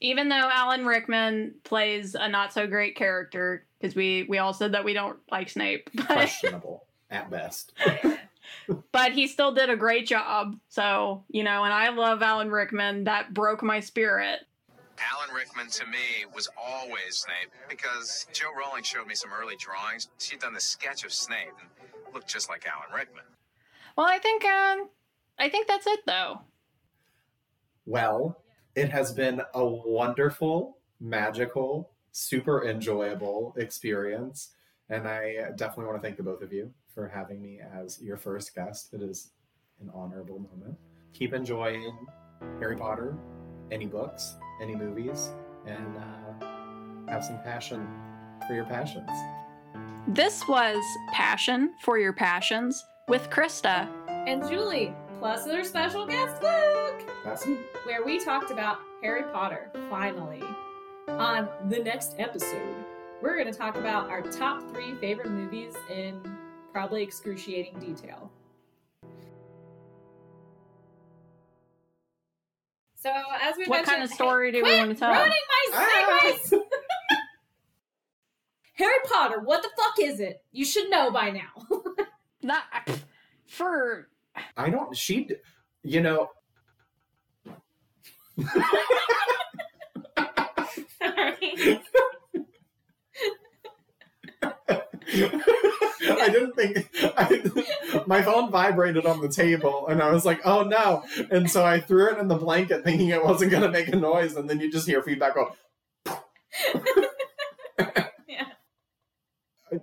[0.00, 4.72] Even though Alan Rickman plays a not so great character, because we we all said
[4.72, 7.72] that we don't like Snape, but Questionable at best.
[8.92, 10.56] but he still did a great job.
[10.68, 13.04] So you know, and I love Alan Rickman.
[13.04, 14.40] That broke my spirit.
[15.12, 20.08] Alan Rickman to me was always Snape because Jo Rowling showed me some early drawings.
[20.18, 23.24] She'd done the sketch of Snape and looked just like Alan Rickman.
[23.96, 24.76] Well, I think uh,
[25.38, 26.40] I think that's it though.
[27.86, 28.42] Well,
[28.74, 34.50] it has been a wonderful, magical, super enjoyable experience.
[34.88, 38.16] And I definitely want to thank the both of you for having me as your
[38.16, 38.92] first guest.
[38.92, 39.30] It is
[39.80, 40.76] an honorable moment.
[41.12, 42.06] Keep enjoying
[42.58, 43.16] Harry Potter,
[43.70, 45.30] any books, any movies,
[45.66, 46.46] and uh,
[47.08, 47.86] have some passion
[48.46, 49.10] for your passions.
[50.08, 53.89] This was Passion for Your Passions with Krista.
[54.26, 57.59] And Julie, plus their special guest Luke, That's me.
[57.85, 60.43] where we talked about Harry Potter, finally.
[61.09, 62.74] On the next episode,
[63.20, 66.18] we're going to talk about our top three favorite movies in
[66.72, 68.31] probably excruciating detail.
[72.97, 73.10] So,
[73.43, 75.12] as we What mentioned, kind of story do we want to tell?
[75.12, 76.22] Ruining my Ah!
[76.51, 76.59] segues!
[78.76, 80.43] Harry Potter, what the fuck is it?
[80.52, 81.51] You should know by now.
[82.44, 82.62] Not
[83.46, 84.08] for
[84.56, 85.30] I don't, she,
[85.82, 86.30] you know,
[90.98, 91.80] Sorry.
[95.16, 100.62] I didn't think I, my phone vibrated on the table, and I was like, "Oh
[100.62, 103.88] no!" And so I threw it in the blanket, thinking it wasn't going to make
[103.88, 105.54] a noise, and then you just hear feedback go.
[108.28, 108.46] Yeah.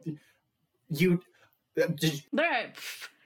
[0.94, 1.22] You
[1.76, 2.24] did.
[2.34, 2.74] there.